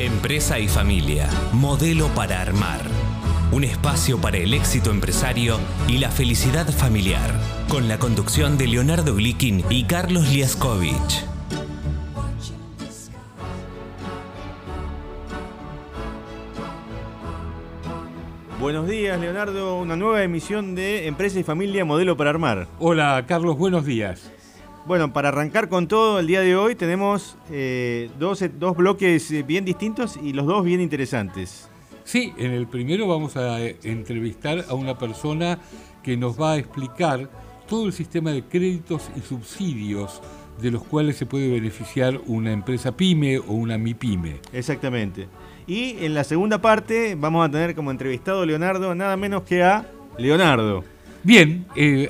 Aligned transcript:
Empresa 0.00 0.58
y 0.58 0.66
familia, 0.66 1.28
modelo 1.52 2.08
para 2.14 2.40
armar. 2.40 2.80
Un 3.52 3.64
espacio 3.64 4.18
para 4.18 4.38
el 4.38 4.54
éxito 4.54 4.90
empresario 4.90 5.58
y 5.88 5.98
la 5.98 6.10
felicidad 6.10 6.66
familiar. 6.72 7.30
Con 7.68 7.86
la 7.86 7.98
conducción 7.98 8.56
de 8.56 8.66
Leonardo 8.66 9.14
Glikin 9.14 9.62
y 9.68 9.84
Carlos 9.84 10.30
Liaskovich. 10.30 11.26
Buenos 18.58 18.88
días, 18.88 19.20
Leonardo. 19.20 19.78
Una 19.78 19.96
nueva 19.96 20.22
emisión 20.22 20.74
de 20.74 21.08
Empresa 21.08 21.40
y 21.40 21.42
Familia 21.42 21.84
Modelo 21.84 22.16
para 22.16 22.30
Armar. 22.30 22.68
Hola, 22.78 23.22
Carlos, 23.28 23.58
buenos 23.58 23.84
días. 23.84 24.32
Bueno, 24.86 25.12
para 25.12 25.28
arrancar 25.28 25.68
con 25.68 25.88
todo, 25.88 26.18
el 26.18 26.26
día 26.26 26.40
de 26.40 26.56
hoy 26.56 26.74
tenemos 26.74 27.36
eh, 27.50 28.10
dos, 28.18 28.42
dos, 28.58 28.76
bloques 28.76 29.30
eh, 29.30 29.42
bien 29.42 29.64
distintos 29.64 30.18
y 30.20 30.32
los 30.32 30.46
dos 30.46 30.64
bien 30.64 30.80
interesantes. 30.80 31.68
Sí, 32.04 32.32
en 32.38 32.52
el 32.52 32.66
primero 32.66 33.06
vamos 33.06 33.36
a 33.36 33.60
eh, 33.60 33.76
entrevistar 33.84 34.64
a 34.68 34.74
una 34.74 34.96
persona 34.96 35.58
que 36.02 36.16
nos 36.16 36.40
va 36.40 36.52
a 36.52 36.56
explicar 36.56 37.28
todo 37.68 37.86
el 37.86 37.92
sistema 37.92 38.30
de 38.30 38.42
créditos 38.42 39.10
y 39.14 39.20
subsidios 39.20 40.22
de 40.60 40.70
los 40.70 40.82
cuales 40.82 41.16
se 41.16 41.26
puede 41.26 41.48
beneficiar 41.48 42.18
una 42.26 42.50
empresa 42.50 42.96
pyme 42.96 43.38
o 43.38 43.52
una 43.52 43.76
MIPYME. 43.76 44.40
Exactamente. 44.54 45.28
Y 45.66 46.04
en 46.04 46.14
la 46.14 46.24
segunda 46.24 46.60
parte 46.60 47.16
vamos 47.16 47.46
a 47.46 47.50
tener 47.50 47.74
como 47.74 47.90
entrevistado 47.90 48.42
a 48.42 48.46
Leonardo 48.46 48.94
nada 48.94 49.16
menos 49.16 49.42
que 49.42 49.62
a 49.62 49.86
Leonardo. 50.18 50.84
Bien, 51.22 51.66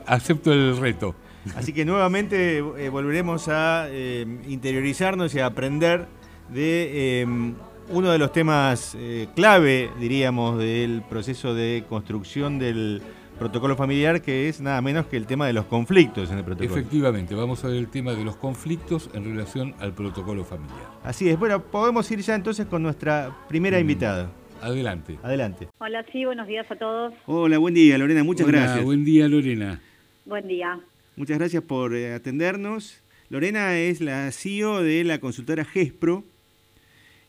acepto 0.06 0.52
el 0.52 0.77
reto. 0.78 1.14
Así 1.56 1.72
que 1.72 1.84
nuevamente 1.84 2.58
eh, 2.58 2.88
volveremos 2.90 3.48
a 3.48 3.86
eh, 3.88 4.26
interiorizarnos 4.48 5.34
y 5.34 5.40
a 5.40 5.46
aprender 5.46 6.06
de 6.50 7.20
em, 7.22 7.54
uno 7.88 8.10
de 8.10 8.18
los 8.18 8.32
temas 8.32 8.96
eh, 8.98 9.28
clave, 9.34 9.90
diríamos, 9.98 10.58
del 10.58 11.02
proceso 11.08 11.55
de 11.55 11.84
construcción 11.88 12.58
del 12.58 13.02
protocolo 13.38 13.74
familiar, 13.74 14.20
que 14.20 14.48
es 14.48 14.60
nada 14.60 14.82
menos 14.82 15.06
que 15.06 15.16
el 15.16 15.27
tema 15.27 15.47
de 15.47 15.55
los 15.55 15.64
conflictos 15.64 16.30
en 16.30 16.38
el 16.38 16.44
protocolo. 16.44 16.78
Efectivamente, 16.78 17.34
vamos 17.34 17.64
a 17.64 17.69
ver 17.69 17.78
el 17.78 17.88
tema 17.88 18.12
de 18.12 18.22
los 18.22 18.36
conflictos 18.36 19.08
en 19.14 19.25
relación 19.25 19.75
al 19.80 19.94
protocolo 19.94 20.44
familiar. 20.44 20.78
Así 21.02 21.28
es, 21.28 21.38
bueno, 21.38 21.62
podemos 21.62 22.10
ir 22.10 22.20
ya 22.20 22.34
entonces 22.34 22.66
con 22.66 22.82
nuestra 22.82 23.34
primera 23.48 23.78
mm. 23.78 23.80
invitada. 23.80 24.30
Adelante. 24.60 25.19
Adelante. 25.22 25.69
Hola, 25.78 26.04
sí, 26.12 26.27
buenos 26.27 26.47
días 26.47 26.70
a 26.70 26.77
todos. 26.77 27.14
Hola, 27.25 27.56
buen 27.56 27.72
día, 27.72 27.97
Lorena, 27.97 28.22
muchas 28.22 28.47
Hola, 28.47 28.58
gracias. 28.58 28.84
Buen 28.84 29.04
día, 29.04 29.27
Lorena. 29.27 29.80
Buen 30.27 30.47
día. 30.47 30.78
Muchas 31.20 31.38
gracias 31.38 31.62
por 31.62 31.94
eh, 31.94 32.14
atendernos. 32.14 32.96
Lorena 33.28 33.76
es 33.76 34.00
la 34.00 34.32
CEO 34.32 34.82
de 34.82 35.04
la 35.04 35.18
consultora 35.20 35.66
GESPRO. 35.66 36.24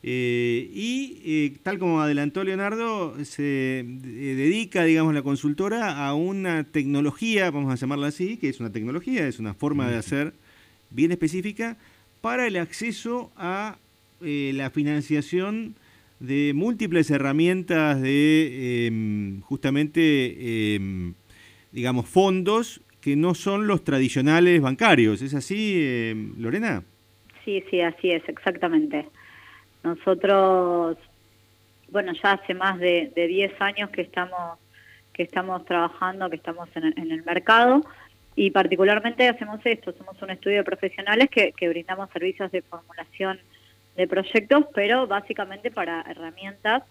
Eh, 0.01 0.71
y 0.73 1.21
eh, 1.25 1.57
tal 1.61 1.77
como 1.77 1.99
adelantó 1.99 2.45
Leonardo, 2.45 3.17
se 3.25 3.83
dedica, 3.85 4.85
digamos, 4.85 5.13
la 5.13 5.23
consultora 5.23 6.07
a 6.07 6.13
una 6.13 6.63
tecnología, 6.63 7.51
vamos 7.51 7.73
a 7.73 7.75
llamarla 7.75 8.07
así, 8.07 8.37
que 8.37 8.47
es 8.47 8.61
una 8.61 8.71
tecnología, 8.71 9.27
es 9.27 9.39
una 9.39 9.53
forma 9.53 9.89
de 9.89 9.97
hacer 9.97 10.35
bien 10.89 11.11
específica 11.11 11.75
para 12.21 12.47
el 12.47 12.55
acceso 12.55 13.29
a 13.35 13.77
la 14.21 14.69
financiación 14.69 15.75
de 16.21 16.53
múltiples 16.55 17.09
herramientas 17.09 18.01
de 18.01 18.85
em, 18.87 19.41
justamente, 19.41 20.75
em, 20.75 21.13
digamos, 21.73 22.07
fondos 22.07 22.79
que 23.01 23.15
no 23.15 23.33
son 23.33 23.67
los 23.67 23.83
tradicionales 23.83 24.61
bancarios. 24.61 25.21
¿Es 25.21 25.33
así, 25.33 25.79
eh, 25.81 26.15
Lorena? 26.37 26.83
Sí, 27.43 27.63
sí, 27.69 27.81
así 27.81 28.11
es, 28.11 28.27
exactamente. 28.29 29.07
Nosotros, 29.83 30.97
bueno, 31.89 32.13
ya 32.13 32.33
hace 32.33 32.53
más 32.53 32.79
de, 32.79 33.11
10 33.15 33.59
años 33.59 33.89
que 33.89 34.01
estamos, 34.01 34.59
que 35.13 35.23
estamos 35.23 35.65
trabajando, 35.65 36.29
que 36.29 36.35
estamos 36.35 36.69
en, 36.75 37.11
el 37.11 37.23
mercado 37.23 37.81
y 38.35 38.51
particularmente 38.51 39.27
hacemos 39.27 39.59
esto, 39.65 39.91
somos 39.97 40.21
un 40.21 40.29
estudio 40.29 40.57
de 40.57 40.63
profesionales 40.63 41.29
que, 41.29 41.51
que 41.51 41.67
brindamos 41.67 42.09
servicios 42.11 42.51
de 42.51 42.61
formulación 42.61 43.39
de 43.97 44.07
proyectos, 44.07 44.65
pero 44.73 45.07
básicamente 45.07 45.71
para 45.71 46.01
herramientas 46.09 46.83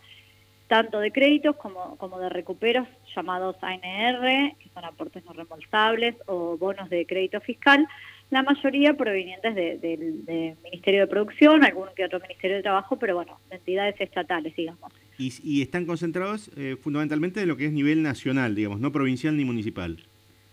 tanto 0.70 1.00
de 1.00 1.10
créditos 1.10 1.56
como, 1.56 1.96
como 1.96 2.20
de 2.20 2.28
recuperos 2.28 2.86
llamados 3.16 3.56
ANR, 3.60 4.54
que 4.56 4.68
son 4.72 4.84
aportes 4.84 5.24
no 5.24 5.32
reembolsables, 5.32 6.14
o 6.26 6.56
bonos 6.56 6.88
de 6.88 7.06
crédito 7.06 7.40
fiscal, 7.40 7.88
la 8.30 8.44
mayoría 8.44 8.94
provenientes 8.94 9.52
del 9.56 10.56
Ministerio 10.62 11.00
de 11.00 11.06
Producción, 11.08 11.64
algún 11.64 11.88
que 11.96 12.04
otro 12.04 12.20
Ministerio 12.20 12.58
de 12.58 12.62
Trabajo, 12.62 12.96
pero 13.00 13.16
bueno, 13.16 13.40
de 13.50 13.56
entidades 13.56 14.00
estatales, 14.00 14.54
digamos. 14.54 14.92
Y, 15.18 15.60
están 15.60 15.86
concentrados 15.86 16.52
eh, 16.56 16.76
fundamentalmente 16.80 17.42
en 17.42 17.48
lo 17.48 17.56
que 17.56 17.66
es 17.66 17.72
nivel 17.72 18.04
nacional, 18.04 18.54
digamos, 18.54 18.78
no 18.78 18.92
provincial 18.92 19.36
ni 19.36 19.44
municipal. 19.44 19.98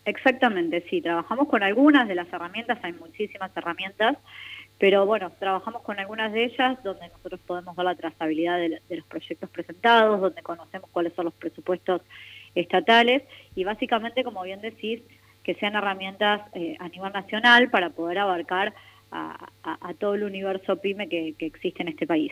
Exactamente, 0.06 0.84
sí, 0.90 1.00
trabajamos 1.00 1.48
con 1.48 1.62
algunas 1.62 2.08
de 2.08 2.16
las 2.16 2.28
herramientas, 2.34 2.80
hay 2.82 2.94
muchísimas 2.94 3.56
herramientas, 3.56 4.18
pero 4.80 5.06
bueno, 5.06 5.32
trabajamos 5.40 5.82
con 5.82 6.00
algunas 6.00 6.32
de 6.32 6.46
ellas 6.46 6.78
donde 6.84 7.08
nosotros 7.08 7.40
podemos 7.46 7.76
ver 7.76 7.86
la 7.86 7.96
trazabilidad 7.96 8.58
de, 8.60 8.82
los 8.90 9.06
proyectos 9.08 9.50
presentados, 9.50 10.22
donde 10.22 10.42
conocemos 10.44 10.90
cuáles 10.92 11.14
son 11.14 11.26
los 11.26 11.34
presupuestos 11.34 12.02
estatales 12.54 13.24
y 13.56 13.64
básicamente, 13.64 14.24
como 14.24 14.44
bien 14.44 14.62
decís, 14.62 15.02
que 15.44 15.56
sean 15.56 15.76
herramientas 15.76 16.42
eh, 16.54 16.76
a 16.80 16.90
nivel 16.90 17.12
nacional 17.12 17.70
para 17.70 17.90
poder 17.90 18.20
abarcar 18.20 18.74
a, 19.10 19.94
todo 20.00 20.16
el 20.16 20.24
universo 20.24 20.76
PYME 20.76 21.08
que, 21.08 21.34
existe 21.40 21.82
en 21.82 21.88
este 21.88 22.06
país. 22.06 22.32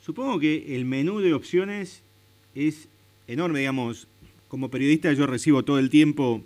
Supongo 0.00 0.40
que 0.40 0.74
el 0.74 0.86
menú 0.86 1.20
de 1.20 1.34
opciones 1.34 2.02
es 2.54 2.88
enorme, 3.28 3.60
digamos. 3.60 4.08
Como 4.48 4.70
periodista 4.70 5.12
yo 5.12 5.26
recibo 5.26 5.62
todo 5.62 5.78
el 5.78 5.90
tiempo 5.90 6.42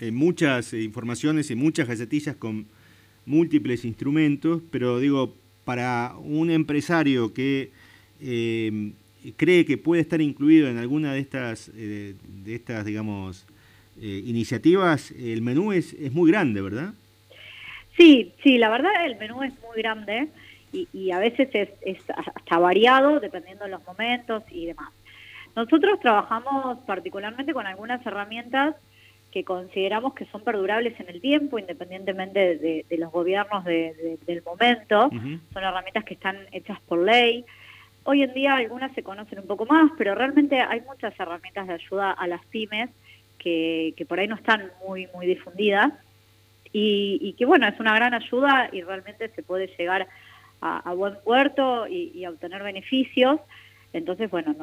eh, 0.00 0.10
muchas 0.10 0.74
eh, 0.74 0.82
informaciones 0.82 1.50
y 1.50 1.54
muchas 1.54 1.88
gacetillas 1.88 2.36
con 2.36 2.66
múltiples 3.28 3.84
instrumentos, 3.84 4.62
pero 4.70 4.98
digo, 4.98 5.34
para 5.64 6.14
un 6.18 6.50
empresario 6.50 7.32
que 7.34 7.70
eh, 8.20 8.92
cree 9.36 9.64
que 9.66 9.76
puede 9.76 10.02
estar 10.02 10.20
incluido 10.20 10.68
en 10.68 10.78
alguna 10.78 11.12
de 11.12 11.20
estas, 11.20 11.70
eh, 11.76 12.14
de 12.44 12.54
estas 12.54 12.84
digamos, 12.84 13.46
eh, 14.00 14.22
iniciativas, 14.24 15.10
el 15.12 15.42
menú 15.42 15.72
es, 15.72 15.92
es 15.94 16.12
muy 16.12 16.30
grande, 16.30 16.60
¿verdad? 16.60 16.94
Sí, 17.96 18.32
sí, 18.42 18.58
la 18.58 18.70
verdad 18.70 18.92
el 19.04 19.16
menú 19.16 19.42
es 19.42 19.52
muy 19.60 19.82
grande 19.82 20.28
y, 20.72 21.10
a 21.10 21.18
veces 21.18 21.48
es, 21.52 21.70
es, 21.80 21.98
hasta 22.10 22.58
variado 22.58 23.20
dependiendo 23.20 23.64
de 23.64 23.70
los 23.70 23.84
momentos 23.86 24.44
y 24.50 24.66
demás. 24.66 24.90
Nosotros 25.56 25.98
trabajamos 26.00 26.78
particularmente 26.86 27.52
con 27.52 27.66
algunas 27.66 28.04
herramientas 28.06 28.76
que 29.30 29.44
consideramos 29.44 30.14
que 30.14 30.24
son 30.26 30.42
perdurables 30.42 30.98
en 31.00 31.08
el 31.08 31.20
tiempo, 31.20 31.58
independientemente 31.58 32.56
de, 32.56 32.96
los 32.96 33.12
gobiernos 33.12 33.64
del 33.64 34.42
momento. 34.44 35.10
Son 35.52 35.62
herramientas 35.62 36.04
que 36.04 36.14
están 36.14 36.38
hechas 36.52 36.80
por 36.88 36.98
ley. 36.98 37.44
Hoy 38.04 38.22
en 38.22 38.32
día 38.32 38.56
algunas 38.56 38.92
se 38.92 39.02
conocen 39.02 39.40
un 39.40 39.46
poco 39.46 39.66
más, 39.66 39.90
pero 39.98 40.14
realmente 40.14 40.60
hay 40.60 40.80
muchas 40.80 41.18
herramientas 41.20 41.66
de 41.66 41.74
ayuda 41.74 42.12
a 42.12 42.26
las 42.26 42.44
pymes 42.46 42.88
que, 43.38 44.06
por 44.08 44.18
ahí 44.18 44.26
no 44.26 44.36
están 44.36 44.70
muy, 44.86 45.08
muy 45.14 45.26
difundidas 45.26 45.92
y, 46.72 47.34
que, 47.38 47.44
bueno, 47.44 47.66
es 47.68 47.78
una 47.78 47.94
gran 47.94 48.14
ayuda 48.14 48.70
y 48.72 48.82
realmente 48.82 49.28
se 49.28 49.42
puede 49.42 49.68
llegar 49.78 50.08
a, 50.60 50.92
buen 50.94 51.16
puerto 51.22 51.86
y, 51.86 52.24
a 52.24 52.30
obtener 52.30 52.62
beneficios. 52.62 53.40
Entonces, 53.92 54.30
bueno, 54.30 54.54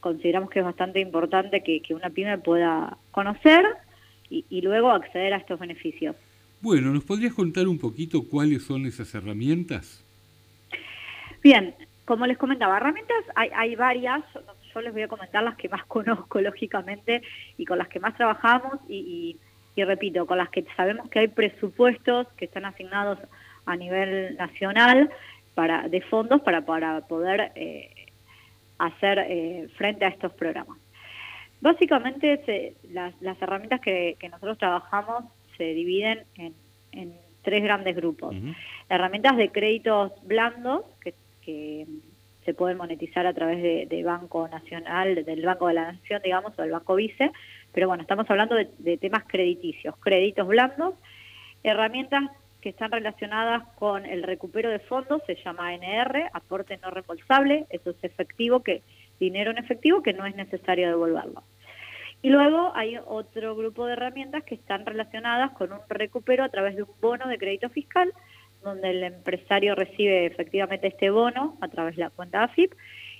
consideramos 0.00 0.50
que 0.50 0.58
es 0.58 0.64
bastante 0.64 1.00
importante 1.00 1.62
que, 1.62 1.80
que 1.80 1.94
una 1.94 2.10
pyme 2.10 2.38
pueda 2.38 2.96
conocer 3.10 3.64
y, 4.30 4.60
luego 4.60 4.90
acceder 4.90 5.34
a 5.34 5.38
estos 5.38 5.58
beneficios. 5.58 6.16
Bueno, 6.60 6.92
¿nos 6.92 7.04
podrías 7.04 7.34
contar 7.34 7.66
un 7.66 7.78
poquito 7.78 8.22
cuáles 8.22 8.62
son 8.62 8.86
esas 8.86 9.14
herramientas? 9.14 10.04
Bien, 11.42 11.74
como 12.04 12.26
les 12.26 12.38
comentaba, 12.38 12.76
herramientas 12.76 13.24
hay, 13.34 13.74
varias, 13.74 14.22
yo 14.74 14.80
les 14.80 14.92
voy 14.92 15.02
a 15.02 15.08
comentar 15.08 15.42
las 15.42 15.56
que 15.56 15.68
más 15.68 15.84
conozco 15.86 16.40
lógicamente 16.40 17.22
y 17.58 17.64
con 17.64 17.78
las 17.78 17.88
que 17.88 18.00
más 18.00 18.16
trabajamos 18.16 18.74
y, 18.88 19.36
repito, 19.76 20.26
con 20.26 20.38
las 20.38 20.50
que 20.50 20.64
sabemos 20.76 21.08
que 21.08 21.20
hay 21.20 21.28
presupuestos 21.28 22.28
que 22.36 22.44
están 22.44 22.66
asignados 22.66 23.18
a 23.64 23.76
nivel 23.76 24.36
nacional 24.36 25.10
para 25.54 25.88
de 25.88 26.02
fondos 26.02 26.42
para, 26.42 26.64
para 26.64 27.00
poder 27.08 27.52
eh, 27.54 27.90
hacer 28.78 29.18
eh, 29.20 29.68
frente 29.76 30.04
a 30.04 30.08
estos 30.08 30.32
programas. 30.32 30.78
Básicamente 31.60 32.74
las, 32.90 33.14
herramientas 33.42 33.80
que, 33.80 34.16
nosotros 34.30 34.58
trabajamos 34.58 35.24
se 35.56 35.74
dividen 35.74 36.24
en, 36.36 37.14
tres 37.42 37.62
grandes 37.62 37.96
grupos. 37.96 38.34
Herramientas 38.88 39.36
de 39.36 39.50
créditos 39.50 40.12
blandos 40.26 40.84
que, 41.00 41.14
se 42.44 42.54
pueden 42.54 42.78
monetizar 42.78 43.26
a 43.26 43.34
través 43.34 43.62
de, 43.62 44.02
Banco 44.04 44.48
Nacional, 44.48 45.24
del 45.24 45.44
Banco 45.44 45.68
de 45.68 45.74
la 45.74 45.92
Nación, 45.92 46.22
digamos, 46.24 46.58
o 46.58 46.62
del 46.62 46.70
Banco 46.70 46.94
Vice, 46.94 47.30
pero 47.72 47.88
bueno, 47.88 48.02
estamos 48.02 48.28
hablando 48.30 48.54
de, 48.54 48.96
temas 48.96 49.24
crediticios, 49.26 49.96
créditos 49.98 50.46
blandos, 50.46 50.94
herramientas 51.62 52.30
que 52.60 52.70
están 52.70 52.92
relacionadas 52.92 53.64
con 53.76 54.06
el 54.06 54.22
recupero 54.22 54.70
de 54.70 54.78
fondos, 54.78 55.22
se 55.26 55.36
llama 55.36 55.68
ANR, 55.68 56.30
aporte 56.32 56.78
no 56.82 56.90
reembolsable, 56.90 57.66
eso 57.70 57.90
es 57.90 58.04
efectivo, 58.04 58.60
que 58.60 58.82
dinero 59.20 59.52
en 59.52 59.58
efectivo 59.58 60.02
que 60.02 60.14
no 60.14 60.26
es 60.26 60.34
necesario 60.34 60.88
devolverlo. 60.88 61.44
Y 62.22 62.28
luego 62.30 62.72
hay 62.74 62.98
otro 63.06 63.54
grupo 63.54 63.86
de 63.86 63.92
herramientas 63.94 64.44
que 64.44 64.54
están 64.54 64.84
relacionadas 64.84 65.52
con 65.52 65.72
un 65.72 65.80
recupero 65.88 66.44
a 66.44 66.48
través 66.48 66.76
de 66.76 66.82
un 66.82 66.90
bono 67.00 67.28
de 67.28 67.38
crédito 67.38 67.70
fiscal, 67.70 68.12
donde 68.62 68.90
el 68.90 69.02
empresario 69.04 69.74
recibe 69.74 70.26
efectivamente 70.26 70.88
este 70.88 71.10
bono 71.10 71.56
a 71.60 71.68
través 71.68 71.96
de 71.96 72.02
la 72.02 72.10
cuenta 72.10 72.42
AFIP 72.42 72.74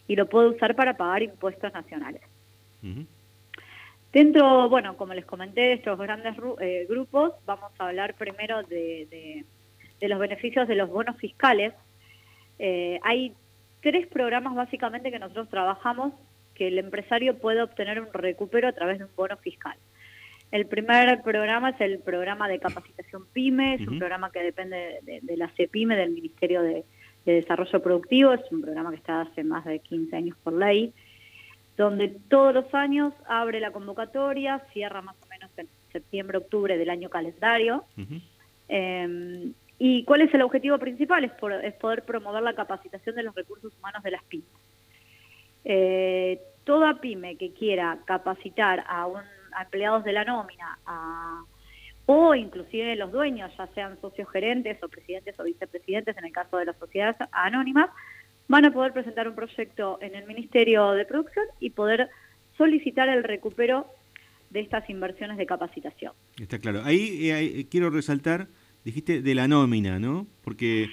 y 0.07 0.17
lo 0.17 0.27
puede 0.27 0.49
usar 0.49 0.75
para 0.75 0.97
pagar 0.97 1.23
impuestos 1.23 1.73
nacionales. 1.73 2.23
Dentro, 4.13 4.69
bueno, 4.69 4.97
como 4.97 5.15
les 5.15 5.25
comenté, 5.25 5.61
de 5.61 5.73
estos 5.75 5.99
grandes 5.99 6.35
eh, 6.61 6.87
grupos, 6.89 7.33
vamos 7.47 7.71
a 7.79 7.89
hablar 7.89 8.15
primero 8.15 8.63
de, 8.65 9.45
los 10.01 10.19
beneficios 10.19 10.67
de 10.67 10.75
los 10.75 10.91
bonos 10.91 11.17
fiscales. 11.17 11.73
Eh, 12.59 12.99
hay 13.03 13.35
tres 13.81 14.07
programas 14.07 14.55
básicamente 14.55 15.11
que 15.11 15.19
nosotros 15.19 15.49
trabajamos 15.49 16.13
que 16.55 16.69
el 16.69 16.79
empresario 16.79 17.39
puede 17.39 17.63
obtener 17.63 18.01
un 18.01 18.13
recupero 18.13 18.69
a 18.69 18.73
través 18.73 18.99
de 18.99 19.05
un 19.05 19.11
bono 19.17 19.37
fiscal. 19.39 19.77
El 20.51 20.67
primer 20.67 21.23
programa 21.23 21.71
es 21.71 21.81
el 21.81 22.01
programa 22.01 22.49
de 22.49 22.59
capacitación 22.59 23.25
PYME, 23.33 23.75
es 23.75 23.87
un 23.87 23.99
programa 23.99 24.31
que 24.33 24.43
depende 24.43 24.99
de, 25.03 25.37
la 25.37 25.49
CEPYME, 25.49 25.97
del 25.97 26.11
Ministerio 26.11 26.63
de, 26.63 26.85
de, 27.25 27.33
Desarrollo 27.33 27.81
Productivo, 27.81 28.33
es 28.33 28.41
un 28.51 28.63
programa 28.63 28.91
que 28.91 28.97
está 28.97 29.21
hace 29.21 29.45
más 29.45 29.65
de 29.65 29.79
15 29.79 30.17
años 30.17 30.37
por 30.43 30.55
ley 30.55 30.93
donde 31.81 32.09
todos 32.29 32.53
los 32.53 32.75
años 32.75 33.15
abre 33.27 33.59
la 33.59 33.71
convocatoria, 33.71 34.59
cierra 34.73 35.01
más 35.01 35.17
o 35.23 35.27
menos 35.29 35.51
en 35.57 35.67
septiembre, 35.91 36.37
octubre 36.37 36.77
del 36.77 36.91
año 36.91 37.09
calendario. 37.09 37.85
¿Y 39.83 40.05
cuál 40.05 40.21
es 40.21 40.33
el 40.35 40.43
objetivo 40.43 40.79
principal? 40.79 41.25
Es, 41.25 41.73
poder 41.73 42.05
promover 42.05 42.43
la 42.43 42.53
capacitación 42.53 43.17
de 43.17 43.23
los 43.23 43.35
recursos 43.35 43.73
humanos 43.79 44.03
de 44.03 44.11
las 44.11 44.23
pymes. 44.25 44.47
Eh, 45.65 46.39
toda 46.65 47.01
pyme 47.01 47.37
que 47.37 47.55
quiera 47.55 47.99
capacitar 48.05 48.85
a, 48.87 49.07
un, 49.07 49.23
empleados 49.59 50.05
de 50.05 50.13
la 50.13 50.25
nómina 50.25 50.79
o 52.05 52.35
inclusive 52.35 52.95
los 52.97 53.11
dueños, 53.11 53.51
ya 53.57 53.69
sean 53.69 53.99
socios 54.03 54.29
gerentes 54.31 54.83
o 54.83 54.89
presidentes 54.89 55.39
o 55.41 55.45
vicepresidentes 55.45 56.15
en 56.19 56.27
el 56.27 56.33
caso 56.33 56.59
de 56.59 56.67
las 56.67 56.77
sociedades 56.77 57.17
anónimas, 57.33 57.89
van 58.49 58.67
a 58.67 58.73
poder 58.73 58.93
presentar 58.93 59.29
un 59.29 59.35
proyecto 59.35 59.97
en 60.03 60.15
el 60.15 60.27
Ministerio 60.27 60.91
de 60.91 61.07
Producción 61.07 61.47
y 61.59 61.71
poder 61.71 62.11
solicitar 62.59 63.09
el 63.09 63.25
recupero 63.25 63.87
de 64.51 64.61
estas 64.61 64.91
inversiones 64.91 65.39
de 65.39 65.47
capacitación. 65.47 66.13
Está 66.39 66.59
claro. 66.59 66.83
Ahí, 66.85 67.31
eh, 67.31 67.67
quiero 67.71 67.89
resaltar, 67.89 68.49
dijiste 68.85 69.23
de 69.23 69.35
la 69.35 69.49
nómina, 69.49 69.99
¿no? 69.99 70.27
Porque 70.43 70.89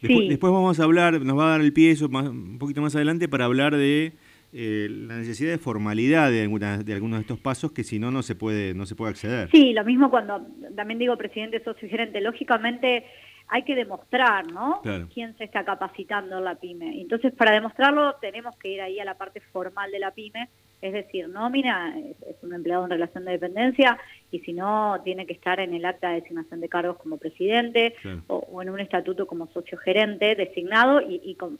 después, 0.00 0.52
vamos 0.52 0.80
a 0.80 0.84
hablar, 0.84 1.20
nos 1.20 1.38
va 1.38 1.46
a 1.46 1.50
dar 1.50 1.60
el 1.60 1.72
pie 1.72 1.90
eso 1.90 2.06
un 2.06 2.58
poquito 2.58 2.82
más 2.82 2.94
adelante 2.94 3.28
para 3.28 3.44
hablar 3.44 3.76
de 3.76 4.12
eh, 4.52 4.88
la 4.90 5.16
necesidad 5.16 5.50
de 5.50 5.58
formalidad 5.58 6.30
de, 6.30 6.42
algunas, 6.42 6.84
de 6.84 6.92
algunos 6.92 7.18
de 7.18 7.22
estos 7.22 7.38
pasos 7.38 7.72
que 7.72 7.84
si 7.84 7.98
no 7.98 8.10
no 8.10 8.22
se 8.22 8.34
puede 8.34 8.74
no 8.74 8.86
se 8.86 8.96
puede 8.96 9.10
acceder. 9.10 9.48
Sí, 9.50 9.72
lo 9.72 9.84
mismo 9.84 10.10
cuando 10.10 10.46
también 10.74 10.98
digo 10.98 11.16
presidente 11.16 11.62
socio 11.62 11.88
gerente, 11.88 12.20
lógicamente 12.20 13.04
hay 13.50 13.64
que 13.64 13.74
demostrar, 13.74 14.50
¿no? 14.52 14.80
Quién 15.12 15.36
se 15.36 15.44
está 15.44 15.64
capacitando 15.64 16.38
en 16.38 16.44
la 16.44 16.54
pyme. 16.54 17.00
Entonces, 17.00 17.32
para 17.34 17.52
demostrarlo, 17.52 18.14
tenemos 18.20 18.56
que 18.56 18.68
ir 18.68 18.80
ahí 18.80 19.00
a 19.00 19.04
la 19.04 19.18
parte 19.18 19.40
formal 19.40 19.90
de 19.90 19.98
la 19.98 20.12
pyme, 20.12 20.48
es 20.82 20.92
decir, 20.92 21.28
nómina, 21.28 21.98
es, 21.98 22.36
un 22.42 22.54
empleado 22.54 22.84
en 22.84 22.90
relación 22.90 23.24
de 23.24 23.32
dependencia, 23.32 23.98
y 24.30 24.40
si 24.40 24.52
no, 24.52 25.00
tiene 25.04 25.26
que 25.26 25.34
estar 25.34 25.60
en 25.60 25.74
el 25.74 25.84
acta 25.84 26.10
de 26.10 26.20
designación 26.20 26.60
de 26.60 26.68
cargos 26.68 26.96
como 26.98 27.18
presidente 27.18 27.94
o, 28.28 28.62
en 28.62 28.70
un 28.70 28.80
estatuto 28.80 29.26
como 29.26 29.46
socio 29.48 29.78
gerente 29.78 30.34
designado 30.34 31.00
y, 31.00 31.34
con, 31.34 31.58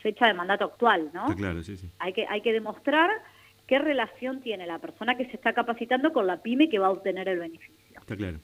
fecha 0.00 0.28
de 0.28 0.34
mandato 0.34 0.64
actual, 0.64 1.10
¿no? 1.12 1.34
claro, 1.34 1.60
sí, 1.64 1.76
sí. 1.76 1.90
Hay 1.98 2.12
que, 2.12 2.24
hay 2.28 2.40
que 2.40 2.52
demostrar 2.52 3.10
qué 3.66 3.80
relación 3.80 4.40
tiene 4.40 4.64
la 4.64 4.78
persona 4.78 5.16
que 5.16 5.26
se 5.26 5.36
está 5.36 5.52
capacitando 5.52 6.12
con 6.12 6.26
la 6.26 6.40
pyme 6.40 6.68
que 6.68 6.78
va 6.78 6.86
a 6.86 6.90
obtener 6.90 7.28
el 7.28 7.40
beneficio. 7.40 7.98
Está 7.98 8.16
claro. 8.16 8.38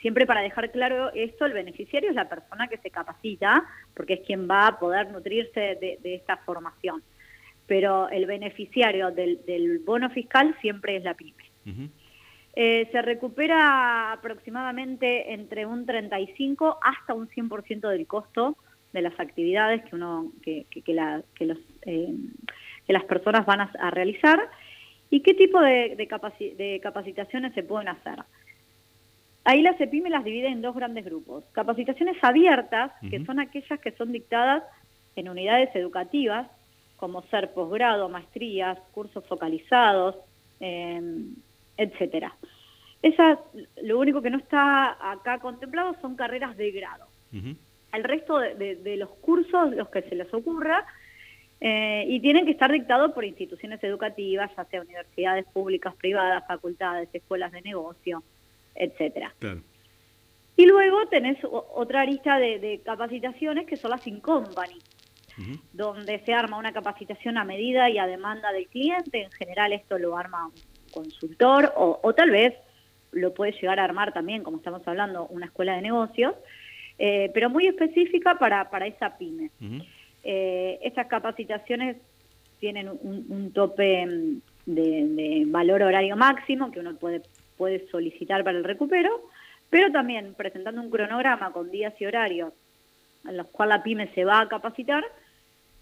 Siempre 0.00 0.26
para 0.26 0.42
dejar 0.42 0.70
claro 0.70 1.10
esto, 1.14 1.46
el 1.46 1.52
beneficiario 1.52 2.10
es 2.10 2.16
la 2.16 2.28
persona 2.28 2.68
que 2.68 2.78
se 2.78 2.90
capacita, 2.90 3.64
porque 3.94 4.14
es 4.14 4.20
quien 4.26 4.48
va 4.48 4.68
a 4.68 4.78
poder 4.78 5.10
nutrirse 5.10 5.76
de, 5.80 5.98
esta 6.14 6.36
formación. 6.38 7.02
Pero 7.66 8.08
el 8.10 8.26
beneficiario 8.26 9.10
del, 9.10 9.82
bono 9.84 10.10
fiscal 10.10 10.56
siempre 10.60 10.96
es 10.96 11.04
la 11.04 11.14
pyme. 11.14 11.44
Eh, 12.54 12.88
se 12.90 13.02
recupera 13.02 14.12
aproximadamente 14.12 15.32
entre 15.34 15.66
un 15.66 15.84
35 15.84 16.78
hasta 16.80 17.12
un 17.12 17.28
100% 17.28 17.88
del 17.88 18.06
costo 18.06 18.56
de 18.92 19.02
las 19.02 19.18
actividades 19.20 19.84
que 19.84 19.94
uno 19.94 20.32
que, 20.42 20.64
que, 20.70 20.94
los, 21.44 21.58
eh, 21.82 22.14
que 22.86 22.92
las 22.92 23.04
personas 23.04 23.44
van 23.44 23.60
a, 23.60 23.90
realizar 23.90 24.40
y 25.10 25.20
qué 25.20 25.34
tipo 25.34 25.60
de, 25.60 25.96
de 25.96 26.80
capacitaciones 26.80 27.52
se 27.52 27.62
pueden 27.62 27.88
hacer. 27.88 28.20
Ahí 29.44 29.62
la 29.62 29.74
CEPIME 29.74 30.10
las 30.10 30.24
divide 30.24 30.48
en 30.48 30.60
dos 30.60 30.74
grandes 30.74 31.04
grupos. 31.04 31.44
Capacitaciones 31.52 32.16
abiertas, 32.22 32.90
que 33.08 33.24
son 33.24 33.38
aquellas 33.38 33.78
que 33.78 33.92
son 33.92 34.10
dictadas 34.10 34.64
en 35.14 35.28
unidades 35.28 35.70
educativas, 35.76 36.48
como 36.96 37.22
ser 37.24 37.52
posgrado, 37.52 38.08
maestrías, 38.08 38.78
cursos 38.92 39.24
focalizados, 39.26 40.16
eh, 40.60 41.00
etcétera. 41.76 42.34
Esas, 43.02 43.38
lo 43.82 43.98
único 43.98 44.22
que 44.22 44.30
no 44.30 44.38
está 44.38 45.12
acá 45.12 45.38
contemplado 45.38 45.94
son 46.00 46.16
carreras 46.16 46.56
de 46.56 46.70
grado. 46.72 47.06
El 47.92 48.04
resto 48.04 48.38
de, 48.38 48.96
los 48.96 49.10
cursos, 49.20 49.74
los 49.74 49.88
que 49.90 50.02
se 50.02 50.14
les 50.14 50.32
ocurra, 50.32 50.84
eh, 51.60 52.04
y 52.08 52.20
tienen 52.20 52.44
que 52.44 52.52
estar 52.52 52.70
dictados 52.70 53.12
por 53.12 53.24
instituciones 53.24 53.82
educativas, 53.84 54.50
ya 54.56 54.64
sea 54.64 54.80
universidades 54.80 55.46
públicas, 55.46 55.94
privadas, 55.94 56.44
facultades, 56.46 57.08
escuelas 57.12 57.52
de 57.52 57.62
negocio, 57.62 58.22
etcétera. 58.74 59.32
Y 60.56 60.66
luego 60.66 61.06
tenés 61.06 61.38
otra 61.44 62.04
lista 62.04 62.38
de, 62.38 62.80
capacitaciones 62.84 63.66
que 63.66 63.76
son 63.76 63.90
las 63.90 64.06
donde 65.72 66.20
se 66.24 66.32
arma 66.32 66.58
una 66.58 66.72
capacitación 66.72 67.38
a 67.38 67.44
medida 67.44 67.90
y 67.90 67.98
a 67.98 68.06
demanda 68.06 68.52
del 68.52 68.66
cliente. 68.68 69.22
En 69.22 69.30
general 69.32 69.72
esto 69.72 69.98
lo 69.98 70.16
arma 70.16 70.46
un 70.46 70.52
consultor 70.90 71.72
o, 71.76 72.12
tal 72.14 72.30
vez 72.30 72.54
lo 73.12 73.32
puede 73.34 73.52
llegar 73.52 73.80
a 73.80 73.84
armar 73.84 74.12
también, 74.12 74.42
como 74.42 74.58
estamos 74.58 74.86
hablando, 74.86 75.26
una 75.26 75.46
escuela 75.46 75.74
de 75.74 75.82
negocios, 75.82 76.34
eh, 76.98 77.30
pero 77.32 77.50
muy 77.50 77.66
específica 77.66 78.38
para, 78.38 78.68
para 78.70 78.86
esa 78.86 79.16
pyme. 79.16 79.50
Eh, 80.24 80.78
estas 80.82 81.06
capacitaciones 81.06 81.96
tienen 82.58 82.88
un, 82.88 83.52
tope 83.52 84.06
mm, 84.06 84.40
de, 84.66 85.06
de, 85.06 85.44
valor 85.46 85.82
horario 85.82 86.16
máximo 86.16 86.70
que 86.70 86.80
uno 86.80 86.96
puede 86.96 87.22
puede 87.56 87.86
solicitar 87.88 88.44
para 88.44 88.58
el 88.58 88.64
recupero, 88.64 89.10
pero 89.70 89.90
también 89.90 90.34
presentando 90.34 90.80
un 90.80 90.90
cronograma 90.90 91.52
con 91.52 91.70
días 91.70 91.94
y 92.00 92.06
horarios 92.06 92.52
en 93.26 93.36
los 93.36 93.46
cuales 93.48 93.78
la 93.78 93.82
pyme 93.82 94.08
se 94.14 94.24
va 94.24 94.40
a 94.40 94.48
capacitar, 94.48 95.04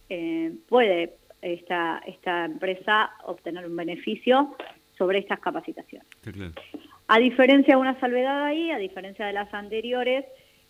eh, 0.08 0.52
puede 0.68 1.14
esta, 1.42 2.02
esta 2.06 2.44
empresa 2.46 3.10
obtener 3.24 3.66
un 3.66 3.76
beneficio 3.76 4.56
sobre 4.96 5.18
estas 5.18 5.40
capacitaciones. 5.40 6.06
A 7.08 7.18
diferencia 7.18 7.74
de 7.74 7.80
una 7.80 7.98
salvedad 8.00 8.44
ahí, 8.44 8.70
a 8.70 8.78
diferencia 8.78 9.26
de 9.26 9.32
las 9.32 9.52
anteriores, 9.52 10.24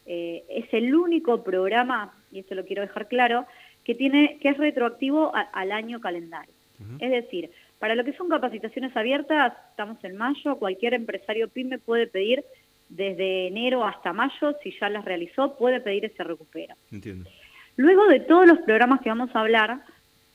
eh, 0.06 0.44
es 0.48 0.66
el 0.72 0.94
único 0.94 1.44
programa, 1.44 2.12
y 2.32 2.40
esto 2.40 2.54
lo 2.54 2.64
quiero 2.64 2.82
dejar 2.82 3.08
claro, 3.08 3.46
que, 3.84 3.94
tiene, 3.94 4.38
que 4.40 4.48
es 4.48 4.58
retroactivo 4.58 5.32
al 5.34 5.72
año 5.72 6.00
calendario. 6.00 6.54
Es 6.98 7.10
decir, 7.10 7.50
para 7.78 7.94
lo 7.94 8.04
que 8.04 8.12
son 8.14 8.28
capacitaciones 8.28 8.96
abiertas, 8.96 9.54
estamos 9.70 10.02
en 10.04 10.16
mayo, 10.16 10.56
cualquier 10.56 10.94
empresario 10.94 11.48
PYME 11.48 11.78
puede 11.78 12.08
pedir 12.08 12.44
desde 12.88 13.46
enero 13.46 13.84
hasta 13.84 14.12
mayo, 14.12 14.56
si 14.62 14.76
ya 14.78 14.90
las 14.90 15.04
realizó, 15.04 15.56
puede 15.56 15.80
pedir 15.80 16.04
ese 16.04 16.24
recupero. 16.24 16.74
Entiendo. 16.90 17.30
Luego 17.76 18.06
de 18.06 18.20
todos 18.20 18.46
los 18.46 18.58
programas 18.60 19.00
que 19.00 19.08
vamos 19.08 19.34
a 19.34 19.40
hablar, 19.40 19.80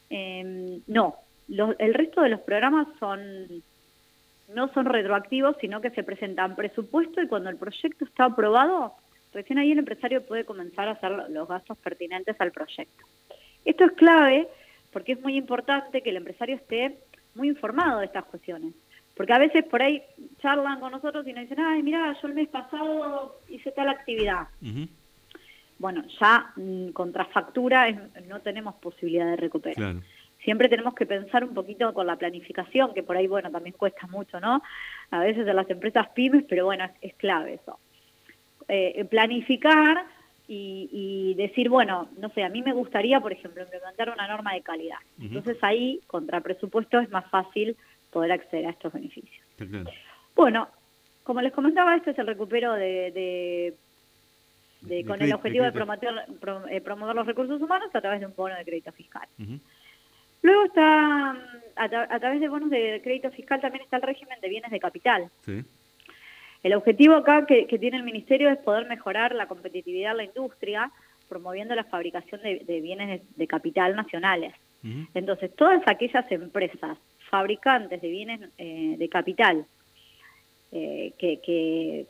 em, 0.09 0.81
no, 0.87 1.15
el 1.47 1.93
resto 1.93 2.21
de 2.21 2.29
los 2.29 2.41
programas 2.41 2.87
son 2.99 3.21
no 4.53 4.67
son 4.73 4.85
retroactivos, 4.85 5.55
sino 5.61 5.81
que 5.81 5.91
se 5.91 6.03
presentan 6.03 6.55
presupuesto 6.55 7.21
y 7.21 7.27
cuando 7.27 7.49
el 7.49 7.57
proyecto 7.57 8.05
está 8.05 8.25
aprobado, 8.25 8.93
recién 9.33 9.59
ahí 9.59 9.71
el 9.71 9.79
empresario 9.79 10.25
puede 10.25 10.43
comenzar 10.43 10.87
a 10.87 10.93
hacer 10.93 11.11
los 11.29 11.47
gastos 11.47 11.77
pertinentes 11.77 12.35
al 12.39 12.51
proyecto. 12.51 13.05
Esto 13.63 13.85
es 13.85 13.91
clave 13.91 14.47
porque 14.91 15.13
es 15.13 15.21
muy 15.21 15.37
importante 15.37 16.01
que 16.01 16.09
el 16.09 16.17
empresario 16.17 16.55
esté 16.55 16.97
muy 17.35 17.49
informado 17.49 17.99
de 17.99 18.07
estas 18.07 18.25
cuestiones. 18.25 18.73
Porque 19.15 19.33
a 19.33 19.37
veces 19.37 19.65
por 19.65 19.81
ahí 19.81 20.01
charlan 20.41 20.79
con 20.79 20.91
nosotros 20.91 21.27
y 21.27 21.33
nos 21.33 21.41
dicen, 21.41 21.59
ay, 21.59 21.83
mira, 21.83 22.15
yo 22.19 22.27
el 22.27 22.33
mes 22.33 22.47
pasado 22.47 23.39
hice 23.49 23.71
tal 23.71 23.89
actividad. 23.89 24.47
Bueno, 25.79 26.03
ya 26.19 26.51
mm, 26.55 26.89
contra 26.89 27.25
factura 27.25 27.89
no 28.27 28.39
tenemos 28.41 28.75
posibilidad 28.75 29.25
de 29.25 29.37
recuperar. 29.37 29.95
Siempre 30.43 30.69
tenemos 30.69 30.93
que 30.93 31.05
pensar 31.05 31.43
un 31.43 31.53
poquito 31.53 31.93
con 31.93 32.07
la 32.07 32.15
planificación, 32.15 32.93
que 32.93 33.03
por 33.03 33.17
ahí, 33.17 33.27
bueno, 33.27 33.51
también 33.51 33.75
cuesta 33.77 34.07
mucho, 34.07 34.39
¿no? 34.39 34.61
A 35.11 35.19
veces 35.19 35.45
en 35.47 35.55
las 35.55 35.69
empresas 35.69 36.07
pymes, 36.09 36.45
pero 36.47 36.65
bueno, 36.65 36.85
es, 37.01 37.13
clave 37.15 37.55
eso. 37.55 37.79
eh, 38.67 39.03
planificar 39.05 40.05
y, 40.51 41.35
decir, 41.35 41.69
bueno, 41.69 42.09
no 42.17 42.29
sé, 42.29 42.43
a 42.43 42.49
mí 42.49 42.63
me 42.63 42.73
gustaría, 42.73 43.19
por 43.19 43.31
ejemplo, 43.31 43.61
implementar 43.61 44.09
una 44.09 44.27
norma 44.27 44.53
de 44.53 44.61
calidad. 44.61 44.97
Entonces 45.21 45.57
ahí, 45.61 46.01
contra 46.07 46.41
presupuesto, 46.41 46.99
es 46.99 47.09
más 47.11 47.29
fácil 47.29 47.77
poder 48.11 48.31
acceder 48.31 48.65
a 48.65 48.71
estos 48.71 48.91
beneficios. 48.91 49.45
Bueno, 50.35 50.67
como 51.23 51.41
les 51.41 51.53
comentaba, 51.53 51.95
este 51.95 52.11
es 52.11 52.19
el 52.19 52.25
recupero 52.25 52.73
de, 52.73 53.11
de, 53.11 53.75
con 55.05 55.21
el 55.21 55.33
objetivo 55.33 55.65
de, 55.65 55.71
promover, 55.71 56.25
eh, 56.69 56.81
promover, 56.81 57.15
los 57.15 57.27
recursos 57.27 57.61
humanos 57.61 57.89
a 57.93 58.01
través 58.01 58.19
de 58.19 58.25
un 58.25 58.35
bono 58.35 58.55
de 58.55 58.65
crédito 58.65 58.91
fiscal. 58.91 59.27
Luego 60.41 60.63
está, 60.65 61.31
a, 61.75 62.19
través 62.19 62.39
de 62.39 62.47
bonos 62.47 62.69
de 62.69 63.01
crédito 63.03 63.29
fiscal 63.31 63.59
también 63.59 63.83
está 63.83 63.97
el 63.97 64.03
régimen 64.03 64.39
de 64.41 64.49
bienes 64.49 64.71
de 64.71 64.79
capital. 64.79 65.29
El 66.63 66.73
objetivo 66.73 67.15
acá 67.15 67.45
que, 67.45 67.65
tiene 67.65 67.97
el 67.97 68.03
Ministerio 68.03 68.49
es 68.49 68.57
poder 68.59 68.87
mejorar 68.87 69.35
la 69.35 69.47
competitividad 69.47 70.11
de 70.11 70.17
la 70.17 70.23
industria, 70.23 70.91
promoviendo 71.27 71.75
la 71.75 71.83
fabricación 71.83 72.41
de, 72.41 72.81
bienes 72.81 73.21
de, 73.35 73.47
capital 73.47 73.95
nacionales. 73.95 74.53
Entonces, 75.13 75.53
todas 75.55 75.81
aquellas 75.87 76.31
empresas 76.31 76.97
fabricantes 77.29 78.01
de 78.01 78.09
bienes 78.09 78.41
eh, 78.57 78.95
de 78.97 79.09
capital 79.09 79.65
eh, 80.71 81.13
que, 81.17 81.41
que, 81.41 82.07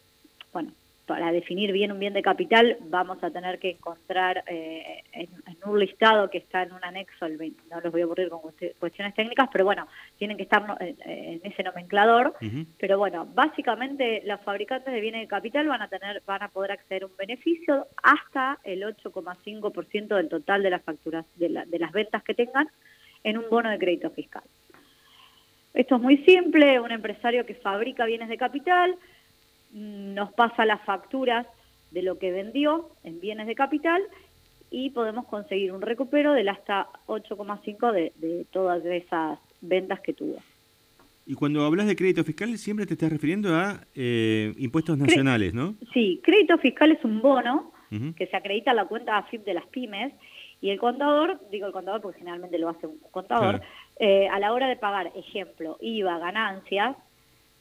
bueno, 0.54 0.72
para 1.10 1.32
definir 1.32 1.72
bien 1.72 1.92
un 1.92 1.98
bien 1.98 2.14
de 2.14 2.22
capital 2.22 2.78
vamos 2.82 3.18
a 3.24 3.32
tener 3.32 3.58
que 3.58 3.72
encontrar 3.72 4.44
eh, 4.46 5.02
en, 5.14 5.28
un 5.66 5.80
listado 5.80 6.30
que 6.30 6.38
está 6.38 6.62
en 6.62 6.72
un 6.72 6.84
anexo, 6.84 7.26
el 7.26 7.56
no 7.72 7.82
los 7.82 7.92
voy 7.92 8.02
a 8.02 8.04
aburrir 8.04 8.30
con 8.30 8.42
cuestiones 8.78 9.16
técnicas, 9.16 9.50
pero 9.52 9.66
bueno, 9.66 9.88
tienen 10.20 10.38
que 10.38 10.44
estar 10.44 10.78
en 10.80 11.42
ese 11.44 11.64
nomenclador. 11.64 12.36
Pero 12.78 13.00
bueno, 13.00 13.28
básicamente 13.34 14.22
los 14.24 14.40
fabricantes 14.42 14.94
de 14.94 15.02
bienes 15.02 15.22
de 15.22 15.28
capital 15.28 15.68
van 15.68 15.82
a 15.82 15.88
tener, 15.88 16.22
van 16.28 16.44
a 16.44 16.50
poder 16.50 16.74
acceder 16.74 17.02
a 17.04 17.08
un 17.08 17.18
beneficio 17.18 17.88
hasta 18.04 18.60
el 18.64 18.84
8,5% 18.84 20.16
del 20.16 20.30
total 20.30 20.62
de 20.62 20.70
las 20.70 20.84
facturas, 20.84 21.26
de, 21.38 21.50
de 21.66 21.80
las 21.80 21.92
ventas 21.92 22.22
que 22.24 22.36
tengan 22.36 22.70
en 23.24 23.40
un 23.40 23.50
bono 23.50 23.72
de 23.72 23.80
crédito 23.80 24.12
fiscal. 24.12 24.44
Esto 25.74 25.96
es 25.96 26.02
muy 26.02 26.18
simple, 26.20 26.80
un 26.80 26.92
empresario 26.92 27.48
que 27.48 27.56
fabrica 27.56 28.06
bienes 28.06 28.30
de 28.30 28.38
capital 28.38 28.96
nos 29.72 30.34
pasa 30.34 30.66
las 30.66 30.82
facturas 30.84 31.46
de 31.92 32.02
lo 32.02 32.18
que 32.18 32.32
vendió 32.32 32.90
en 33.04 33.20
bienes 33.20 33.48
de 33.48 33.56
capital 33.56 34.02
y 34.72 34.92
podemos 34.92 35.26
conseguir 35.26 35.72
un 35.72 35.82
recupero 35.82 36.34
del 36.34 36.50
hasta 36.50 36.88
8,5 37.08 37.92
de, 37.92 38.12
de 38.16 38.46
todas 38.52 38.86
esas 38.86 39.40
ventas 39.62 40.00
que 40.02 40.14
tuvo. 40.14 40.40
Y 41.30 41.36
cuando 41.36 41.64
hablas 41.64 41.86
de 41.86 41.96
crédito 41.96 42.24
fiscal 42.24 42.58
siempre 42.58 42.88
te 42.88 42.94
estás 42.94 43.12
refiriendo 43.12 43.56
a 43.56 43.82
eh, 43.94 44.52
impuestos 44.58 44.98
nacionales, 44.98 45.54
¿no? 45.54 45.76
Sí, 45.94 46.20
crédito 46.24 46.58
fiscal 46.58 46.92
es 46.92 47.04
un 47.06 47.22
bono 47.22 47.72
que 48.18 48.28
se 48.28 48.36
acredita 48.36 48.72
a 48.72 48.74
la 48.76 48.86
cuenta 48.86 49.18
AFIP 49.18 49.46
de 49.46 49.54
las 49.54 49.66
pymes 49.68 50.14
y 50.60 50.72
el 50.72 50.80
contador, 50.80 51.40
digo 51.52 51.68
el 51.68 51.72
contador 51.72 52.02
porque 52.02 52.20
generalmente 52.20 52.58
lo 52.58 52.70
hace 52.70 52.88
un 52.88 53.00
contador, 53.12 53.62
eh, 54.00 54.28
a 54.28 54.40
la 54.40 54.54
hora 54.54 54.68
de 54.68 54.76
pagar, 54.76 55.12
ejemplo, 55.16 55.78
IVA, 55.82 56.18
ganancias, 56.18 56.96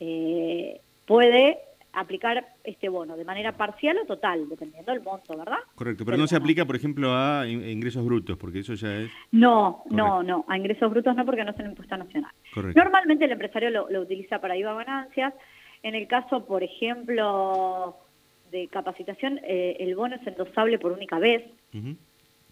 eh, 0.00 0.80
puede 1.06 1.58
aplicar 1.92 2.46
este 2.64 2.88
bono 2.88 3.16
de 3.16 3.24
manera 3.24 3.56
parcial 3.56 3.98
o 3.98 4.06
total, 4.06 4.48
dependiendo 4.48 4.92
del 4.92 5.02
monto, 5.02 5.36
¿verdad? 5.36 5.58
Correcto, 5.74 6.04
pero 6.04 6.16
no 6.16 6.26
se 6.26 6.36
aplica, 6.36 6.64
por 6.64 6.76
ejemplo, 6.76 7.14
a 7.14 7.48
ingresos 7.48 8.04
brutos, 8.04 8.36
porque 8.36 8.60
eso 8.60 8.74
ya 8.74 8.96
es... 8.96 9.10
No, 9.32 9.82
no, 9.90 10.22
no, 10.22 10.44
a 10.48 10.56
ingresos 10.56 10.90
brutos 10.90 11.16
no, 11.16 11.24
porque 11.24 11.44
no 11.44 11.50
es 11.50 11.58
un 11.58 11.66
impuesto 11.66 11.96
nacional. 11.96 12.32
Normalmente 12.74 13.24
el 13.24 13.32
empresario 13.32 13.70
lo, 13.70 14.00
utiliza 14.00 14.40
para 14.40 14.56
IVA 14.56 14.74
ganancias. 14.74 15.34
En 15.82 15.94
el 15.94 16.06
caso, 16.06 16.44
por 16.44 16.62
ejemplo, 16.62 17.96
de 18.50 18.68
capacitación, 18.68 19.40
eh, 19.42 19.76
el 19.80 19.94
bono 19.94 20.16
es 20.16 20.26
endosable 20.26 20.78
por 20.78 20.92
única 20.92 21.18
vez, 21.18 21.44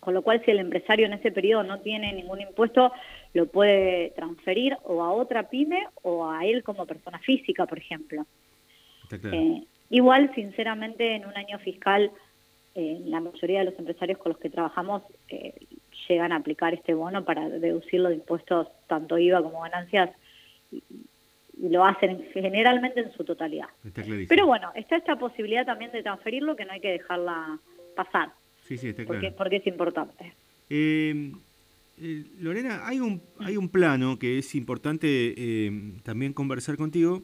con 0.01 0.15
lo 0.15 0.23
cual 0.23 0.43
si 0.45 0.51
el 0.51 0.61
empresario 0.61 1.07
en 1.07 1.15
ese 1.15 1.33
periodo 1.33 1.65
no 1.65 1.81
tiene 1.81 2.13
ningún 2.13 2.41
impuesto, 2.41 2.93
lo 3.35 3.47
puede 3.47 4.11
transferir 4.11 4.77
o 4.85 5.03
a 5.03 5.13
otra 5.13 5.49
pyme 5.49 5.87
o 6.03 6.29
a 6.29 6.45
él 6.45 6.63
como 6.63 6.87
persona 6.87 7.19
física, 7.19 7.67
por 7.67 7.79
ejemplo. 7.79 8.25
Eh, 9.11 9.63
igual, 9.91 10.33
sinceramente, 10.35 11.15
en 11.15 11.27
un 11.27 11.37
año 11.37 11.59
fiscal, 11.59 12.11
eh, 12.75 13.01
la 13.07 13.21
mayoría 13.21 13.61
de 13.61 13.67
los 13.67 13.79
empresarios 13.79 14.19
con 14.19 14.33
los 14.33 14.41
que 14.41 14.51
trabajamos 14.51 15.03
eh, 15.29 15.55
llegan 16.09 16.33
a 16.33 16.37
aplicar 16.37 16.75
este 16.75 16.95
bono 16.95 17.25
para 17.25 17.49
deducirlo 17.49 18.09
de 18.09 18.17
impuestos, 18.17 18.69
tanto 18.87 19.19
IVA 19.19 19.43
como 19.43 19.61
ganancias, 19.61 20.11
y, 20.71 20.83
lo 21.59 21.87
hacen 21.87 22.23
generalmente 22.35 23.01
en 23.01 23.11
su 23.13 23.25
totalidad. 23.25 23.69
Pero 24.29 24.47
bueno, 24.47 24.73
está 24.75 24.97
esta 24.97 25.17
posibilidad 25.17 25.65
también 25.65 25.91
de 25.91 26.03
transferirlo 26.03 26.55
que 26.55 26.67
no 26.67 26.73
hay 26.73 26.81
que 26.81 26.91
dejarla 26.91 27.59
pasar. 27.95 28.29
Sí, 28.63 28.77
sí, 28.77 28.91
está 28.91 29.07
claro. 29.07 29.35
Porque 29.39 29.57
es 29.57 29.67
importante. 29.67 30.35
Lorena, 32.39 32.87
hay 32.87 33.01
un, 33.01 33.23
hay 33.41 33.57
un 33.57 33.71
plano 33.71 34.19
que 34.19 34.37
es 34.37 34.55
importante 34.55 35.73
también 36.03 36.35
conversar 36.35 36.77
contigo, 36.77 37.23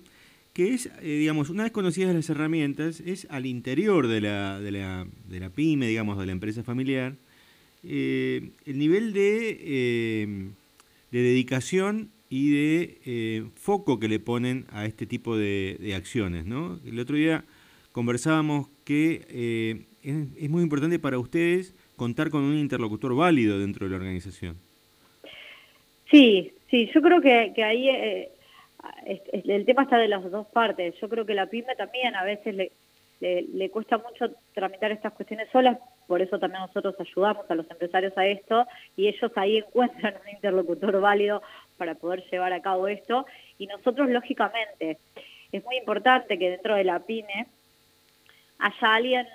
que 0.52 0.74
es, 0.74 0.86
eh, 1.00 1.18
digamos, 1.18 1.50
una 1.50 1.62
vez 1.62 1.72
conocidas 1.72 2.14
las 2.14 2.28
herramientas, 2.28 3.00
es 3.00 3.26
al 3.30 3.46
interior 3.46 4.06
de 4.06 4.20
la, 4.20 4.60
de 4.60 4.70
la, 4.70 5.06
de 5.28 5.40
la 5.40 5.50
pyme, 5.50 5.86
digamos, 5.86 6.18
de 6.18 6.26
la 6.26 6.32
empresa 6.32 6.62
familiar, 6.62 7.14
eh, 7.84 8.50
el 8.66 8.78
nivel 8.78 9.12
de, 9.12 9.58
eh, 9.60 10.48
de 11.10 11.22
dedicación 11.22 12.10
y 12.28 12.50
de 12.50 13.44
foco 13.56 13.98
que 13.98 14.08
le 14.08 14.18
ponen 14.18 14.66
a 14.70 14.86
este 14.86 15.06
tipo 15.06 15.36
de, 15.36 15.94
acciones. 15.96 16.46
¿no? 16.46 16.80
El 16.86 16.98
otro 16.98 17.16
día 17.16 17.44
conversábamos 17.92 18.68
que 18.84 19.84
es, 20.02 20.50
muy 20.50 20.62
importante 20.62 20.98
para 20.98 21.18
ustedes 21.18 21.74
contar 21.96 22.30
con 22.30 22.42
un 22.42 22.56
interlocutor 22.56 23.14
válido 23.14 23.58
dentro 23.58 23.86
de 23.86 23.90
la 23.90 23.96
organización. 23.96 24.56
Sí, 26.10 26.52
sí, 26.70 26.90
yo 26.94 27.02
creo 27.02 27.20
que, 27.20 27.52
que 27.54 27.64
ahí 27.64 27.88
el 29.04 29.64
tema 29.64 29.82
está 29.82 29.98
de 29.98 30.08
las 30.08 30.28
dos 30.30 30.46
partes. 30.48 30.94
Yo 31.00 31.08
creo 31.08 31.24
que 31.24 31.34
la 31.34 31.46
pyme 31.46 31.74
también 31.76 32.14
a 32.16 32.24
veces 32.24 32.54
le, 32.54 32.72
le, 33.22 33.70
cuesta 33.70 33.98
mucho 33.98 34.34
tramitar 34.52 34.90
estas 34.90 35.12
cuestiones 35.12 35.48
solas, 35.50 35.78
por 36.06 36.20
eso 36.20 36.38
también 36.38 36.62
nosotros 36.62 36.96
ayudamos 36.98 37.48
a 37.48 37.54
los 37.54 37.70
empresarios 37.70 38.16
a 38.18 38.26
esto 38.26 38.66
y 38.96 39.06
ellos 39.06 39.30
ahí 39.36 39.58
encuentran 39.66 40.14
un 40.22 40.28
interlocutor 40.28 41.00
válido 41.00 41.42
para 41.76 41.94
poder 41.94 42.24
llevar 42.30 42.52
a 42.52 42.60
cabo 42.60 42.88
esto. 42.88 43.26
Y 43.58 43.66
nosotros, 43.66 44.10
lógicamente, 44.10 44.98
es 45.52 45.64
muy 45.64 45.76
importante 45.76 46.38
que 46.38 46.50
dentro 46.50 46.74
de 46.74 46.84
la 46.84 46.98
pyme 47.00 47.46
haya 48.58 48.94
alguien, 48.94 49.26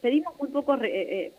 pedimos 0.00 0.36
muy 0.38 0.48
poco, 0.48 0.74
eh, 0.74 0.90
eh, 0.92 1.32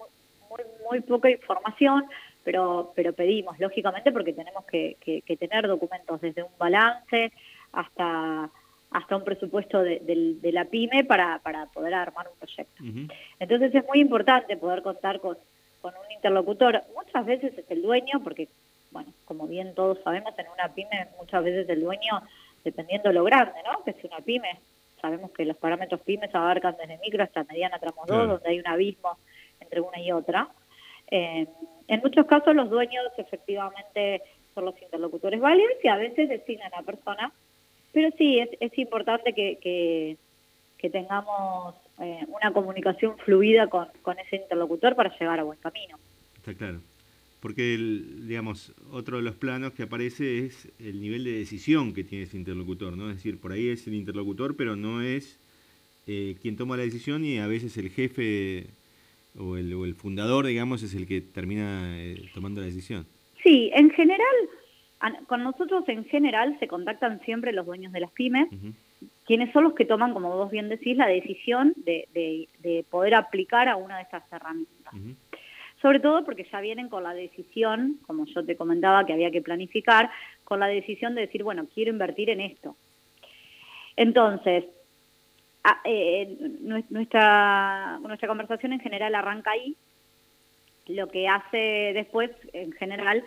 muy, 0.49 0.61
muy 0.89 1.01
poca 1.01 1.29
información, 1.29 2.05
pero, 2.45 2.93
pero 2.95 3.11
pedimos, 3.11 3.59
lógicamente, 3.59 4.11
porque 4.11 4.31
tenemos 4.31 4.63
que, 4.65 4.95
tener 5.39 5.67
documentos 5.67 6.21
desde 6.21 6.43
un 6.43 6.57
balance 6.57 7.33
hasta 7.73 8.49
hasta 8.91 9.17
un 9.17 9.25
presupuesto 9.25 9.81
de, 9.81 10.51
la 10.53 10.63
PYME 10.63 11.03
para, 11.03 11.39
para, 11.39 11.65
poder 11.65 11.93
armar 11.93 12.29
un 12.31 12.37
proyecto. 12.37 12.81
Entonces 13.39 13.75
es 13.75 13.85
muy 13.87 13.99
importante 13.99 14.55
poder 14.55 14.83
contar 14.83 15.19
con, 15.19 15.37
con 15.81 15.93
un 15.95 16.11
interlocutor. 16.13 16.81
Muchas 16.95 17.25
veces 17.25 17.57
es 17.57 17.69
el 17.69 17.81
dueño, 17.81 18.21
porque, 18.23 18.47
bueno, 18.91 19.11
como 19.25 19.47
bien 19.47 19.75
todos 19.75 19.97
sabemos, 20.01 20.33
en 20.39 20.45
una 20.47 20.73
PYME 20.73 21.09
muchas 21.19 21.43
veces 21.43 21.67
el 21.67 21.81
dueño, 21.81 22.21
dependiendo 22.63 23.09
de 23.09 23.15
lo 23.15 23.25
grande, 23.25 23.59
¿no? 23.65 23.83
Que 23.83 23.99
si 23.99 24.07
una 24.07 24.19
PYME, 24.19 24.59
sabemos 25.01 25.31
que 25.31 25.43
los 25.43 25.57
parámetros 25.57 25.99
PYME 25.99 26.29
se 26.29 26.37
abarcan 26.37 26.77
desde 26.77 26.97
micro 26.99 27.21
hasta 27.21 27.43
mediana 27.43 27.79
tramo 27.79 28.05
2, 28.07 28.27
donde 28.29 28.49
hay 28.49 28.59
un 28.59 28.67
abismo 28.67 29.17
entre 29.59 29.81
una 29.81 29.99
y 29.99 30.13
otra. 30.13 30.47
Eh, 31.11 31.47
en 31.87 31.99
muchos 32.01 32.25
casos 32.25 32.55
los 32.55 32.69
dueños 32.69 33.05
efectivamente 33.17 34.21
son 34.53 34.65
los 34.65 34.81
interlocutores 34.81 35.39
válidos 35.39 35.73
y 35.83 35.87
a 35.87 35.97
veces 35.97 36.29
designan 36.29 36.71
a 36.73 36.83
persona, 36.83 37.31
pero 37.91 38.09
sí 38.17 38.39
es, 38.39 38.49
es 38.59 38.77
importante 38.77 39.33
que, 39.33 39.57
que, 39.61 40.17
tengamos 40.91 41.73
eh, 41.99 42.23
una 42.27 42.53
comunicación 42.53 43.17
fluida 43.17 43.65
con, 43.65 43.87
con 44.03 44.19
ese 44.19 44.35
interlocutor 44.35 44.95
para 44.95 45.17
llegar 45.17 45.39
a 45.39 45.43
buen 45.43 45.57
camino. 45.57 45.97
Está 46.37 46.53
claro. 46.53 46.79
Porque, 47.39 47.73
el, 47.73 48.27
digamos, 48.27 48.71
otro 48.91 49.17
de 49.17 49.23
los 49.23 49.35
planos 49.35 49.73
que 49.73 49.83
aparece 49.83 50.45
es 50.45 50.67
el 50.79 51.01
nivel 51.01 51.23
de 51.23 51.31
decisión 51.31 51.93
que 51.93 52.03
tiene 52.03 52.25
ese 52.25 52.37
interlocutor, 52.37 52.95
¿no? 52.95 53.09
Es 53.09 53.17
decir, 53.17 53.39
por 53.39 53.51
ahí 53.51 53.69
es 53.69 53.87
el 53.87 53.95
interlocutor, 53.95 54.55
pero 54.55 54.75
no 54.75 55.01
es 55.01 55.39
eh, 56.07 56.35
quien 56.41 56.55
toma 56.55 56.77
la 56.77 56.83
decisión 56.83 57.25
y 57.25 57.39
a 57.39 57.47
veces 57.47 57.77
el 57.77 57.89
jefe 57.89 58.67
o 59.39 59.57
el, 59.57 59.73
o 59.73 59.85
el 59.85 59.95
fundador, 59.95 60.45
digamos, 60.45 60.83
es 60.83 60.93
el 60.93 61.07
que 61.07 61.21
termina 61.21 61.95
eh, 61.97 62.29
tomando 62.33 62.61
la 62.61 62.67
decisión. 62.67 63.05
Sí, 63.43 63.71
en 63.73 63.89
general, 63.91 64.35
con 65.27 65.43
nosotros 65.43 65.83
en 65.87 66.05
general 66.05 66.57
se 66.59 66.67
contactan 66.67 67.21
siempre 67.21 67.51
los 67.51 67.65
dueños 67.65 67.91
de 67.91 67.99
las 67.99 68.11
pymes, 68.11 68.47
quienes 69.25 69.51
son 69.53 69.65
los 69.65 69.73
que 69.73 69.85
toman, 69.85 70.13
como 70.13 70.35
vos 70.35 70.51
bien 70.51 70.69
decís, 70.69 70.97
la 70.97 71.07
decisión 71.07 71.73
de, 71.77 72.07
de, 72.13 72.85
poder 72.89 73.15
aplicar 73.15 73.67
a 73.69 73.75
una 73.75 73.97
de 73.97 74.03
estas 74.03 74.23
herramientas. 74.31 74.93
Sobre 75.81 75.99
todo 75.99 76.23
porque 76.25 76.47
ya 76.51 76.61
vienen 76.61 76.89
con 76.89 77.03
la 77.03 77.13
decisión, 77.13 77.99
como 78.07 78.25
yo 78.25 78.43
te 78.43 78.55
comentaba 78.55 79.05
que 79.05 79.13
había 79.13 79.29
que 79.29 79.41
planificar, 79.41 80.09
con 80.43 80.59
la 80.59 80.67
decisión 80.67 81.13
de 81.13 81.21
decir, 81.21 81.43
bueno, 81.43 81.67
quiero 81.73 81.91
invertir 81.91 82.29
en 82.29 82.41
esto. 82.41 82.75
Entonces, 83.95 84.65
ah, 85.65 85.81
eh, 85.83 86.37
nuestra, 86.89 87.99
nuestra 87.99 88.27
conversación 88.27 88.73
en 88.73 88.79
general 88.79 89.15
arranca 89.15 89.51
ahí. 89.51 89.75
Lo 90.87 91.07
que 91.07 91.27
hace 91.27 91.91
después, 91.93 92.31
en 92.53 92.71
general, 92.73 93.23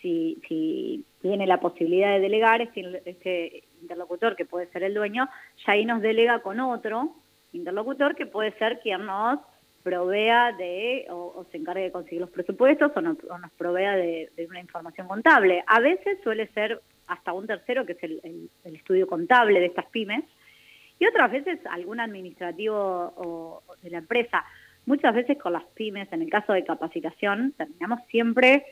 si, 0.00 0.42
si 0.48 1.04
tiene 1.22 1.46
la 1.46 1.60
posibilidad 1.60 2.12
de 2.12 2.20
delegar, 2.20 2.60
este, 2.60 3.02
este 3.06 3.64
interlocutor, 3.80 4.36
que 4.36 4.44
puede 4.44 4.66
ser 4.66 4.82
el 4.82 4.94
dueño, 4.94 5.28
ya 5.64 5.72
ahí 5.72 5.84
nos 5.84 6.02
delega 6.02 6.40
con 6.40 6.60
otro 6.60 7.14
interlocutor, 7.52 8.14
que 8.14 8.26
puede 8.26 8.52
ser 8.58 8.80
quien 8.80 9.06
nos 9.06 9.38
provea 9.84 10.52
de, 10.52 11.06
o, 11.10 11.46
se 11.52 11.58
encargue 11.58 11.84
de 11.84 11.92
conseguir 11.92 12.22
los 12.22 12.30
presupuestos, 12.30 12.90
o, 12.96 13.00
nos 13.00 13.52
provea 13.56 13.96
de, 13.96 14.30
una 14.48 14.60
información 14.60 15.06
contable. 15.06 15.62
A 15.66 15.78
veces 15.78 16.18
suele 16.24 16.48
ser 16.48 16.80
hasta 17.06 17.32
un 17.32 17.46
tercero, 17.46 17.84
que 17.84 17.92
es 17.92 18.02
el, 18.02 18.50
estudio 18.64 19.06
contable 19.06 19.60
de 19.60 19.66
estas 19.66 19.86
pymes, 19.86 20.24
y 21.04 21.06
otras 21.06 21.30
veces 21.30 21.60
algún 21.66 22.00
administrativo 22.00 23.62
de 23.82 23.90
la 23.90 23.98
empresa. 23.98 24.44
Muchas 24.86 25.14
veces 25.14 25.38
con 25.38 25.52
las 25.52 25.64
pymes, 25.74 26.10
en 26.12 26.22
el 26.22 26.30
caso 26.30 26.52
de 26.52 26.64
capacitación, 26.64 27.52
terminamos 27.56 28.00
siempre 28.08 28.64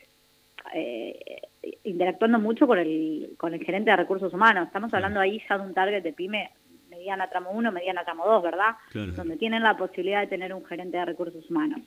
eh, 0.74 1.42
interactuando 1.84 2.38
mucho 2.38 2.66
con 2.66 2.78
el, 2.78 3.34
con 3.36 3.52
el 3.52 3.64
gerente 3.64 3.90
de 3.90 3.96
recursos 3.96 4.32
humanos. 4.32 4.66
Estamos 4.66 4.92
hablando 4.94 5.20
ahí 5.20 5.42
ya 5.48 5.58
de 5.58 5.64
un 5.64 5.74
target 5.74 6.02
de 6.02 6.12
pyme 6.12 6.50
mediana 6.88 7.28
tramo 7.28 7.50
1, 7.50 7.72
mediana 7.72 8.04
tramo 8.04 8.26
2, 8.26 8.42
¿verdad? 8.42 8.76
Donde 8.92 9.36
tienen 9.36 9.62
la 9.62 9.76
posibilidad 9.76 10.20
de 10.20 10.26
tener 10.26 10.54
un 10.54 10.64
gerente 10.64 10.96
de 10.96 11.04
recursos 11.04 11.50
humanos. 11.50 11.80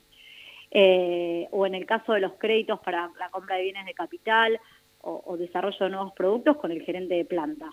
Eh, 0.72 1.48
o 1.52 1.66
en 1.66 1.76
el 1.76 1.86
caso 1.86 2.14
de 2.14 2.20
los 2.20 2.34
créditos 2.34 2.80
para 2.82 3.10
la 3.20 3.30
compra 3.30 3.56
de 3.56 3.64
bienes 3.64 3.86
de 3.86 3.94
capital 3.94 4.60
o, 5.02 5.38
desarrollo 5.38 5.78
de 5.80 5.90
nuevos 5.92 6.14
productos 6.14 6.58
con 6.58 6.72
el 6.72 6.82
gerente 6.82 7.14
de 7.14 7.26
planta. 7.26 7.72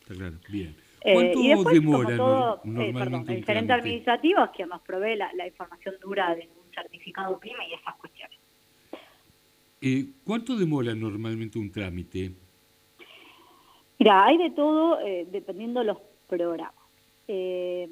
Está 0.00 0.14
claro, 0.14 0.36
bien. 0.48 0.76
Eh, 1.04 1.14
¿Cuánto 1.14 1.38
y 1.40 1.48
después, 1.48 1.74
demora 1.74 2.16
todo, 2.16 2.62
eh, 2.64 2.92
perdón, 2.94 3.24
el 3.28 3.44
gerente 3.44 3.72
administrativo 3.72 4.44
es 4.44 4.50
quien 4.50 4.68
nos 4.68 4.82
provee 4.82 5.16
la, 5.16 5.46
información 5.46 5.96
dura 6.00 6.34
de 6.34 6.48
un 6.48 6.72
certificado 6.72 7.38
PYME 7.40 7.68
y 7.68 7.74
esas 7.74 7.96
cuestiones. 7.96 8.38
Eh, 9.80 10.06
¿Cuánto 10.24 10.56
demora 10.56 10.94
normalmente 10.94 11.58
un 11.58 11.72
trámite? 11.72 12.30
Mira, 13.98 14.24
hay 14.24 14.38
de 14.38 14.50
todo 14.50 15.00
eh, 15.00 15.26
dependiendo 15.30 15.80
de 15.80 15.86
los 15.86 15.98
programas. 16.28 16.74
Eh, 17.28 17.88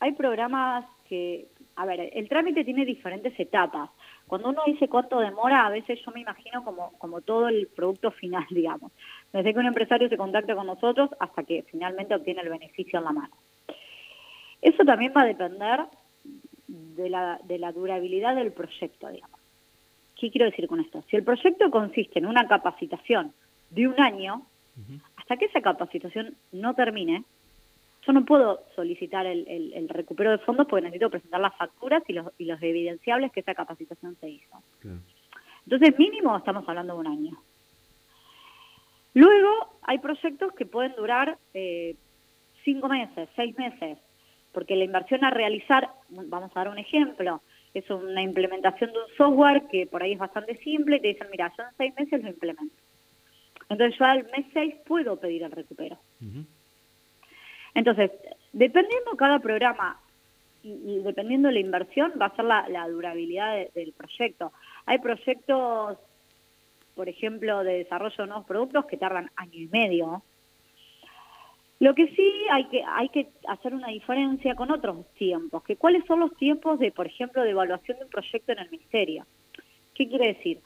hay 0.00 0.12
programas 0.12 0.84
que, 1.08 1.48
a 1.76 1.86
ver, 1.86 2.10
el 2.12 2.28
trámite 2.28 2.64
tiene 2.64 2.84
diferentes 2.84 3.38
etapas. 3.38 3.90
Cuando 4.26 4.50
uno 4.50 4.62
dice 4.66 4.88
cuánto 4.88 5.18
demora, 5.20 5.66
a 5.66 5.70
veces 5.70 5.98
yo 6.04 6.12
me 6.12 6.20
imagino 6.20 6.64
como, 6.64 6.92
como 6.98 7.20
todo 7.22 7.48
el 7.48 7.68
producto 7.68 8.10
final, 8.10 8.46
digamos. 8.50 8.92
Desde 9.32 9.52
que 9.52 9.58
un 9.58 9.66
empresario 9.66 10.08
se 10.08 10.16
contacta 10.16 10.54
con 10.54 10.66
nosotros 10.66 11.10
hasta 11.20 11.42
que 11.44 11.64
finalmente 11.70 12.14
obtiene 12.14 12.40
el 12.40 12.48
beneficio 12.48 12.98
en 12.98 13.04
la 13.04 13.12
mano. 13.12 13.34
Eso 14.62 14.84
también 14.84 15.12
va 15.16 15.22
a 15.22 15.26
depender 15.26 15.80
de 16.66 17.10
la, 17.10 17.38
de 17.44 17.58
la 17.58 17.72
durabilidad 17.72 18.34
del 18.36 18.52
proyecto, 18.52 19.08
digamos. 19.08 19.38
¿Qué 20.18 20.30
quiero 20.30 20.46
decir 20.46 20.66
con 20.66 20.80
esto? 20.80 21.04
Si 21.08 21.16
el 21.16 21.22
proyecto 21.22 21.70
consiste 21.70 22.18
en 22.18 22.26
una 22.26 22.48
capacitación 22.48 23.32
de 23.70 23.86
un 23.86 24.00
año, 24.00 24.42
hasta 25.16 25.36
que 25.36 25.46
esa 25.46 25.60
capacitación 25.60 26.34
no 26.52 26.74
termine, 26.74 27.24
yo 28.06 28.12
no 28.12 28.24
puedo 28.24 28.60
solicitar 28.74 29.26
el, 29.26 29.88
recupero 29.88 30.30
de 30.30 30.38
fondos 30.38 30.66
porque 30.66 30.84
necesito 30.84 31.10
presentar 31.10 31.40
las 31.40 31.54
facturas 31.56 32.02
y 32.08 32.14
los, 32.14 32.26
y 32.38 32.46
los 32.46 32.60
evidenciables 32.62 33.32
que 33.32 33.40
esa 33.40 33.54
capacitación 33.54 34.16
se 34.20 34.30
hizo. 34.30 34.62
Entonces, 35.64 35.98
mínimo 35.98 36.36
estamos 36.36 36.66
hablando 36.68 36.94
de 36.94 37.00
un 37.00 37.06
año. 37.06 37.38
Luego, 39.18 39.80
hay 39.82 39.98
proyectos 39.98 40.52
que 40.52 40.64
pueden 40.64 40.94
durar 40.94 41.38
eh, 41.52 41.96
cinco 42.62 42.86
meses, 42.88 43.28
seis 43.34 43.58
meses, 43.58 43.98
porque 44.52 44.76
la 44.76 44.84
inversión 44.84 45.24
a 45.24 45.30
realizar, 45.30 45.90
vamos 46.08 46.52
a 46.54 46.60
dar 46.60 46.68
un 46.68 46.78
ejemplo, 46.78 47.42
es 47.74 47.90
una 47.90 48.22
implementación 48.22 48.92
de 48.92 48.98
un 49.00 49.16
software 49.16 49.64
que 49.72 49.88
por 49.88 50.04
ahí 50.04 50.12
es 50.12 50.20
bastante 50.20 50.56
simple 50.58 50.98
y 50.98 51.00
te 51.00 51.08
dicen, 51.08 51.26
mira, 51.32 51.52
yo 51.58 51.64
en 51.64 51.76
seis 51.76 51.94
meses 51.98 52.22
lo 52.22 52.28
implemento. 52.28 52.76
Entonces 53.68 53.98
yo 53.98 54.04
al 54.04 54.22
mes 54.30 54.46
6 54.52 54.76
puedo 54.86 55.16
pedir 55.16 55.42
el 55.42 55.50
recupero. 55.50 55.98
Entonces, 57.74 58.12
dependiendo 58.52 59.16
cada 59.16 59.40
programa 59.40 60.00
y, 60.62 61.00
dependiendo 61.00 61.48
de 61.48 61.54
la 61.54 61.60
inversión, 61.60 62.12
va 62.22 62.26
a 62.26 62.36
ser 62.36 62.44
la, 62.44 62.88
durabilidad 62.88 63.66
del 63.74 63.92
proyecto. 63.94 64.52
Hay 64.86 64.98
proyectos, 65.00 65.98
por 66.98 67.08
ejemplo, 67.08 67.62
de 67.62 67.78
desarrollo 67.78 68.16
de 68.18 68.26
nuevos 68.26 68.44
productos 68.44 68.86
que 68.86 68.96
tardan 68.96 69.30
año 69.36 69.54
y 69.54 69.68
medio. 69.68 70.20
Lo 71.78 71.94
que 71.94 72.08
sí 72.08 72.32
hay 72.50 72.64
que, 72.64 72.82
hay 72.84 73.08
que 73.10 73.28
hacer 73.46 73.72
una 73.72 73.86
diferencia 73.86 74.56
con 74.56 74.72
otros 74.72 75.06
tiempos, 75.14 75.62
que 75.62 75.76
cuáles 75.76 76.04
son 76.06 76.18
los 76.18 76.36
tiempos 76.36 76.80
de, 76.80 76.90
por 76.90 77.06
ejemplo, 77.06 77.44
de 77.44 77.50
evaluación 77.50 77.98
de 77.98 78.04
un 78.06 78.10
proyecto 78.10 78.50
en 78.50 78.58
el 78.58 78.70
ministerio. 78.70 79.26
¿Qué 79.94 80.08
quiere 80.08 80.34
decir? 80.34 80.58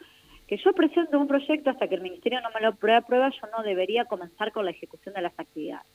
que 0.47 0.57
yo 0.57 0.73
presento 0.73 1.19
un 1.19 1.29
proyecto 1.29 1.71
hasta 1.71 1.87
que 1.87 1.95
el 1.95 2.03
ministerio 2.03 2.41
no 2.41 2.51
me 2.51 2.61
lo 2.61 2.69
aprueba, 2.69 3.31
yo 3.31 3.47
no 3.57 3.63
debería 3.63 4.07
comenzar 4.07 4.53
con 4.53 4.65
la 4.65 4.71
ejecución 4.71 5.15
de 5.15 5.23
las 5.23 5.39
actividades. 5.39 5.87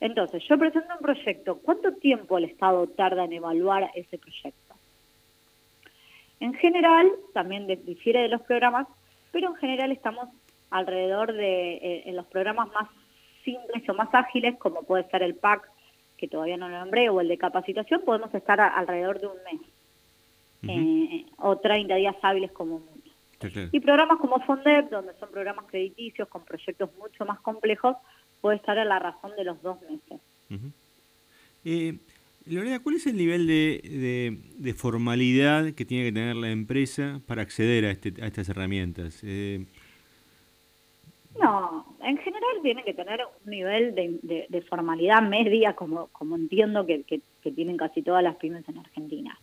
Entonces, 0.00 0.42
yo 0.48 0.58
presento 0.58 0.94
un 0.94 1.02
proyecto, 1.02 1.58
¿cuánto 1.58 1.92
tiempo 1.92 2.38
el 2.38 2.44
Estado 2.44 2.86
tarda 2.88 3.24
en 3.24 3.34
evaluar 3.34 3.90
ese 3.94 4.16
proyecto? 4.16 4.74
En 6.40 6.54
general, 6.54 7.10
también 7.34 7.66
difiere 7.66 8.20
de 8.20 8.28
los 8.28 8.42
programas, 8.42 8.86
pero 9.36 9.50
en 9.50 9.56
general 9.56 9.92
estamos 9.92 10.30
alrededor 10.70 11.34
de, 11.34 11.74
eh, 11.74 12.02
en 12.06 12.16
los 12.16 12.24
programas 12.24 12.68
más 12.72 12.88
simples 13.44 13.86
o 13.86 13.92
más 13.92 14.08
ágiles, 14.14 14.56
como 14.56 14.82
puede 14.84 15.06
ser 15.10 15.22
el 15.22 15.34
PAC, 15.34 15.70
que 16.16 16.26
todavía 16.26 16.56
no 16.56 16.70
lo 16.70 16.78
nombré, 16.78 17.10
o 17.10 17.20
el 17.20 17.28
de 17.28 17.36
capacitación, 17.36 18.00
podemos 18.00 18.32
estar 18.34 18.58
alrededor 18.58 19.20
de 19.20 19.26
un 19.26 19.36
mes, 19.44 19.60
eh, 20.68 21.26
o 21.36 21.58
30 21.58 21.96
días 21.96 22.16
hábiles 22.22 22.50
como 22.52 22.80
y 23.72 23.80
programas 23.80 24.18
como 24.20 24.40
FONDEP, 24.40 24.88
donde 24.88 25.12
son 25.20 25.30
programas 25.30 25.66
crediticios 25.66 26.26
con 26.28 26.42
proyectos 26.42 26.88
mucho 26.96 27.26
más 27.26 27.38
complejos, 27.40 27.94
puede 28.40 28.56
estar 28.56 28.78
a 28.78 28.86
la 28.86 28.98
razón 28.98 29.32
de 29.36 29.44
los 29.44 29.60
dos 29.60 29.76
meses. 29.82 30.18
Eh, 31.62 31.98
Lorena, 32.46 32.80
¿cuál 32.80 32.96
es 32.96 33.06
el 33.06 33.16
nivel 33.16 33.46
de, 33.46 34.74
formalidad 34.76 35.72
que 35.72 35.84
tiene 35.84 36.04
que 36.04 36.12
tener 36.12 36.36
la 36.36 36.50
empresa 36.50 37.20
para 37.26 37.42
acceder 37.42 37.84
a, 37.84 37.90
este, 37.90 38.14
a 38.22 38.26
estas 38.26 38.48
herramientas? 38.48 39.20
Eh, 39.24 39.64
no, 41.40 41.96
en 42.02 42.16
general 42.18 42.56
tiene 42.62 42.84
que 42.84 42.94
tener 42.94 43.20
un 43.44 43.50
nivel 43.50 43.94
de, 43.94 44.64
formalidad 44.68 45.22
media, 45.22 45.74
como, 45.74 46.06
como 46.08 46.36
entiendo 46.36 46.86
que, 46.86 47.04
tienen 47.54 47.76
casi 47.76 48.02
todas 48.02 48.22
las 48.22 48.36
pymes 48.36 48.68
en 48.68 48.78
Argentina. 48.78 49.38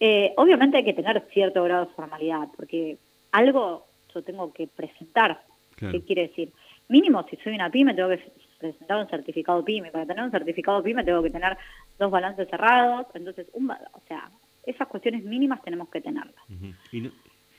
Eh, 0.00 0.32
obviamente 0.36 0.76
hay 0.76 0.84
que 0.84 0.92
tener 0.92 1.20
cierto 1.32 1.64
grado 1.64 1.86
de 1.86 1.92
formalidad, 1.92 2.48
porque 2.56 2.98
algo 3.32 3.86
yo 4.14 4.22
tengo 4.22 4.52
que 4.52 4.66
presentar. 4.66 5.42
¿Qué 5.76 6.02
quiere 6.02 6.28
decir? 6.28 6.50
Mínimo, 6.88 7.24
si 7.28 7.36
soy 7.36 7.54
una 7.54 7.70
pyme, 7.70 7.94
tengo 7.94 8.08
que 8.08 8.22
presentar 8.58 8.98
un 8.98 9.08
certificado 9.08 9.64
pyme. 9.64 9.90
Para 9.90 10.06
tener 10.06 10.24
un 10.24 10.30
certificado 10.30 10.82
pyme 10.82 11.04
tengo 11.04 11.22
que 11.22 11.30
tener 11.30 11.56
dos 11.98 12.10
balances 12.10 12.48
cerrados. 12.48 13.06
Entonces, 13.14 13.46
un, 13.52 13.70
o 13.70 14.00
sea, 14.06 14.30
esas 14.64 14.88
cuestiones 14.88 15.24
mínimas 15.24 15.62
tenemos 15.62 15.88
que 15.88 16.00
tenerlas. 16.00 16.42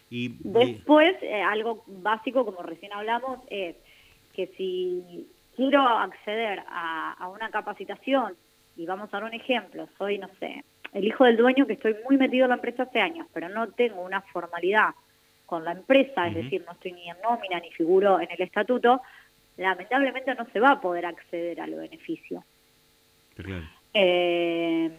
y, 0.09 0.35
Después, 0.39 1.15
eh, 1.21 1.41
algo 1.41 1.83
básico, 1.87 2.45
como 2.45 2.63
recién 2.63 2.93
hablamos, 2.93 3.39
es 3.49 3.75
que 4.33 4.47
si 4.57 5.27
quiero 5.55 5.81
acceder 5.81 6.63
a, 6.67 7.13
a 7.13 7.27
una 7.29 7.49
capacitación, 7.49 8.35
y 8.75 8.85
vamos 8.85 9.09
a 9.09 9.17
dar 9.17 9.25
un 9.25 9.33
ejemplo, 9.33 9.87
soy, 9.97 10.17
no 10.17 10.29
sé, 10.39 10.63
el 10.93 11.05
hijo 11.05 11.25
del 11.25 11.37
dueño 11.37 11.67
que 11.67 11.73
estoy 11.73 11.95
muy 12.05 12.17
metido 12.17 12.45
en 12.45 12.49
la 12.49 12.55
empresa 12.55 12.83
hace 12.83 12.99
años, 13.01 13.27
pero 13.33 13.49
no 13.49 13.67
tengo 13.67 14.01
una 14.01 14.21
formalidad 14.21 14.89
con 15.45 15.65
la 15.65 15.71
empresa, 15.71 16.27
es 16.27 16.35
decir, 16.35 16.63
no 16.65 16.73
estoy 16.73 16.93
ni 16.93 17.09
en 17.09 17.17
nómina 17.23 17.59
ni 17.59 17.71
figuro 17.71 18.19
en 18.19 18.29
el 18.31 18.41
estatuto, 18.41 19.01
lamentablemente 19.57 20.33
no 20.35 20.45
se 20.53 20.59
va 20.59 20.71
a 20.71 20.81
poder 20.81 21.05
acceder 21.05 21.59
al 21.59 21.73
beneficio. 21.73 22.43
Eh, 23.93 24.91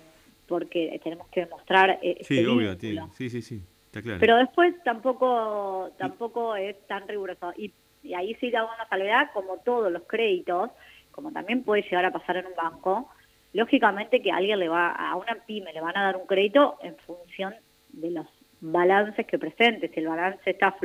porque 0.47 1.01
tenemos 1.03 1.29
que 1.29 1.41
demostrar... 1.41 1.99
Eh, 2.03 2.19
sí, 2.23 2.45
obvio, 2.45 2.75
sí, 3.13 3.31
sí, 3.31 3.43
sí, 3.43 3.63
está 3.87 4.03
claro. 4.03 4.19
Pero 4.21 4.37
después 4.37 4.75
tampoco 4.85 5.91
tampoco 5.99 6.57
es 6.57 6.77
tan 6.87 7.07
riguroso. 7.07 7.53
Y, 7.57 7.73
y 8.03 8.15
ahí 8.15 8.35
sí 8.41 8.51
da 8.51 8.65
una 8.65 8.89
salvedad, 8.89 9.31
como 9.33 9.59
todos 9.59 9.93
los 9.93 10.03
créditos, 10.03 10.71
como 11.13 11.33
también 11.33 11.63
puede 11.63 11.83
llegar 11.83 12.05
a 12.05 12.13
pasar 12.13 12.37
en 12.39 12.47
un 12.47 12.55
banco, 12.57 13.09
lógicamente 13.53 14.23
que 14.23 14.31
a 14.31 14.37
alguien 14.37 14.59
le 14.59 14.69
va, 14.69 14.91
a 14.91 15.17
una 15.17 15.35
pyme 15.47 15.73
le 15.73 15.81
van 15.81 15.97
a 15.97 16.05
dar 16.05 16.17
un 16.17 16.27
crédito 16.27 16.79
en 16.83 16.97
función 16.97 17.55
de 17.91 18.11
los 18.11 18.27
balances 18.61 19.27
que 19.27 19.39
presente. 19.39 19.91
Si 19.93 20.01
el 20.01 20.09
balance 20.09 20.51
está 20.51 20.77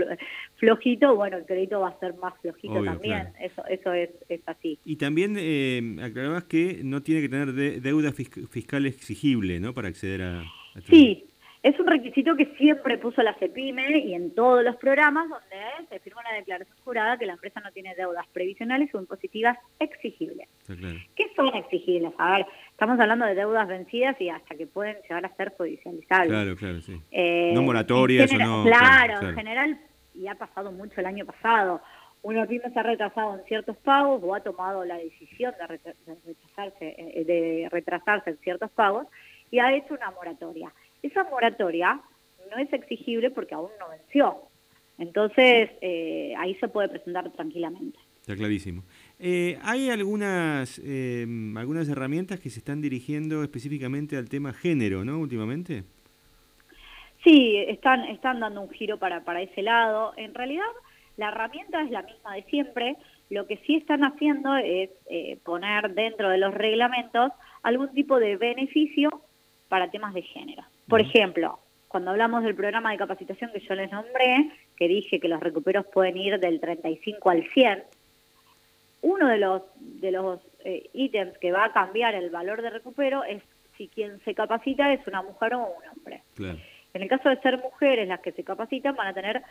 flojito, 0.55 1.15
bueno, 1.15 1.37
el 1.37 1.45
crédito 1.45 1.79
va 1.79 1.89
a 1.89 1.99
ser 1.99 2.15
más 2.15 2.33
flojito 2.41 2.83
también. 2.83 3.29
Eso 3.39 3.65
eso 3.67 3.93
es, 3.93 4.09
es, 4.29 4.41
así. 4.45 4.79
Y 4.85 4.95
también 4.97 5.35
eh, 5.37 5.97
aclarabas 6.01 6.45
que 6.45 6.81
no 6.83 7.01
tiene 7.01 7.21
que 7.21 7.29
tener 7.29 7.53
deuda 7.81 8.11
fiscal 8.11 8.85
exigible, 8.85 9.59
¿no? 9.59 9.73
Para 9.73 9.89
acceder 9.89 10.21
a... 10.21 10.43
sí. 10.87 11.25
Es 11.65 11.79
un 11.79 11.87
requisito 11.87 12.35
que 12.35 12.45
siempre 12.57 12.99
puso 12.99 13.23
la 13.23 13.33
CEPIME 13.39 13.97
y 13.97 14.13
en 14.13 14.35
todos 14.35 14.63
los 14.63 14.75
programas 14.75 15.27
donde 15.27 15.89
se 15.89 15.99
firma 15.99 16.21
una 16.21 16.37
declaración 16.37 16.77
jurada 16.83 17.17
que 17.17 17.25
la 17.25 17.33
empresa 17.33 17.59
no 17.59 17.71
tiene 17.71 17.95
deudas 17.95 18.27
previsionales 18.31 18.93
o 18.93 18.99
impositivas 18.99 19.57
exigibles. 19.79 20.47
¿Qué 21.15 21.31
son 21.35 21.55
exigibles? 21.55 22.13
A 22.19 22.37
ver, 22.37 22.45
estamos 22.69 22.99
hablando 22.99 23.25
de 23.25 23.33
deudas 23.33 23.67
vencidas 23.67 24.15
y 24.21 24.29
hasta 24.29 24.53
que 24.53 24.67
pueden 24.67 24.95
llegar 25.09 25.25
a 25.25 25.35
ser 25.37 25.55
judicializables. 25.57 26.29
Claro, 26.29 26.55
claro, 26.55 26.81
sí. 26.81 27.01
Eh, 27.09 27.51
no 27.55 27.63
moratorias 27.63 28.31
o 28.31 28.37
no. 28.37 28.63
Claro, 28.63 29.27
en 29.27 29.33
general, 29.33 29.79
y 30.13 30.27
ha 30.27 30.35
pasado 30.35 30.71
mucho 30.71 31.01
el 31.01 31.07
año 31.07 31.25
pasado, 31.25 31.81
una 32.21 32.45
pyme 32.45 32.69
se 32.71 32.79
ha 32.79 32.83
retrasado 32.83 33.39
en 33.39 33.45
ciertos 33.45 33.75
pagos 33.77 34.21
o 34.23 34.35
ha 34.35 34.41
tomado 34.41 34.85
la 34.85 34.97
decisión 34.97 35.55
de, 35.59 35.65
retrasarse, 35.65 36.95
eh, 36.95 37.23
de 37.25 37.69
retrasarse 37.71 38.29
en 38.29 38.37
ciertos 38.37 38.69
pagos 38.69 39.07
y 39.49 39.57
ha 39.57 39.75
hecho 39.75 39.95
una 39.95 40.11
moratoria 40.11 40.71
esa 41.07 41.23
moratoria 41.25 42.01
no 42.51 42.57
es 42.57 42.71
exigible 42.73 43.31
porque 43.31 43.55
aún 43.55 43.71
no 43.79 43.89
venció. 43.89 44.37
Entonces, 44.97 45.71
eh, 45.81 46.33
ahí 46.37 46.55
se 46.55 46.67
puede 46.67 46.89
presentar 46.89 47.29
tranquilamente. 47.31 47.99
Está 48.21 48.35
clarísimo. 48.35 48.83
Eh, 49.19 49.59
¿Hay 49.61 49.89
algunas, 49.89 50.81
eh, 50.83 51.27
algunas 51.55 51.87
herramientas 51.89 52.39
que 52.39 52.49
se 52.49 52.59
están 52.59 52.81
dirigiendo 52.81 53.43
específicamente 53.43 54.17
al 54.17 54.29
tema 54.29 54.53
género, 54.53 55.05
¿no? 55.05 55.19
Últimamente. 55.19 55.83
Sí, 57.23 57.57
están, 57.67 58.05
están 58.05 58.39
dando 58.39 58.61
un 58.61 58.69
giro 58.69 58.97
para, 58.97 59.23
para 59.23 59.41
ese 59.41 59.61
lado. 59.61 60.13
En 60.15 60.33
realidad, 60.33 60.63
la 61.17 61.29
herramienta 61.29 61.81
es 61.83 61.91
la 61.91 62.03
misma 62.03 62.35
de 62.35 62.43
siempre. 62.43 62.95
Lo 63.29 63.47
que 63.47 63.57
sí 63.57 63.75
están 63.75 64.03
haciendo 64.03 64.55
es 64.55 64.89
poner 65.43 65.93
dentro 65.93 66.29
de 66.29 66.37
los 66.37 66.53
reglamentos 66.53 67.31
algún 67.63 67.91
tipo 67.93 68.19
de 68.19 68.37
beneficio 68.37 69.09
para 69.67 69.89
temas 69.89 70.13
de 70.13 70.21
género. 70.21 70.63
Por 70.87 71.01
ejemplo, 71.01 71.59
cuando 71.87 72.11
hablamos 72.11 72.43
del 72.43 72.55
programa 72.55 72.91
de 72.91 72.97
capacitación 72.97 73.51
que 73.51 73.59
yo 73.59 73.73
les 73.75 73.91
nombré, 73.91 74.51
que 74.75 74.87
dije 74.87 75.19
que 75.19 75.27
los 75.27 75.39
recuperos 75.39 75.85
pueden 75.87 76.17
ir 76.17 76.39
del 76.39 76.59
35 76.59 77.29
al 77.29 77.47
100, 77.53 77.83
uno 79.01 79.27
de 79.27 79.37
los, 79.37 79.61
de 79.79 80.11
los 80.11 80.41
eh, 80.63 80.89
ítems 80.93 81.37
que 81.37 81.51
va 81.51 81.65
a 81.65 81.73
cambiar 81.73 82.15
el 82.15 82.29
valor 82.29 82.61
de 82.61 82.71
recupero 82.71 83.23
es 83.23 83.41
si 83.77 83.87
quien 83.87 84.19
se 84.23 84.33
capacita 84.33 84.91
es 84.93 85.05
una 85.07 85.21
mujer 85.21 85.53
o 85.53 85.59
un 85.59 85.89
hombre. 85.89 86.23
En 86.93 87.01
el 87.01 87.07
caso 87.09 87.29
de 87.29 87.39
ser 87.41 87.57
mujeres 87.59 88.07
las 88.07 88.21
que 88.21 88.31
se 88.31 88.43
capacitan 88.43 88.95
van 88.95 89.07
a 89.07 89.13
tener, 89.13 89.43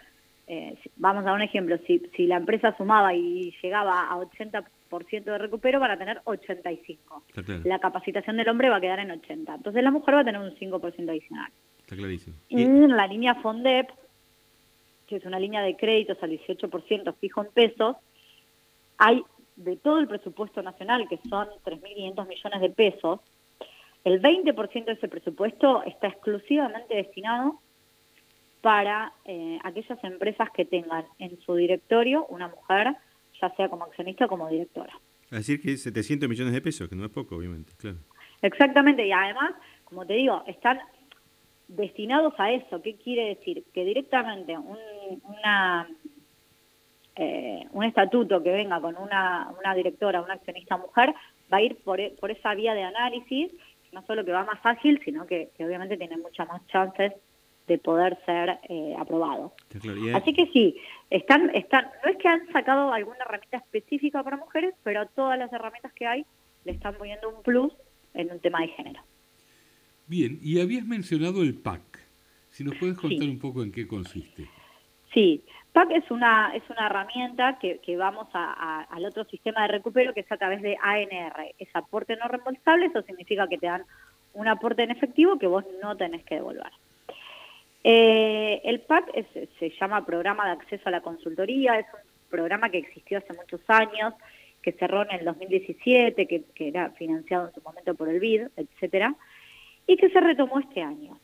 eh, 0.46 0.78
vamos 0.96 1.26
a 1.26 1.32
un 1.32 1.42
ejemplo, 1.42 1.78
si, 1.86 2.00
si 2.16 2.26
la 2.26 2.36
empresa 2.36 2.76
sumaba 2.76 3.14
y 3.14 3.54
llegaba 3.62 4.08
a 4.08 4.16
80 4.18 4.64
de 5.00 5.38
recupero 5.38 5.80
van 5.80 5.90
a 5.90 5.98
tener 5.98 6.20
85. 6.24 7.24
La 7.64 7.78
capacitación 7.78 8.36
del 8.36 8.48
hombre 8.48 8.68
va 8.68 8.76
a 8.76 8.80
quedar 8.80 9.00
en 9.00 9.10
80. 9.10 9.54
Entonces 9.54 9.82
la 9.82 9.90
mujer 9.90 10.14
va 10.14 10.20
a 10.20 10.24
tener 10.24 10.40
un 10.40 10.54
5% 10.54 11.08
adicional. 11.08 11.50
Está 11.80 11.96
clarísimo. 11.96 12.36
Y 12.48 12.62
en 12.62 12.96
la 12.96 13.06
línea 13.06 13.34
FONDEP, 13.36 13.90
que 15.06 15.16
es 15.16 15.24
una 15.24 15.38
línea 15.38 15.62
de 15.62 15.76
créditos 15.76 16.22
al 16.22 16.30
18% 16.30 17.14
fijo 17.16 17.44
en 17.44 17.50
pesos, 17.52 17.96
hay 18.98 19.22
de 19.56 19.76
todo 19.76 19.98
el 19.98 20.06
presupuesto 20.06 20.62
nacional, 20.62 21.08
que 21.08 21.18
son 21.28 21.48
3.500 21.64 22.28
millones 22.28 22.60
de 22.60 22.70
pesos, 22.70 23.20
el 24.04 24.20
20% 24.20 24.84
de 24.84 24.92
ese 24.92 25.08
presupuesto 25.08 25.82
está 25.84 26.08
exclusivamente 26.08 26.94
destinado 26.94 27.60
para 28.64 29.12
eh, 29.26 29.58
aquellas 29.62 30.02
empresas 30.02 30.48
que 30.56 30.64
tengan 30.64 31.04
en 31.18 31.38
su 31.40 31.54
directorio 31.54 32.24
una 32.30 32.48
mujer 32.48 32.96
ya 33.38 33.50
sea 33.56 33.68
como 33.68 33.84
accionista 33.84 34.24
o 34.24 34.28
como 34.28 34.48
directora. 34.48 34.94
Es 35.24 35.46
decir, 35.46 35.60
que 35.60 35.76
700 35.76 36.26
millones 36.30 36.54
de 36.54 36.62
pesos, 36.62 36.88
que 36.88 36.96
no 36.96 37.04
es 37.04 37.10
poco, 37.10 37.36
obviamente, 37.36 37.72
claro. 37.76 37.98
Exactamente, 38.40 39.06
y 39.06 39.12
además, 39.12 39.52
como 39.84 40.06
te 40.06 40.14
digo, 40.14 40.42
están 40.46 40.78
destinados 41.68 42.32
a 42.38 42.52
eso. 42.52 42.80
¿Qué 42.80 42.96
quiere 42.96 43.34
decir? 43.34 43.64
Que 43.74 43.84
directamente 43.84 44.56
un, 44.56 44.78
una, 45.24 45.86
eh, 47.16 47.66
un 47.70 47.84
estatuto 47.84 48.42
que 48.42 48.50
venga 48.50 48.80
con 48.80 48.96
una, 48.96 49.50
una 49.58 49.74
directora, 49.74 50.22
una 50.22 50.34
accionista 50.34 50.78
mujer, 50.78 51.12
va 51.52 51.58
a 51.58 51.62
ir 51.62 51.76
por, 51.84 52.00
por 52.14 52.30
esa 52.30 52.54
vía 52.54 52.72
de 52.72 52.84
análisis, 52.84 53.52
no 53.92 54.02
solo 54.06 54.24
que 54.24 54.32
va 54.32 54.44
más 54.44 54.60
fácil, 54.60 54.98
sino 55.04 55.26
que, 55.26 55.50
que 55.54 55.66
obviamente 55.66 55.98
tiene 55.98 56.16
muchas 56.16 56.48
más 56.48 56.66
chances 56.68 57.12
de 57.66 57.78
poder 57.78 58.18
ser 58.26 58.58
eh, 58.68 58.94
aprobado. 58.98 59.54
Así 60.14 60.34
que 60.34 60.46
sí, 60.52 60.76
están, 61.10 61.50
están, 61.54 61.86
no 62.04 62.10
es 62.10 62.18
que 62.18 62.28
han 62.28 62.46
sacado 62.52 62.92
alguna 62.92 63.18
herramienta 63.24 63.58
específica 63.58 64.22
para 64.22 64.36
mujeres, 64.36 64.74
pero 64.82 65.06
todas 65.14 65.38
las 65.38 65.52
herramientas 65.52 65.92
que 65.94 66.06
hay 66.06 66.26
le 66.64 66.72
están 66.72 66.94
poniendo 66.96 67.28
un 67.28 67.42
plus 67.42 67.72
en 68.14 68.30
un 68.30 68.40
tema 68.40 68.60
de 68.60 68.68
género. 68.68 69.02
Bien, 70.06 70.38
y 70.42 70.60
habías 70.60 70.84
mencionado 70.84 71.42
el 71.42 71.54
PAC. 71.54 71.82
Si 72.50 72.62
nos 72.62 72.76
puedes 72.76 72.98
contar 72.98 73.28
un 73.28 73.38
poco 73.38 73.62
en 73.62 73.72
qué 73.72 73.86
consiste. 73.86 74.48
Sí, 75.12 75.42
PAC 75.72 75.90
es 75.90 76.10
una, 76.10 76.54
es 76.54 76.62
una 76.68 76.86
herramienta 76.86 77.58
que, 77.58 77.78
que 77.78 77.96
vamos 77.96 78.28
a, 78.32 78.82
al 78.82 79.04
otro 79.06 79.24
sistema 79.24 79.62
de 79.62 79.68
recupero 79.68 80.12
que 80.12 80.20
es 80.20 80.30
a 80.30 80.36
través 80.36 80.62
de 80.62 80.76
ANR. 80.80 81.54
Es 81.58 81.68
aporte 81.74 82.16
no 82.16 82.28
reembolsable, 82.28 82.86
eso 82.86 83.02
significa 83.02 83.48
que 83.48 83.58
te 83.58 83.66
dan 83.66 83.84
un 84.34 84.48
aporte 84.48 84.82
en 84.82 84.90
efectivo 84.90 85.38
que 85.38 85.46
vos 85.46 85.64
no 85.82 85.96
tenés 85.96 86.24
que 86.24 86.36
devolver. 86.36 86.70
Eh, 87.86 88.62
el 88.64 88.80
PAC 88.80 89.12
se 89.58 89.70
llama 89.78 90.06
Programa 90.06 90.46
de 90.46 90.52
Acceso 90.52 90.88
a 90.88 90.90
la 90.90 91.02
Consultoría, 91.02 91.78
es 91.78 91.86
un 91.92 92.30
programa 92.30 92.70
que 92.70 92.78
existió 92.78 93.18
hace 93.18 93.34
muchos 93.34 93.60
años, 93.68 94.14
que 94.62 94.72
cerró 94.72 95.02
en 95.02 95.18
el 95.18 95.24
2017, 95.26 96.26
que, 96.26 96.44
era 96.56 96.88
financiado 96.92 97.48
en 97.48 97.54
su 97.54 97.60
momento 97.60 97.94
por 97.94 98.08
el 98.08 98.18
BID, 98.20 98.46
etcétera, 98.56 99.14
y 99.86 99.98
que 99.98 100.08
se 100.08 100.18
retomó 100.18 100.58
este 100.60 100.80
año. 100.80 101.20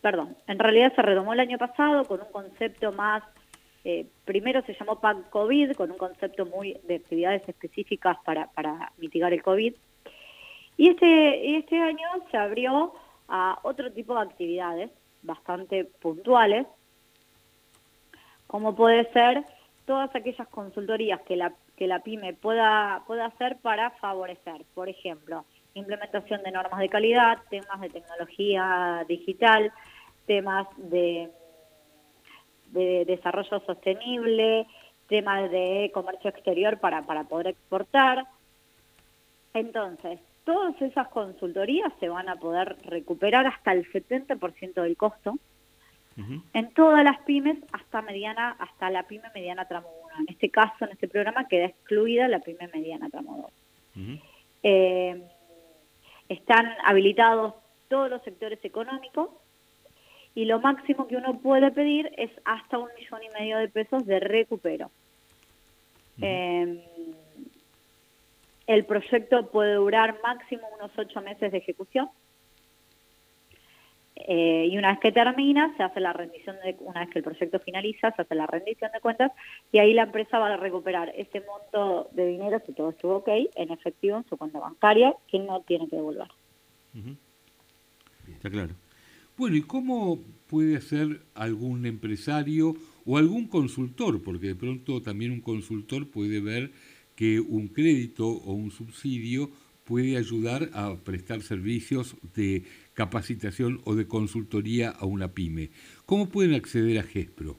Perdón, 0.00 0.36
en 0.46 0.58
realidad 0.58 0.94
se 0.94 1.02
retomó 1.02 1.34
el 1.34 1.40
año 1.40 1.58
pasado 1.58 2.04
con 2.04 2.20
un 2.22 2.32
concepto 2.32 2.92
más, 2.92 3.22
eh, 3.84 4.06
primero 4.24 4.62
se 4.62 4.74
llamó 4.74 5.00
PAC 5.00 5.28
COVID, 5.28 5.72
con 5.72 5.90
un 5.90 5.98
concepto 5.98 6.46
muy 6.46 6.78
de 6.84 6.96
actividades 6.96 7.46
específicas 7.46 8.16
para, 8.24 8.48
mitigar 8.96 9.34
el 9.34 9.42
COVID, 9.42 9.74
y 10.78 10.88
este, 10.88 11.58
este 11.58 11.78
año 11.78 12.08
se 12.30 12.38
abrió 12.38 12.94
a 13.28 13.58
otro 13.62 13.92
tipo 13.92 14.14
de 14.14 14.22
actividades, 14.22 14.90
bastante 15.22 15.84
puntuales, 15.84 16.66
como 18.46 18.74
puede 18.74 19.10
ser 19.12 19.44
todas 19.84 20.14
aquellas 20.14 20.48
consultorías 20.48 21.20
que 21.22 21.36
la, 21.36 21.52
que 21.76 21.86
la 21.86 22.00
pyme 22.00 22.34
pueda, 22.34 23.02
pueda 23.06 23.26
hacer 23.26 23.58
para 23.62 23.90
favorecer, 23.92 24.64
por 24.74 24.88
ejemplo, 24.88 25.44
implementación 25.74 26.42
de 26.42 26.50
normas 26.50 26.80
de 26.80 26.88
calidad, 26.88 27.38
temas 27.48 27.80
de 27.80 27.90
tecnología 27.90 29.04
digital, 29.08 29.72
temas 30.26 30.66
de, 30.76 31.30
de 32.68 33.04
desarrollo 33.04 33.60
sostenible, 33.60 34.66
temas 35.08 35.50
de 35.50 35.90
comercio 35.92 36.30
exterior 36.30 36.78
para, 36.78 37.02
para 37.02 37.24
poder 37.24 37.48
exportar. 37.48 38.26
Entonces, 39.54 40.20
todas 40.44 40.80
esas 40.82 41.08
consultorías 41.08 41.92
se 42.00 42.08
van 42.08 42.28
a 42.28 42.36
poder 42.36 42.76
recuperar 42.84 43.46
hasta 43.46 43.72
el 43.72 43.90
70% 43.90 44.82
del 44.82 44.96
costo 44.96 45.38
en 46.52 46.74
todas 46.74 47.02
las 47.02 47.18
pymes 47.20 47.56
hasta 47.72 48.02
mediana 48.02 48.54
hasta 48.58 48.90
la 48.90 49.04
pyme 49.04 49.28
mediana 49.34 49.66
tramo 49.66 49.88
1. 50.04 50.14
En 50.20 50.26
este 50.28 50.50
caso, 50.50 50.84
en 50.84 50.90
este 50.90 51.08
programa 51.08 51.48
queda 51.48 51.66
excluida 51.66 52.28
la 52.28 52.40
pyme 52.40 52.68
mediana 52.74 53.08
tramo 53.08 53.50
2. 53.96 54.18
Eh, 54.62 55.22
están 56.28 56.68
habilitados 56.84 57.54
todos 57.88 58.10
los 58.10 58.22
sectores 58.22 58.58
económicos 58.64 59.30
y 60.34 60.44
lo 60.44 60.60
máximo 60.60 61.08
que 61.08 61.16
uno 61.16 61.38
puede 61.40 61.70
pedir 61.70 62.12
es 62.16 62.30
hasta 62.44 62.78
un 62.78 62.88
millón 62.98 63.22
y 63.22 63.28
medio 63.30 63.58
de 63.58 63.68
pesos 63.68 64.04
de 64.06 64.20
recupero. 64.20 64.90
El 68.70 68.84
proyecto 68.84 69.50
puede 69.50 69.74
durar 69.74 70.20
máximo 70.22 70.62
unos 70.78 70.92
ocho 70.96 71.20
meses 71.22 71.50
de 71.50 71.58
ejecución. 71.58 72.08
Eh, 74.14 74.68
y 74.70 74.78
una 74.78 74.92
vez 74.92 75.00
que 75.00 75.10
termina, 75.10 75.76
se 75.76 75.82
hace 75.82 75.98
la 75.98 76.12
rendición 76.12 76.54
de, 76.62 76.76
una 76.78 77.00
vez 77.00 77.10
que 77.10 77.18
el 77.18 77.24
proyecto 77.24 77.58
finaliza, 77.58 78.12
se 78.12 78.22
hace 78.22 78.34
la 78.36 78.46
rendición 78.46 78.92
de 78.92 79.00
cuentas 79.00 79.32
y 79.72 79.80
ahí 79.80 79.92
la 79.92 80.04
empresa 80.04 80.38
va 80.38 80.54
a 80.54 80.56
recuperar 80.56 81.12
ese 81.16 81.40
monto 81.40 82.10
de 82.12 82.28
dinero, 82.28 82.62
si 82.64 82.72
todo 82.72 82.90
estuvo 82.90 83.16
ok, 83.16 83.28
en 83.56 83.72
efectivo 83.72 84.18
en 84.18 84.24
su 84.28 84.36
cuenta 84.36 84.60
bancaria, 84.60 85.16
que 85.26 85.40
no 85.40 85.62
tiene 85.62 85.88
que 85.88 85.96
devolver. 85.96 86.28
Está 88.32 88.50
claro. 88.50 88.74
Bueno, 89.36 89.56
¿y 89.56 89.62
cómo 89.62 90.20
puede 90.48 90.80
ser 90.80 91.22
algún 91.34 91.86
empresario 91.86 92.76
o 93.04 93.18
algún 93.18 93.48
consultor? 93.48 94.22
Porque 94.22 94.46
de 94.46 94.54
pronto 94.54 95.02
también 95.02 95.32
un 95.32 95.40
consultor 95.40 96.08
puede 96.08 96.40
ver 96.40 96.70
que 97.16 97.40
un 97.40 97.68
crédito 97.68 98.26
o 98.26 98.52
un 98.52 98.70
subsidio 98.70 99.50
puede 99.84 100.16
ayudar 100.16 100.68
a 100.72 100.94
prestar 101.04 101.40
servicios 101.42 102.16
de 102.34 102.62
capacitación 102.94 103.80
o 103.84 103.94
de 103.94 104.06
consultoría 104.06 104.90
a 104.90 105.04
una 105.04 105.28
pyme. 105.28 105.70
¿Cómo 106.06 106.28
pueden 106.28 106.54
acceder 106.54 106.98
a 106.98 107.02
GESPRO? 107.02 107.56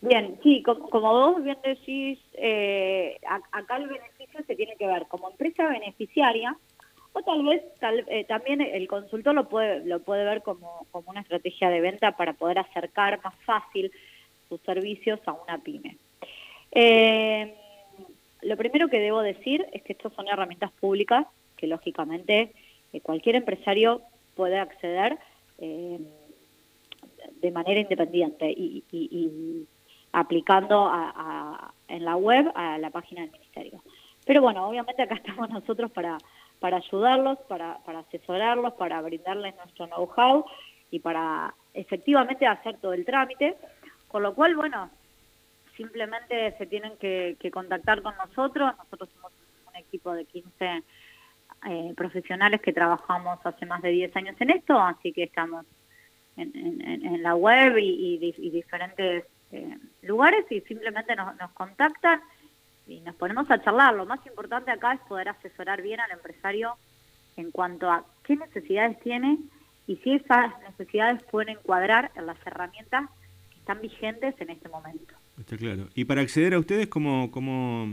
Bien, 0.00 0.38
sí, 0.42 0.62
como, 0.62 0.88
vos 0.90 1.44
bien 1.44 1.58
decís, 1.62 2.18
eh, 2.32 3.18
acá 3.52 3.76
el 3.76 3.88
beneficio 3.88 4.40
se 4.46 4.56
tiene 4.56 4.74
que 4.76 4.86
ver 4.86 5.06
como 5.08 5.30
empresa 5.30 5.68
beneficiaria, 5.68 6.56
o 7.12 7.22
tal 7.22 7.44
vez 7.44 7.62
tal, 7.78 8.04
eh, 8.08 8.24
también 8.24 8.60
el 8.62 8.88
consultor 8.88 9.34
lo 9.34 9.48
puede, 9.48 9.84
lo 9.84 10.00
puede 10.00 10.24
ver 10.24 10.42
como, 10.42 10.86
como 10.90 11.10
una 11.10 11.20
estrategia 11.20 11.68
de 11.68 11.80
venta 11.80 12.16
para 12.16 12.32
poder 12.32 12.58
acercar 12.58 13.20
más 13.22 13.34
fácil 13.44 13.92
sus 14.48 14.60
servicios 14.62 15.20
a 15.26 15.32
una 15.34 15.58
pyme. 15.58 15.98
Eh, 16.72 17.54
lo 18.42 18.56
primero 18.56 18.88
que 18.88 18.98
debo 18.98 19.22
decir 19.22 19.66
es 19.72 19.82
que 19.82 19.92
estos 19.92 20.12
son 20.14 20.28
herramientas 20.28 20.72
públicas 20.72 21.26
que 21.56 21.66
lógicamente 21.66 22.52
eh, 22.92 23.00
cualquier 23.00 23.36
empresario 23.36 24.02
puede 24.34 24.58
acceder 24.58 25.18
eh, 25.58 25.98
de 27.40 27.50
manera 27.50 27.80
independiente 27.80 28.50
y, 28.50 29.66
aplicando 30.14 30.92
en 31.88 32.04
la 32.04 32.16
web 32.16 32.52
a 32.54 32.76
la 32.76 32.90
página 32.90 33.22
del 33.22 33.30
ministerio. 33.30 33.82
Pero 34.26 34.42
bueno, 34.42 34.68
obviamente 34.68 35.02
acá 35.02 35.14
estamos 35.24 35.48
nosotros 35.48 35.90
para, 35.90 36.18
para 36.60 36.76
ayudarlos, 36.78 37.38
para, 37.48 37.78
para 37.84 38.00
asesorarlos, 38.00 38.74
para 38.74 39.00
brindarles 39.00 39.56
nuestro 39.56 39.86
know-how 39.86 40.44
y 40.90 41.00
para 41.00 41.54
efectivamente 41.72 42.46
hacer 42.46 42.76
todo 42.78 42.92
el 42.92 43.04
trámite. 43.04 43.56
Con 44.08 44.22
lo 44.22 44.34
cual, 44.34 44.54
bueno, 44.54 44.90
simplemente 45.76 46.54
se 46.58 46.66
tienen 46.66 46.96
que, 46.98 47.36
contactar 47.52 48.02
con 48.02 48.14
nosotros. 48.16 48.72
Nosotros 48.76 49.08
somos 49.14 49.32
un 49.68 49.76
equipo 49.76 50.12
de 50.12 50.24
15 50.24 50.82
eh, 51.68 51.94
profesionales 51.96 52.60
que 52.60 52.72
trabajamos 52.72 53.38
hace 53.44 53.66
más 53.66 53.82
de 53.82 53.90
10 53.90 54.16
años 54.16 54.36
en 54.40 54.50
esto, 54.50 54.78
así 54.78 55.12
que 55.12 55.24
estamos 55.24 55.66
en, 56.36 57.22
la 57.22 57.34
web 57.34 57.76
y, 57.78 58.18
diferentes 58.18 59.24
eh, 59.52 59.78
lugares 60.02 60.44
y 60.50 60.60
simplemente 60.62 61.14
nos, 61.14 61.36
nos 61.36 61.52
contactan 61.52 62.20
y 62.86 63.00
nos 63.00 63.14
ponemos 63.16 63.50
a 63.50 63.62
charlar. 63.62 63.94
Lo 63.94 64.06
más 64.06 64.24
importante 64.26 64.70
acá 64.70 64.94
es 64.94 65.00
poder 65.00 65.28
asesorar 65.28 65.82
bien 65.82 66.00
al 66.00 66.10
empresario 66.10 66.76
en 67.36 67.50
cuanto 67.50 67.90
a 67.90 68.04
qué 68.24 68.36
necesidades 68.36 68.98
tiene 69.00 69.38
y 69.86 69.96
si 69.96 70.14
esas 70.14 70.58
necesidades 70.62 71.22
pueden 71.24 71.56
encuadrar 71.56 72.10
en 72.14 72.26
las 72.26 72.38
herramientas 72.46 73.08
que 73.50 73.58
están 73.58 73.80
vigentes 73.80 74.34
en 74.40 74.50
este 74.50 74.68
momento. 74.68 75.14
Está 75.38 75.56
claro. 75.56 75.88
Y 75.94 76.04
para 76.04 76.20
acceder 76.20 76.52
a 76.54 76.58
ustedes, 76.58 76.88
¿cómo, 76.88 77.30
cómo 77.30 77.86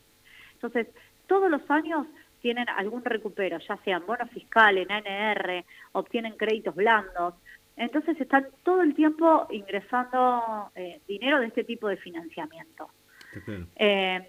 Entonces, 0.55 0.89
todos 1.27 1.51
los 1.51 1.63
años 1.71 2.07
tienen 2.41 2.69
algún 2.69 3.05
recupero, 3.05 3.59
ya 3.59 3.77
sean 3.85 4.05
bonos 4.07 4.31
fiscales, 4.31 4.89
en 4.89 5.07
ANR, 5.07 5.65
obtienen 5.93 6.37
créditos 6.37 6.75
blandos. 6.75 7.35
Entonces 7.77 8.21
están 8.21 8.47
todo 8.63 8.83
el 8.83 8.95
tiempo 8.95 9.47
ingresando 9.51 10.71
eh, 10.75 11.01
dinero 11.07 11.41
de 11.41 11.47
este 11.47 11.65
tipo 11.65 11.89
de 11.89 11.97
financiamiento. 11.97 12.91
Eh, 13.77 14.21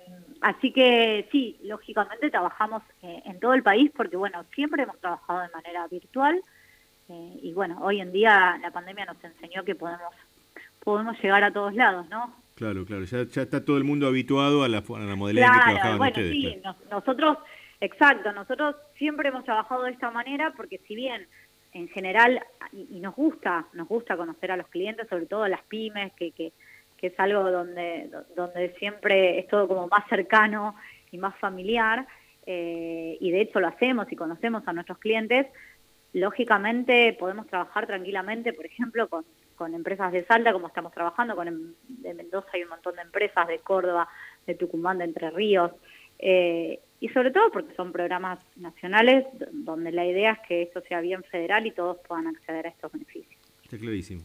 así 0.41 0.71
que 0.71 1.27
sí, 1.31 1.57
lógicamente 1.63 2.29
trabajamos 2.29 2.83
eh, 3.01 3.21
en 3.25 3.39
todo 3.39 3.53
el 3.53 3.63
país 3.63 3.91
porque, 3.95 4.17
bueno, 4.17 4.43
siempre 4.53 4.83
hemos 4.83 4.99
trabajado 4.99 5.41
de 5.41 5.49
manera 5.49 5.87
virtual 5.87 6.41
eh, 7.09 7.39
y, 7.41 7.53
bueno, 7.53 7.79
hoy 7.81 7.99
en 7.99 8.11
día 8.11 8.57
la 8.61 8.71
pandemia 8.71 9.05
nos 9.05 9.23
enseñó 9.23 9.63
que 9.63 9.75
podemos, 9.75 10.13
podemos 10.83 11.21
llegar 11.21 11.43
a 11.43 11.51
todos 11.51 11.73
lados, 11.73 12.07
¿no? 12.09 12.35
Claro, 12.55 12.85
claro, 12.85 13.05
ya, 13.05 13.21
está 13.21 13.65
todo 13.65 13.77
el 13.77 13.83
mundo 13.83 14.07
habituado 14.07 14.63
a 14.63 14.69
la, 14.69 14.79
a 14.79 14.99
la 14.99 15.15
modalidad 15.15 15.47
que 15.47 15.59
trabajaban 15.59 15.97
bueno, 15.97 16.15
Sí, 16.15 16.61
nosotros, 16.91 17.37
exacto, 17.79 18.31
nosotros 18.33 18.75
siempre 18.97 19.29
hemos 19.29 19.43
trabajado 19.43 19.83
de 19.83 19.91
esta 19.91 20.11
manera 20.11 20.53
porque 20.55 20.79
si 20.87 20.95
bien 20.95 21.25
en 21.73 21.87
general, 21.87 22.41
y, 22.73 22.97
y, 22.97 22.99
nos 22.99 23.15
gusta, 23.15 23.65
nos 23.73 23.87
gusta 23.87 24.17
conocer 24.17 24.51
a 24.51 24.57
los 24.57 24.67
clientes, 24.67 25.07
sobre 25.07 25.25
todo 25.25 25.43
a 25.43 25.49
las 25.49 25.63
pymes, 25.63 26.11
que, 26.13 26.31
que 26.31 26.51
que 27.01 27.07
es 27.07 27.19
algo 27.19 27.49
donde, 27.49 28.09
donde 28.35 28.73
siempre 28.75 29.39
es 29.39 29.47
todo 29.47 29.67
como 29.67 29.87
más 29.87 30.07
cercano 30.07 30.75
y 31.11 31.17
más 31.17 31.35
familiar, 31.39 32.07
eh, 32.45 33.17
y 33.19 33.31
de 33.31 33.41
hecho 33.41 33.59
lo 33.59 33.67
hacemos 33.67 34.09
y 34.11 34.15
conocemos 34.15 34.63
a 34.67 34.73
nuestros 34.73 34.99
clientes, 34.99 35.47
lógicamente 36.13 37.15
podemos 37.19 37.47
trabajar 37.47 37.87
tranquilamente, 37.87 38.53
por 38.53 38.65
ejemplo, 38.65 39.09
con, 39.09 39.25
con 39.55 39.73
empresas 39.73 40.11
de 40.11 40.23
Salta, 40.25 40.53
como 40.53 40.67
estamos 40.67 40.93
trabajando, 40.93 41.35
con 41.35 41.75
de 41.87 42.13
Mendoza 42.13 42.49
hay 42.53 42.63
un 42.63 42.69
montón 42.69 42.95
de 42.95 43.01
empresas, 43.01 43.47
de 43.47 43.59
Córdoba, 43.59 44.07
de 44.45 44.55
Tucumán, 44.55 44.99
de 44.99 45.05
Entre 45.05 45.29
Ríos, 45.31 45.71
eh, 46.19 46.79
y 46.99 47.09
sobre 47.09 47.31
todo 47.31 47.51
porque 47.51 47.73
son 47.75 47.91
programas 47.91 48.39
nacionales 48.55 49.25
donde 49.51 49.91
la 49.91 50.05
idea 50.05 50.33
es 50.33 50.47
que 50.47 50.61
esto 50.61 50.81
sea 50.81 51.01
bien 51.01 51.23
federal 51.23 51.65
y 51.65 51.71
todos 51.71 51.97
puedan 52.07 52.27
acceder 52.27 52.67
a 52.67 52.69
estos 52.69 52.91
beneficios. 52.91 53.41
Está 53.63 53.77
clarísimo. 53.77 54.21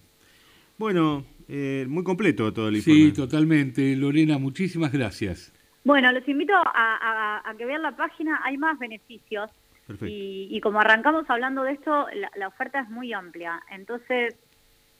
Bueno, 0.78 1.24
eh, 1.48 1.86
muy 1.88 2.04
completo 2.04 2.52
todo 2.52 2.68
el 2.68 2.76
informe. 2.76 3.00
Sí, 3.00 3.12
totalmente. 3.12 3.96
Lorena, 3.96 4.38
muchísimas 4.38 4.92
gracias. 4.92 5.52
Bueno, 5.84 6.10
los 6.12 6.26
invito 6.28 6.52
a, 6.54 7.54
que 7.56 7.64
vean 7.64 7.82
la 7.82 7.96
página, 7.96 8.40
hay 8.44 8.58
más 8.58 8.78
beneficios. 8.78 9.50
Y, 10.02 10.60
como 10.62 10.80
arrancamos 10.80 11.30
hablando 11.30 11.62
de 11.62 11.72
esto, 11.72 12.06
la, 12.34 12.48
oferta 12.48 12.80
es 12.80 12.90
muy 12.90 13.12
amplia. 13.12 13.62
Entonces, 13.70 14.34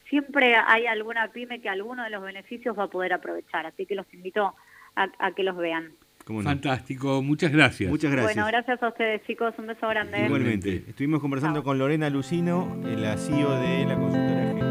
siempre 0.08 0.54
hay 0.54 0.86
alguna 0.86 1.26
pyme 1.32 1.60
que 1.60 1.68
alguno 1.68 2.04
de 2.04 2.10
los 2.10 2.22
beneficios 2.22 2.78
va 2.78 2.84
a 2.84 2.88
poder 2.88 3.12
aprovechar. 3.12 3.66
Así 3.66 3.84
que 3.84 3.96
los 3.96 4.06
invito 4.14 4.54
a, 4.94 5.32
que 5.32 5.42
los 5.42 5.56
vean. 5.56 5.90
Fantástico, 6.24 7.20
muchas 7.20 7.50
gracias. 7.50 7.90
Muchas 7.90 8.12
gracias. 8.12 8.34
Bueno, 8.34 8.46
gracias 8.46 8.80
a 8.80 8.88
ustedes, 8.88 9.24
chicos. 9.26 9.54
Un 9.58 9.66
beso 9.66 9.88
grande. 9.88 10.24
Igualmente. 10.24 10.84
Estuvimos 10.86 11.20
conversando 11.20 11.64
con 11.64 11.78
Lorena 11.78 12.08
Lucino, 12.08 12.76
la 12.84 13.16
CEO 13.16 13.60
de 13.60 13.86
la 13.86 13.96
consultora 13.96 14.65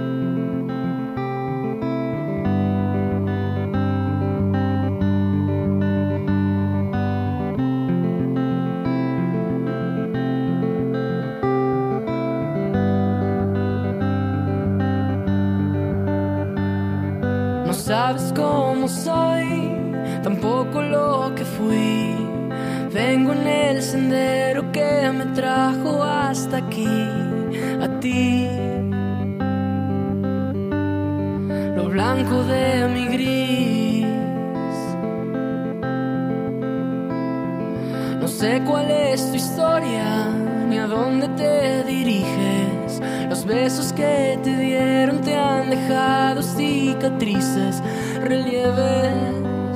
No 38.25 38.31
sé 38.31 38.59
cuál 38.65 38.89
es 38.89 39.29
tu 39.29 39.35
historia, 39.35 40.25
ni 40.67 40.79
a 40.79 40.87
dónde 40.87 41.27
te 41.37 41.83
diriges. 41.83 42.99
Los 43.29 43.45
besos 43.45 43.93
que 43.93 44.39
te 44.41 44.57
dieron 44.57 45.21
te 45.21 45.37
han 45.37 45.69
dejado 45.69 46.41
cicatrices, 46.41 47.83
relieves, 48.23 49.75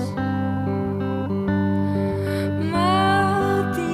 matices. 2.72 3.86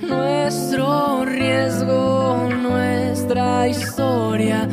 Nuestro 0.00 1.26
riesgo 1.26 2.48
nuestra 3.14 3.68
historia, 3.68 4.68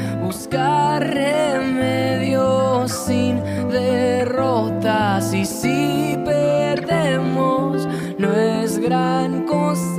si 5.61 6.17
perdemos 6.25 7.87
no 8.17 8.33
es 8.33 8.79
gran 8.79 9.45
cosa, 9.45 9.90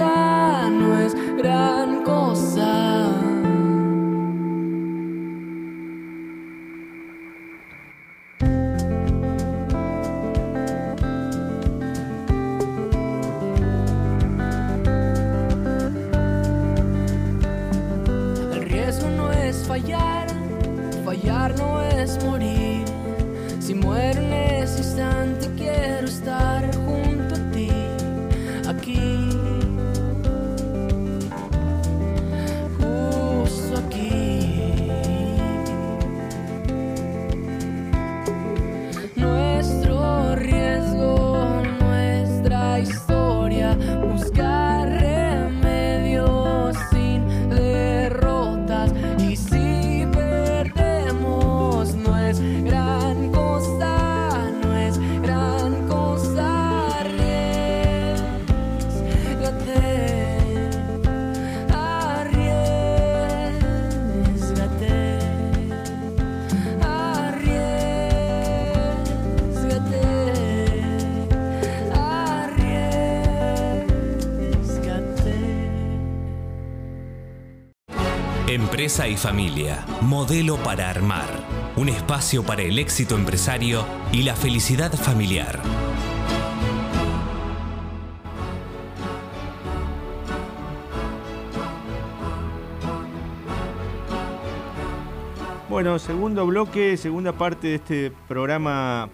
Empresa 78.52 79.08
y 79.08 79.16
familia, 79.16 79.86
modelo 80.02 80.58
para 80.58 80.90
armar. 80.90 81.24
Un 81.74 81.88
espacio 81.88 82.42
para 82.42 82.60
el 82.60 82.78
éxito 82.78 83.14
empresario 83.16 83.82
y 84.12 84.24
la 84.24 84.36
felicidad 84.36 84.92
familiar. 84.92 85.58
Bueno, 95.70 95.98
segundo 95.98 96.44
bloque, 96.44 96.98
segunda 96.98 97.32
parte 97.32 97.68
de 97.68 97.74
este 97.76 98.12
programa, 98.28 99.08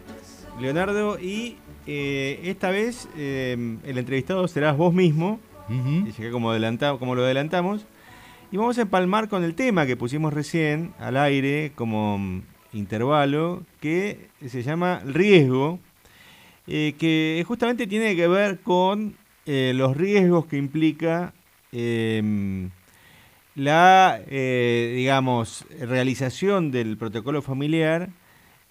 Leonardo, 0.61 1.17
y 1.21 1.59
eh, 1.87 2.41
esta 2.43 2.71
vez 2.71 3.09
eh, 3.17 3.77
el 3.85 3.99
entrevistado 3.99 4.49
serás 4.49 4.77
vos 4.77 4.93
mismo, 4.93 5.39
y 5.69 6.11
llegué 6.11 6.33
como, 6.33 6.51
adelanta- 6.51 6.99
como 6.99 7.15
lo 7.15 7.23
adelantamos, 7.23 7.87
y 8.51 8.57
vamos 8.57 8.79
a 8.79 8.83
empalmar 8.83 9.29
con 9.29 9.45
el 9.45 9.55
tema 9.55 9.87
que 9.87 9.97
pusimos 9.97 10.33
recién 10.33 10.93
al 10.99 11.17
aire 11.17 11.73
como 11.75 12.19
mm, 12.19 12.43
intervalo, 12.73 13.63
que 13.81 14.29
se 14.47 14.63
llama 14.63 15.01
riesgo, 15.05 15.79
eh, 16.67 16.95
que 16.99 17.45
justamente 17.47 17.87
tiene 17.87 18.17
que 18.17 18.29
ver 18.29 18.61
con 18.61 19.15
eh, 19.47 19.73
los 19.75 19.97
riesgos 19.97 20.47
que 20.47 20.57
implica 20.57 21.33
em, 21.73 22.71
la, 23.55 24.21
eh, 24.29 24.93
digamos, 24.97 25.65
realización 25.81 26.71
del 26.71 26.97
protocolo 26.97 27.43
familiar 27.43 28.11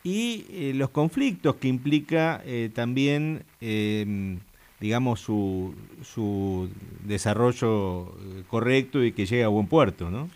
y 0.04 0.46
eh, 0.50 0.72
los 0.74 0.90
conflictos 0.92 1.56
que 1.58 1.68
implica 1.68 2.42
eh, 2.46 2.70
también, 2.74 3.44
em, 3.60 4.40
digamos, 4.80 5.20
su, 5.20 5.74
su 6.04 6.70
desarrollo 7.04 8.08
eh, 8.08 8.44
correcto 8.48 9.04
y 9.04 9.12
que 9.12 9.26
llegue 9.26 9.44
a 9.44 9.48
buen 9.48 9.68
puerto, 9.68 10.10
¿no? 10.10 10.30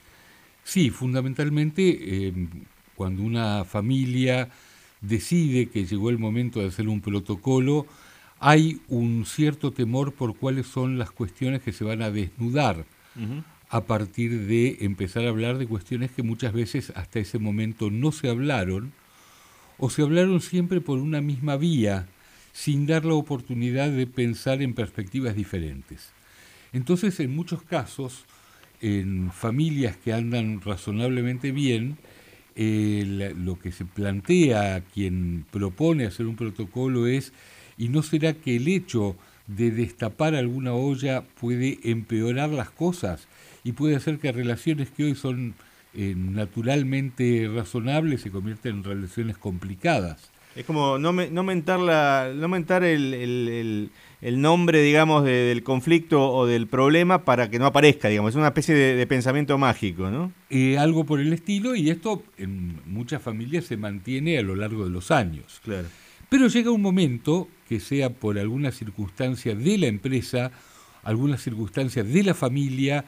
Sí, 0.63 0.89
fundamentalmente 0.89 2.27
eh, 2.27 2.33
cuando 2.95 3.23
una 3.23 3.65
familia 3.65 4.49
decide 5.01 5.69
que 5.69 5.85
llegó 5.85 6.09
el 6.09 6.19
momento 6.19 6.59
de 6.59 6.67
hacer 6.67 6.87
un 6.87 7.01
protocolo, 7.01 7.87
hay 8.39 8.81
un 8.87 9.25
cierto 9.25 9.71
temor 9.71 10.13
por 10.13 10.35
cuáles 10.35 10.67
son 10.67 10.97
las 10.97 11.11
cuestiones 11.11 11.61
que 11.61 11.73
se 11.73 11.83
van 11.83 12.01
a 12.01 12.11
desnudar 12.11 12.85
a 13.69 13.81
partir 13.81 14.47
de 14.47 14.77
empezar 14.81 15.25
a 15.25 15.29
hablar 15.29 15.57
de 15.57 15.67
cuestiones 15.67 16.11
que 16.11 16.23
muchas 16.23 16.53
veces 16.53 16.91
hasta 16.95 17.19
ese 17.19 17.39
momento 17.39 17.89
no 17.89 18.11
se 18.11 18.29
hablaron 18.29 18.93
o 19.77 19.89
se 19.89 20.01
hablaron 20.01 20.41
siempre 20.41 20.81
por 20.81 20.99
una 20.99 21.21
misma 21.21 21.55
vía, 21.55 22.07
sin 22.53 22.85
dar 22.85 23.05
la 23.05 23.13
oportunidad 23.13 23.89
de 23.89 24.07
pensar 24.07 24.61
en 24.61 24.73
perspectivas 24.73 25.35
diferentes. 25.35 26.11
Entonces, 26.73 27.19
en 27.19 27.35
muchos 27.35 27.63
casos, 27.63 28.25
en 28.81 29.31
familias 29.31 29.97
que 29.97 30.13
andan 30.13 30.61
razonablemente 30.61 31.51
bien, 31.51 31.97
lo 32.55 33.59
que 33.59 33.71
se 33.71 33.85
plantea 33.85 34.75
a 34.75 34.81
quien 34.81 35.45
propone 35.51 36.05
hacer 36.05 36.25
un 36.25 36.35
protocolo 36.35 37.07
es, 37.07 37.33
¿y 37.77 37.89
no 37.89 38.03
será 38.03 38.33
que 38.33 38.57
el 38.57 38.67
hecho 38.67 39.15
de 39.47 39.71
destapar 39.71 40.35
alguna 40.35 40.73
olla 40.73 41.23
puede 41.39 41.79
empeorar 41.83 42.49
las 42.49 42.69
cosas 42.69 43.27
y 43.63 43.73
puede 43.73 43.95
hacer 43.95 44.19
que 44.19 44.31
relaciones 44.31 44.91
que 44.91 45.05
hoy 45.05 45.15
son 45.15 45.55
eh, 45.93 46.13
naturalmente 46.15 47.49
razonables 47.53 48.21
se 48.21 48.31
conviertan 48.31 48.77
en 48.77 48.83
relaciones 48.83 49.37
complicadas? 49.37 50.31
Es 50.55 50.65
como 50.65 50.97
no, 50.97 51.13
me- 51.13 51.29
no 51.29 51.43
mentar, 51.43 51.79
la, 51.79 52.31
no 52.35 52.47
mentar 52.47 52.83
el, 52.83 53.13
el- 53.13 53.47
el- 53.49 53.89
el 54.21 54.39
nombre, 54.41 54.81
digamos, 54.81 55.23
de- 55.23 55.31
del 55.31 55.63
conflicto 55.63 56.29
o 56.31 56.45
del 56.45 56.67
problema 56.67 57.23
para 57.25 57.49
que 57.49 57.57
no 57.57 57.65
aparezca, 57.65 58.07
digamos. 58.09 58.29
Es 58.31 58.35
una 58.35 58.47
especie 58.47 58.75
de, 58.75 58.95
de 58.95 59.07
pensamiento 59.07 59.57
mágico, 59.57 60.09
¿no? 60.11 60.31
Eh, 60.49 60.77
algo 60.77 61.05
por 61.05 61.19
el 61.19 61.31
estilo 61.33 61.75
y 61.75 61.89
esto 61.89 62.23
en 62.37 62.79
muchas 62.85 63.21
familias 63.21 63.65
se 63.65 63.77
mantiene 63.77 64.37
a 64.37 64.41
lo 64.41 64.55
largo 64.55 64.83
de 64.83 64.89
los 64.91 65.09
años. 65.11 65.59
Claro. 65.63 65.87
Pero 66.29 66.47
llega 66.47 66.71
un 66.71 66.81
momento 66.81 67.47
que 67.67 67.79
sea 67.79 68.09
por 68.09 68.37
alguna 68.37 68.71
circunstancia 68.71 69.55
de 69.55 69.77
la 69.77 69.87
empresa, 69.87 70.51
alguna 71.03 71.37
circunstancia 71.37 72.03
de 72.03 72.23
la 72.23 72.33
familia 72.33 73.05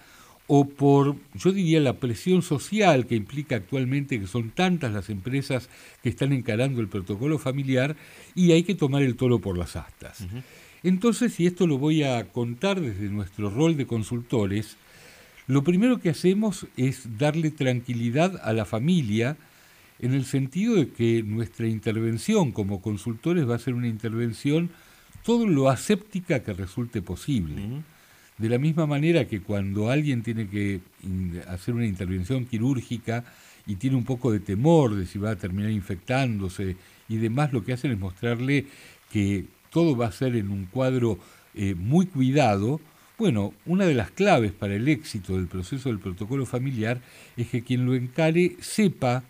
o 0.47 0.65
por, 0.65 1.15
yo 1.35 1.51
diría, 1.51 1.79
la 1.79 1.93
presión 1.93 2.41
social 2.41 3.07
que 3.07 3.15
implica 3.15 3.55
actualmente 3.55 4.19
que 4.19 4.27
son 4.27 4.49
tantas 4.51 4.91
las 4.91 5.09
empresas 5.09 5.69
que 6.01 6.09
están 6.09 6.33
encarando 6.33 6.81
el 6.81 6.89
protocolo 6.89 7.39
familiar 7.39 7.95
y 8.35 8.51
hay 8.51 8.63
que 8.63 8.75
tomar 8.75 9.03
el 9.03 9.15
toro 9.15 9.39
por 9.39 9.57
las 9.57 9.75
astas. 9.75 10.25
Entonces, 10.83 11.39
y 11.39 11.45
esto 11.45 11.65
lo 11.65 11.77
voy 11.77 12.03
a 12.03 12.25
contar 12.31 12.81
desde 12.81 13.09
nuestro 13.09 13.49
rol 13.49 13.77
de 13.77 13.87
consultores, 13.87 14.75
lo 15.47 15.63
primero 15.63 15.99
que 15.99 16.09
hacemos 16.09 16.67
es 16.77 17.17
darle 17.17 17.51
tranquilidad 17.51 18.39
a 18.43 18.53
la 18.53 18.65
familia 18.65 19.37
en 19.99 20.13
el 20.13 20.25
sentido 20.25 20.75
de 20.75 20.89
que 20.89 21.23
nuestra 21.23 21.67
intervención 21.67 22.51
como 22.51 22.81
consultores 22.81 23.49
va 23.49 23.55
a 23.55 23.59
ser 23.59 23.73
una 23.73 23.87
intervención 23.87 24.69
todo 25.23 25.47
lo 25.47 25.69
aséptica 25.69 26.43
que 26.43 26.51
resulte 26.53 27.01
posible. 27.01 27.83
De 28.37 28.49
la 28.49 28.57
misma 28.57 28.85
manera 28.87 29.25
que 29.25 29.41
cuando 29.41 29.89
alguien 29.89 30.23
tiene 30.23 30.47
que 30.47 30.81
hacer 31.47 31.75
una 31.75 31.85
intervención 31.85 32.45
quirúrgica 32.45 33.23
y 33.67 33.75
tiene 33.75 33.95
un 33.95 34.03
poco 34.03 34.31
de 34.31 34.39
temor 34.39 34.95
de 34.95 35.05
si 35.05 35.19
va 35.19 35.31
a 35.31 35.35
terminar 35.35 35.71
infectándose 35.71 36.75
y 37.07 37.17
demás, 37.17 37.53
lo 37.53 37.63
que 37.63 37.73
hacen 37.73 37.91
es 37.91 37.99
mostrarle 37.99 38.65
que 39.11 39.45
todo 39.69 39.95
va 39.95 40.07
a 40.07 40.11
ser 40.11 40.35
en 40.35 40.49
un 40.49 40.65
cuadro 40.65 41.19
eh, 41.53 41.75
muy 41.75 42.07
cuidado. 42.07 42.81
Bueno, 43.17 43.53
una 43.65 43.85
de 43.85 43.93
las 43.93 44.11
claves 44.11 44.51
para 44.51 44.75
el 44.75 44.87
éxito 44.87 45.35
del 45.35 45.47
proceso 45.47 45.89
del 45.89 45.99
protocolo 45.99 46.45
familiar 46.45 47.01
es 47.37 47.47
que 47.47 47.63
quien 47.63 47.85
lo 47.85 47.93
encare 47.93 48.57
sepa 48.59 49.23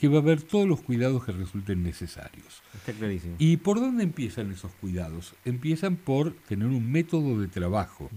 que 0.00 0.08
va 0.08 0.16
a 0.16 0.20
haber 0.22 0.42
todos 0.42 0.66
los 0.66 0.80
cuidados 0.80 1.24
que 1.26 1.32
resulten 1.32 1.82
necesarios. 1.82 2.62
Está 2.74 2.92
clarísimo. 2.94 3.36
¿Y 3.38 3.58
por 3.58 3.78
dónde 3.78 4.02
empiezan 4.02 4.50
esos 4.50 4.72
cuidados? 4.80 5.34
Empiezan 5.44 5.96
por 5.96 6.32
tener 6.48 6.68
un 6.68 6.90
método 6.90 7.38
de 7.38 7.48
trabajo. 7.48 8.10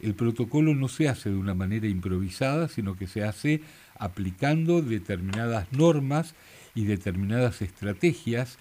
El 0.00 0.14
protocolo 0.14 0.74
no 0.74 0.88
se 0.88 1.08
hace 1.08 1.30
de 1.30 1.36
una 1.36 1.54
manera 1.54 1.86
improvisada, 1.86 2.68
sino 2.68 2.94
que 2.96 3.06
se 3.06 3.24
hace 3.24 3.62
aplicando 3.96 4.82
determinadas 4.82 5.72
normas 5.72 6.34
y 6.74 6.84
determinadas 6.84 7.62
estrategias 7.62 8.58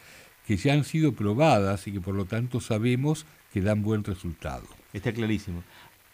que 0.47 0.55
ya 0.55 0.73
han 0.73 0.85
sido 0.85 1.11
probadas 1.11 1.85
y 1.87 1.91
que 1.91 1.99
por 1.99 2.15
lo 2.15 2.23
tanto 2.23 2.61
sabemos 2.61 3.25
que 3.51 3.59
dan 3.59 3.81
buen 3.81 4.05
resultado. 4.05 4.67
Está 4.93 5.11
clarísimo. 5.11 5.63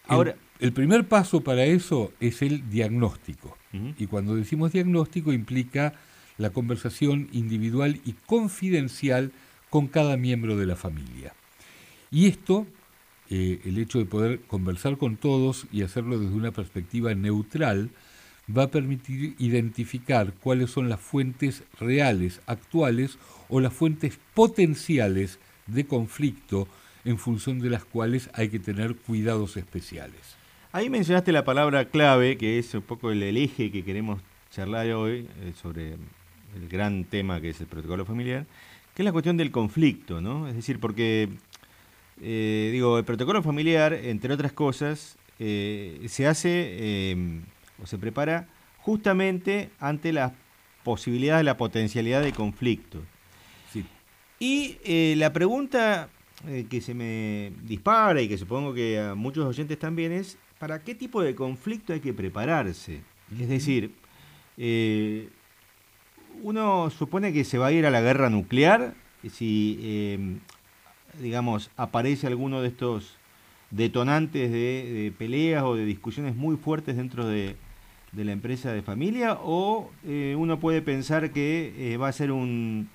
Ahora, 0.08 0.36
el, 0.60 0.74
primer 0.74 1.08
paso 1.08 1.42
para 1.42 1.64
eso 1.66 2.12
es 2.20 2.42
el 2.42 2.68
diagnóstico. 2.72 3.56
Y 3.72 4.08
cuando 4.08 4.36
decimos 4.36 4.72
diagnóstico 4.72 5.32
implica 5.32 5.94
la 6.40 6.50
conversación 6.50 7.28
individual 7.32 8.02
y 8.06 8.14
confidencial 8.14 9.32
con 9.70 9.88
cada 9.88 10.18
miembro 10.18 10.58
de 10.58 10.66
la 10.66 10.76
familia. 10.76 11.34
Y 12.10 12.26
esto, 12.26 12.66
eh, 13.30 13.60
el 13.66 13.78
hecho 13.78 14.00
de 14.00 14.06
poder 14.06 14.42
conversar 14.42 14.98
con 14.98 15.18
todos 15.18 15.68
y 15.72 15.84
hacerlo 15.84 16.18
desde 16.18 16.34
una 16.34 16.52
perspectiva 16.52 17.14
neutral, 17.14 17.92
va 18.56 18.64
a 18.64 18.72
permitir 18.72 19.36
identificar 19.38 20.34
cuáles 20.42 20.72
son 20.72 20.90
las 20.90 21.00
fuentes 21.00 21.64
reales, 21.80 22.42
actuales 22.48 23.20
o 23.48 23.60
las 23.60 23.74
fuentes 23.74 24.18
potenciales 24.34 25.38
de 25.68 25.86
conflicto 25.86 26.68
en 27.06 27.18
función 27.18 27.60
de 27.60 27.70
las 27.70 27.86
cuales 27.86 28.30
hay 28.34 28.50
que 28.50 28.60
tener 28.60 28.96
cuidados 28.96 29.58
especiales. 29.58 30.38
Ahí 30.72 30.90
mencionaste 30.90 31.32
la 31.32 31.46
palabra 31.46 31.86
clave, 31.86 32.38
que 32.38 32.60
es 32.60 32.74
un 32.74 32.82
poco 32.82 33.12
el, 33.12 33.24
eje 33.38 33.72
que 33.72 33.84
queremos 33.84 34.22
charlar 34.52 34.88
hoy 34.92 35.28
eh, 35.42 35.54
sobre 35.60 35.96
el 36.56 36.68
gran 36.68 37.04
tema 37.04 37.42
que 37.42 37.50
es 37.50 37.62
el 37.62 37.68
protocolo 37.68 38.06
familiar, 38.06 38.46
que 38.96 39.04
es 39.04 39.06
la 39.06 39.12
cuestión 39.12 39.38
del 39.38 39.52
conflicto, 39.52 40.22
¿no? 40.22 40.48
Es 40.48 40.56
decir, 40.56 40.80
porque, 40.80 41.30
eh, 42.22 42.70
digo, 42.72 42.98
el 42.98 43.06
protocolo 43.06 43.42
familiar, 43.42 43.94
entre 43.94 44.34
otras 44.34 44.52
cosas, 44.52 45.18
eh, 45.40 46.06
se 46.10 46.28
hace 46.28 47.12
em, 47.12 47.44
o 47.82 47.86
se 47.86 47.98
prepara 47.98 48.48
justamente 48.80 49.70
ante 49.80 50.12
la 50.12 50.34
posibilidad 50.84 51.38
de 51.38 51.44
la 51.44 51.58
potencialidad 51.58 52.22
de 52.22 52.34
conflicto. 52.34 53.00
Y 54.42 54.78
eh, 54.86 55.16
la 55.18 55.34
pregunta 55.34 56.08
que 56.70 56.80
se 56.80 56.94
me 56.94 57.52
dispara 57.64 58.22
y 58.22 58.30
que 58.30 58.38
supongo 58.38 58.74
que 58.74 58.98
a 58.98 59.14
muchos 59.14 59.46
oyentes 59.46 59.78
también 59.78 60.14
es, 60.14 60.38
¿para 60.58 60.82
qué 60.82 60.96
tipo 60.96 61.22
de 61.22 61.36
conflicto 61.36 61.92
hay 61.92 62.00
que 62.00 62.14
prepararse? 62.14 63.02
Es 63.38 63.50
decir, 63.50 63.92
uno 66.42 66.90
supone 66.90 67.34
que 67.34 67.44
se 67.44 67.58
va 67.58 67.68
a 67.68 67.72
ir 67.72 67.86
a 67.86 67.92
la 67.92 68.02
guerra 68.02 68.30
nuclear 68.30 68.94
si, 69.28 69.80
em, 69.82 70.40
digamos, 71.20 71.72
aparece 71.76 72.28
alguno 72.28 72.62
de 72.62 72.70
estos 72.70 73.18
detonantes 73.72 74.52
de, 74.52 75.14
peleas 75.18 75.64
o 75.64 75.76
de 75.76 75.86
discusiones 75.86 76.36
muy 76.36 76.58
fuertes 76.58 76.96
dentro 76.96 77.28
de, 77.28 77.56
la 78.16 78.32
empresa 78.32 78.74
de 78.74 78.82
familia 78.82 79.38
o 79.44 79.92
eh, 80.04 80.36
uno 80.38 80.60
puede 80.60 80.82
pensar 80.82 81.32
que 81.32 81.74
eh, 81.78 81.98
va 81.98 82.08
a 82.08 82.12
ser 82.12 82.32
un, 82.32 82.90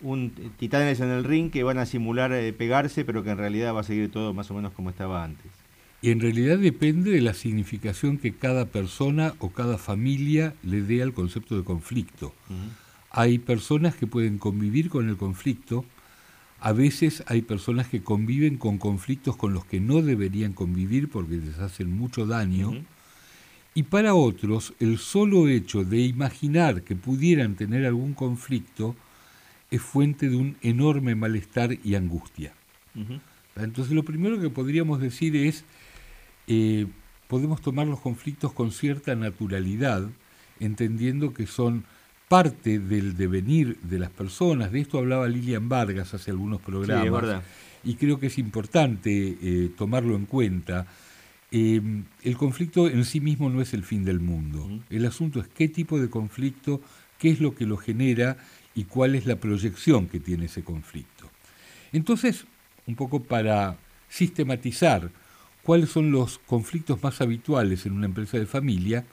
un, 0.00 0.30
titanes 0.58 1.00
en 1.00 1.10
el 1.10 1.24
ring 1.24 1.50
que 1.50 1.64
van 1.64 1.78
a 1.78 1.86
simular 1.86 2.32
eh, 2.32 2.52
pegarse 2.52 3.04
pero 3.04 3.24
que 3.24 3.30
en 3.30 3.38
realidad 3.38 3.74
va 3.74 3.80
a 3.80 3.84
seguir 3.84 4.12
todo 4.12 4.32
más 4.32 4.48
o 4.52 4.54
menos 4.54 4.72
como 4.72 4.90
estaba 4.90 5.24
antes. 5.24 5.50
Y 6.02 6.12
en 6.12 6.20
realidad 6.20 6.58
depende 6.58 7.10
de 7.10 7.20
la 7.20 7.34
significación 7.34 8.16
que 8.16 8.32
cada 8.32 8.66
persona 8.66 9.34
o 9.38 9.50
cada 9.50 9.76
familia 9.76 10.54
le 10.62 10.80
dé 10.80 11.02
al 11.02 11.12
concepto 11.12 11.56
de 11.56 11.64
conflicto. 11.64 12.32
Hay 13.10 13.38
personas 13.38 13.96
que 13.96 14.06
pueden 14.06 14.38
convivir 14.38 14.88
con 14.88 15.08
el 15.08 15.16
conflicto, 15.16 15.84
a 16.60 16.72
veces 16.72 17.24
hay 17.26 17.40
personas 17.40 17.88
que 17.88 18.02
conviven 18.02 18.58
con 18.58 18.76
conflictos 18.76 19.36
con 19.36 19.54
los 19.54 19.64
que 19.64 19.80
no 19.80 20.02
deberían 20.02 20.52
convivir 20.52 21.08
porque 21.08 21.36
les 21.36 21.58
hacen 21.58 21.90
mucho 21.90 22.26
daño. 22.26 22.72
Y 23.74 23.84
para 23.84 24.14
otros, 24.14 24.74
el 24.78 24.98
solo 24.98 25.48
hecho 25.48 25.84
de 25.84 26.00
imaginar 26.00 26.82
que 26.82 26.96
pudieran 26.96 27.54
tener 27.54 27.86
algún 27.86 28.12
conflicto 28.12 28.94
es 29.70 29.80
fuente 29.80 30.28
de 30.28 30.36
un 30.36 30.56
enorme 30.60 31.14
malestar 31.14 31.78
y 31.82 31.94
angustia. 31.94 32.52
Entonces 33.56 33.94
lo 33.94 34.02
primero 34.02 34.38
que 34.40 34.50
podríamos 34.50 35.00
decir 35.00 35.34
es, 35.36 35.64
eh, 36.46 36.86
podemos 37.26 37.62
tomar 37.62 37.86
los 37.86 38.00
conflictos 38.00 38.52
con 38.52 38.70
cierta 38.70 39.14
naturalidad, 39.14 40.08
entendiendo 40.58 41.32
que 41.32 41.46
son 41.46 41.84
parte 42.30 42.78
del 42.78 43.16
devenir 43.16 43.76
de 43.82 43.98
las 43.98 44.10
personas. 44.10 44.70
De 44.70 44.80
esto 44.80 44.98
hablaba 44.98 45.26
Lilian 45.26 45.68
Vargas 45.68 46.14
hace 46.14 46.30
algunos 46.30 46.60
programas. 46.60 47.42
Y 47.82 47.96
creo 47.96 48.20
que 48.20 48.28
es 48.28 48.38
importante 48.38 49.36
eh, 49.42 49.72
tomarlo 49.76 50.14
en 50.14 50.26
cuenta. 50.26 50.86
Eh, 51.50 51.82
el 52.22 52.36
conflicto 52.36 52.86
en 52.86 53.04
sí 53.04 53.18
mismo 53.18 53.50
no 53.50 53.60
es 53.60 53.74
el 53.74 53.82
fin 53.82 54.04
del 54.04 54.20
mundo. 54.20 54.64
El 54.90 55.06
asunto 55.06 55.40
es 55.40 55.48
qué 55.48 55.66
tipo 55.66 55.98
de 55.98 56.08
conflicto, 56.08 56.80
qué 57.18 57.30
es 57.30 57.40
lo 57.40 57.56
que 57.56 57.66
lo 57.66 57.76
genera 57.76 58.36
y 58.76 58.84
cuál 58.84 59.16
es 59.16 59.26
la 59.26 59.34
proyección 59.34 60.06
que 60.06 60.20
tiene 60.20 60.44
ese 60.44 60.62
conflicto. 60.62 61.28
Entonces, 61.90 62.44
un 62.86 62.94
poco 62.94 63.24
para 63.24 63.76
sistematizar 64.08 65.10
cuáles 65.64 65.90
son 65.90 66.12
los 66.12 66.38
conflictos 66.38 67.02
más 67.02 67.20
habituales 67.20 67.86
en 67.86 67.92
una 67.94 68.06
empresa 68.06 68.38
de 68.38 68.46
familia, 68.46 69.04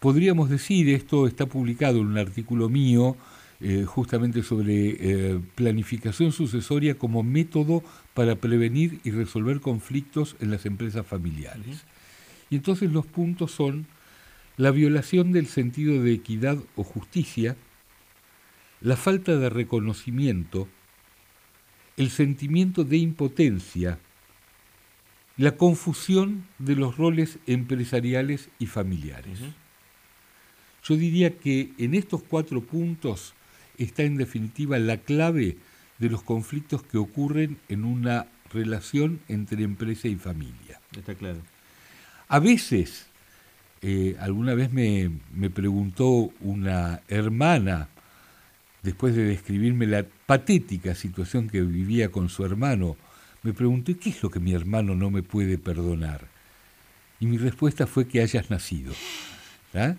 podríamos 0.00 0.50
decir, 0.50 0.88
esto 0.88 1.26
está 1.26 1.46
publicado 1.46 1.98
en 2.00 2.06
un 2.06 2.18
artículo 2.18 2.68
mío, 2.68 3.16
eh, 3.60 3.84
justamente 3.84 4.42
sobre 4.42 4.96
eh, 4.98 5.40
planificación 5.54 6.32
sucesoria 6.32 6.96
como 6.96 7.22
método 7.22 7.84
para 8.14 8.36
prevenir 8.36 9.00
y 9.04 9.10
resolver 9.10 9.60
conflictos 9.60 10.34
en 10.40 10.50
las 10.50 10.64
empresas 10.64 11.06
familiares. 11.06 11.84
Y 12.48 12.56
entonces 12.56 12.90
los 12.90 13.06
puntos 13.06 13.52
son 13.52 13.86
la 14.56 14.70
violación 14.70 15.32
del 15.32 15.46
sentido 15.46 16.02
de 16.02 16.14
equidad 16.14 16.58
o 16.74 16.84
justicia, 16.84 17.56
la 18.80 18.96
falta 18.96 19.36
de 19.36 19.50
reconocimiento, 19.50 20.66
el 21.98 22.08
sentimiento 22.08 22.84
de 22.84 22.96
impotencia, 22.96 23.98
la 25.36 25.56
confusión 25.56 26.46
de 26.58 26.76
los 26.76 26.96
roles 26.96 27.38
empresariales 27.46 28.48
y 28.58 28.66
familiares. 28.66 29.40
Yo 30.90 30.96
diría 30.96 31.38
que 31.38 31.70
en 31.78 31.94
estos 31.94 32.20
cuatro 32.20 32.62
puntos 32.62 33.32
está 33.78 34.02
en 34.02 34.16
definitiva 34.16 34.76
la 34.80 34.96
clave 34.96 35.56
de 36.00 36.10
los 36.10 36.24
conflictos 36.24 36.82
que 36.82 36.98
ocurren 36.98 37.58
en 37.68 37.84
una 37.84 38.26
relación 38.52 39.20
entre 39.28 39.62
empresa 39.62 40.08
y 40.08 40.16
familia. 40.16 40.80
Está 40.90 41.14
claro. 41.14 41.38
A 42.26 42.40
veces, 42.40 43.06
eh, 43.82 44.16
alguna 44.18 44.54
vez 44.54 44.72
me, 44.72 45.12
me 45.32 45.48
preguntó 45.48 46.32
una 46.40 47.02
hermana, 47.06 47.86
después 48.82 49.14
de 49.14 49.22
describirme 49.22 49.86
la 49.86 50.04
patética 50.26 50.96
situación 50.96 51.48
que 51.48 51.60
vivía 51.62 52.08
con 52.08 52.28
su 52.28 52.44
hermano, 52.44 52.96
me 53.44 53.52
preguntó, 53.52 53.92
¿qué 53.96 54.10
es 54.10 54.20
lo 54.24 54.30
que 54.30 54.40
mi 54.40 54.54
hermano 54.54 54.96
no 54.96 55.08
me 55.08 55.22
puede 55.22 55.56
perdonar? 55.56 56.26
Y 57.20 57.26
mi 57.26 57.38
respuesta 57.38 57.86
fue 57.86 58.08
que 58.08 58.22
hayas 58.22 58.50
nacido. 58.50 58.92
¿Ah? 59.72 59.94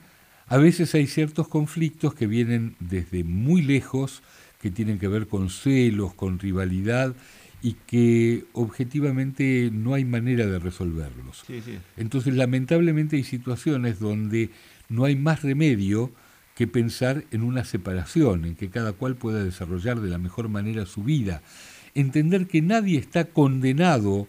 A 0.47 0.57
veces 0.57 0.93
hay 0.95 1.07
ciertos 1.07 1.47
conflictos 1.47 2.13
que 2.13 2.27
vienen 2.27 2.75
desde 2.79 3.23
muy 3.23 3.61
lejos, 3.61 4.21
que 4.61 4.71
tienen 4.71 4.99
que 4.99 5.07
ver 5.07 5.27
con 5.27 5.49
celos, 5.49 6.13
con 6.13 6.39
rivalidad 6.39 7.15
y 7.63 7.73
que 7.87 8.45
objetivamente 8.53 9.69
no 9.71 9.93
hay 9.93 10.05
manera 10.05 10.45
de 10.45 10.59
resolverlos. 10.59 11.43
Entonces, 11.97 12.33
lamentablemente 12.33 13.15
hay 13.15 13.23
situaciones 13.23 13.99
donde 13.99 14.49
no 14.89 15.05
hay 15.05 15.15
más 15.15 15.43
remedio 15.43 16.11
que 16.55 16.67
pensar 16.67 17.23
en 17.31 17.43
una 17.43 17.63
separación, 17.63 18.45
en 18.45 18.55
que 18.55 18.69
cada 18.69 18.93
cual 18.93 19.15
pueda 19.15 19.43
desarrollar 19.43 19.99
de 19.99 20.09
la 20.09 20.17
mejor 20.17 20.49
manera 20.49 20.85
su 20.85 21.03
vida. 21.03 21.41
Entender 21.95 22.47
que 22.47 22.61
nadie 22.61 22.99
está 22.99 23.25
condenado 23.25 24.27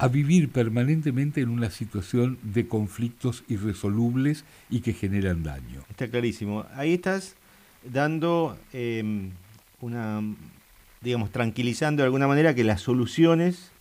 a 0.00 0.08
vivir 0.08 0.48
permanentemente 0.48 1.42
en 1.42 1.50
una 1.50 1.68
situación 1.70 2.38
de 2.42 2.66
conflictos 2.66 3.44
irresolubles 3.48 4.46
y 4.70 4.80
que 4.80 4.94
generan 4.94 5.42
daño. 5.42 5.84
Está 5.90 6.08
clarísimo. 6.08 6.64
Ahí 6.74 6.94
estás 6.94 7.36
dando 7.84 8.56
em, 8.72 9.28
una, 9.82 10.22
digamos, 11.02 11.30
tranquilizando 11.30 12.02
de 12.02 12.06
alguna 12.06 12.26
manera 12.26 12.54
que 12.54 12.64
las 12.64 12.80
soluciones, 12.80 13.72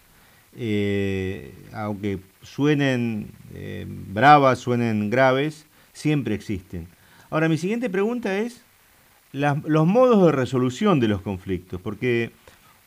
eh, 0.58 1.54
aunque 1.72 2.20
suenen 2.42 3.28
em, 3.56 3.88
bravas, 4.14 4.60
suenen 4.60 5.10
graves, 5.10 5.68
siempre 5.94 6.36
existen. 6.36 6.88
Ahora, 7.30 7.48
mi 7.48 7.58
siguiente 7.58 7.90
pregunta 7.90 8.40
es 8.40 8.62
los 9.32 9.88
modos 9.88 10.26
de 10.26 10.32
resolución 10.34 11.00
de 11.00 11.08
los 11.08 11.22
conflictos, 11.22 11.80
porque 11.80 12.32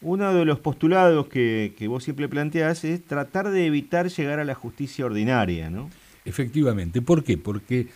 uno 0.02 0.34
de 0.34 0.44
los 0.44 0.58
postulados 0.58 1.28
que, 1.28 1.74
vos 1.88 2.04
siempre 2.04 2.28
planteás 2.28 2.84
es 2.84 3.04
tratar 3.04 3.50
de 3.50 3.66
evitar 3.66 4.08
llegar 4.08 4.40
a 4.40 4.44
la 4.44 4.54
justicia 4.54 5.06
ordinaria, 5.06 5.70
¿no? 5.70 5.88
Efectivamente. 6.24 7.02
¿Por 7.02 7.24
qué? 7.24 7.38
Porque 7.38 7.88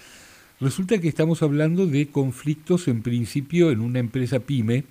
resulta 0.61 0.99
que 0.99 1.09
estamos 1.09 1.43
hablando 1.43 1.87
de 1.87 2.09
conflictos 2.09 2.89
en 2.89 3.03
principio 3.03 3.71
en 3.71 3.81
una 3.81 3.99
empresa 3.99 4.41
pyme 4.41 4.85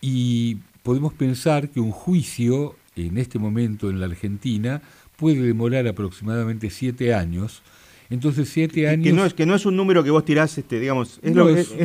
y 0.00 0.58
podemos 0.82 1.14
pensar 1.14 1.70
que 1.70 1.80
un 1.80 1.92
juicio 1.92 2.76
en 2.96 3.18
este 3.18 3.38
momento 3.38 3.90
en 3.90 4.00
la 4.00 4.06
Argentina 4.06 4.82
puede 5.16 5.40
demorar 5.40 5.86
aproximadamente 5.86 6.70
siete 6.70 7.14
años 7.14 7.62
entonces, 8.10 8.48
siete 8.48 8.88
años. 8.88 9.04
Que 9.04 9.12
no, 9.12 9.24
es, 9.24 9.34
que 9.34 9.46
no 9.46 9.54
es 9.54 9.66
un 9.66 9.76
número 9.76 10.04
que 10.04 10.10
vos 10.10 10.24
tirás, 10.24 10.56
este, 10.58 10.78
digamos, 10.78 11.18
es, 11.22 11.32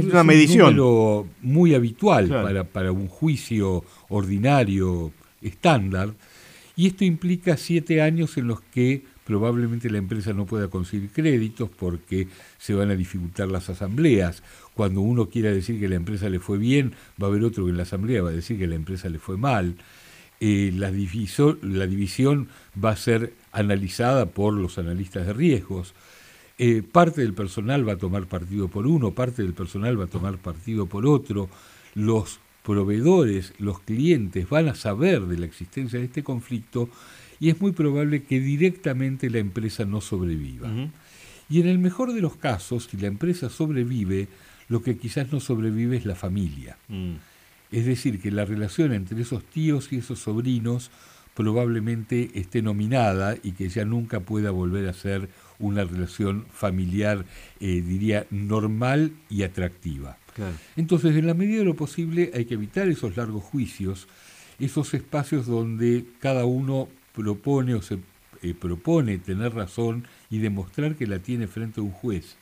una 0.05 0.23
medición. 0.23 0.69
Un 0.69 0.77
número 0.77 1.27
muy 1.41 1.73
habitual 1.73 2.29
para, 2.29 2.63
para 2.63 2.91
un 2.91 3.07
juicio 3.07 3.83
ordinario 4.09 5.11
estándar. 5.41 6.13
Y 6.75 6.87
esto 6.87 7.03
implica 7.03 7.57
siete 7.57 8.01
años 8.01 8.37
en 8.37 8.47
los 8.47 8.61
que 8.61 9.03
probablemente 9.25 9.89
la 9.89 9.97
empresa 9.97 10.33
no 10.33 10.45
pueda 10.45 10.67
conseguir 10.67 11.09
créditos 11.09 11.69
porque 11.69 12.27
se 12.57 12.73
van 12.73 12.91
a 12.91 12.95
dificultar 12.95 13.47
las 13.47 13.69
asambleas. 13.69 14.43
Cuando 14.73 15.01
uno 15.01 15.29
quiera 15.29 15.51
decir 15.51 15.79
que 15.79 15.89
la 15.89 15.95
empresa 15.95 16.29
le 16.29 16.39
fue 16.39 16.57
bien, 16.57 16.93
va 17.21 17.27
a 17.27 17.29
haber 17.29 17.43
otro 17.43 17.65
que 17.65 17.71
en 17.71 17.77
la 17.77 17.83
asamblea 17.83 18.23
va 18.23 18.29
a 18.29 18.33
decir 18.33 18.57
que 18.57 18.67
la 18.67 18.75
empresa 18.75 19.09
le 19.09 19.19
fue 19.19 19.37
mal. 19.37 19.75
Eh, 20.39 20.71
la, 20.75 20.87
la, 20.89 21.87
división 21.87 22.47
va 22.83 22.89
a 22.89 22.95
ser 22.95 23.33
analizada 23.51 24.25
por 24.25 24.53
los 24.53 24.79
analistas 24.79 25.27
de 25.27 25.33
riesgos. 25.33 25.93
Eh, 26.63 26.83
parte 26.83 27.21
del 27.21 27.33
personal 27.33 27.89
va 27.89 27.93
a 27.93 27.97
tomar 27.97 28.27
partido 28.27 28.67
por 28.67 28.85
uno, 28.85 29.15
parte 29.15 29.41
del 29.41 29.55
personal 29.55 29.99
va 29.99 30.03
a 30.03 30.07
tomar 30.07 30.37
partido 30.37 30.85
por 30.85 31.07
otro. 31.07 31.49
Los 31.95 32.39
proveedores, 32.61 33.55
los 33.57 33.79
clientes 33.79 34.47
van 34.47 34.67
a 34.67 34.75
saber 34.75 35.21
de 35.21 35.39
la 35.39 35.47
existencia 35.47 35.97
de 35.97 36.05
este 36.05 36.21
conflicto 36.21 36.87
y 37.39 37.49
es 37.49 37.59
muy 37.59 37.71
probable 37.71 38.21
que 38.25 38.39
directamente 38.39 39.31
la 39.31 39.39
empresa 39.39 39.85
no 39.85 40.01
sobreviva. 40.01 40.69
Y 41.49 41.61
en 41.61 41.67
el 41.67 41.79
mejor 41.79 42.13
de 42.13 42.21
los 42.21 42.35
casos, 42.35 42.89
si 42.91 42.97
la 42.97 43.07
empresa 43.07 43.49
sobrevive, 43.49 44.27
lo 44.69 44.83
que 44.83 44.99
quizás 44.99 45.31
no 45.31 45.39
sobrevive 45.39 45.97
es 45.97 46.05
la 46.05 46.13
familia. 46.13 46.77
Mm. 46.89 47.13
Es 47.71 47.87
decir, 47.87 48.21
que 48.21 48.29
la 48.29 48.45
relación 48.45 48.93
entre 48.93 49.19
esos 49.19 49.43
tíos 49.45 49.91
y 49.91 49.95
esos 49.95 50.19
sobrinos 50.19 50.91
probablemente 51.35 52.31
esté 52.35 52.61
nominada 52.61 53.37
y 53.41 53.53
que 53.53 53.69
ya 53.69 53.85
nunca 53.85 54.19
pueda 54.19 54.51
volver 54.51 54.87
a 54.87 54.93
ser 54.93 55.29
una 55.59 55.83
relación 55.83 56.45
familiar, 56.51 57.25
eh, 57.59 57.81
diría, 57.81 58.25
normal 58.29 59.13
y 59.29 59.43
atractiva. 59.43 60.17
Entonces, 60.75 61.15
en 61.15 61.27
la 61.27 61.33
medida 61.33 61.59
de 61.59 61.65
lo 61.65 61.75
posible, 61.75 62.31
hay 62.33 62.45
que 62.45 62.55
evitar 62.55 62.87
esos 62.87 63.15
largos 63.17 63.43
juicios, 63.43 64.07
esos 64.59 64.93
espacios 64.93 65.45
donde 65.45 66.05
cada 66.19 66.45
uno 66.45 66.87
propone 67.13 67.75
o 67.75 67.81
se 67.81 67.99
eh, 68.41 68.53
propone 68.53 69.17
tener 69.17 69.53
razón 69.53 70.07
y 70.29 70.39
demostrar 70.39 70.95
que 70.95 71.05
la 71.05 71.19
tiene 71.19 71.47
frente 71.47 71.79
a 71.79 71.83
un 71.83 71.91
juez. 71.91 72.37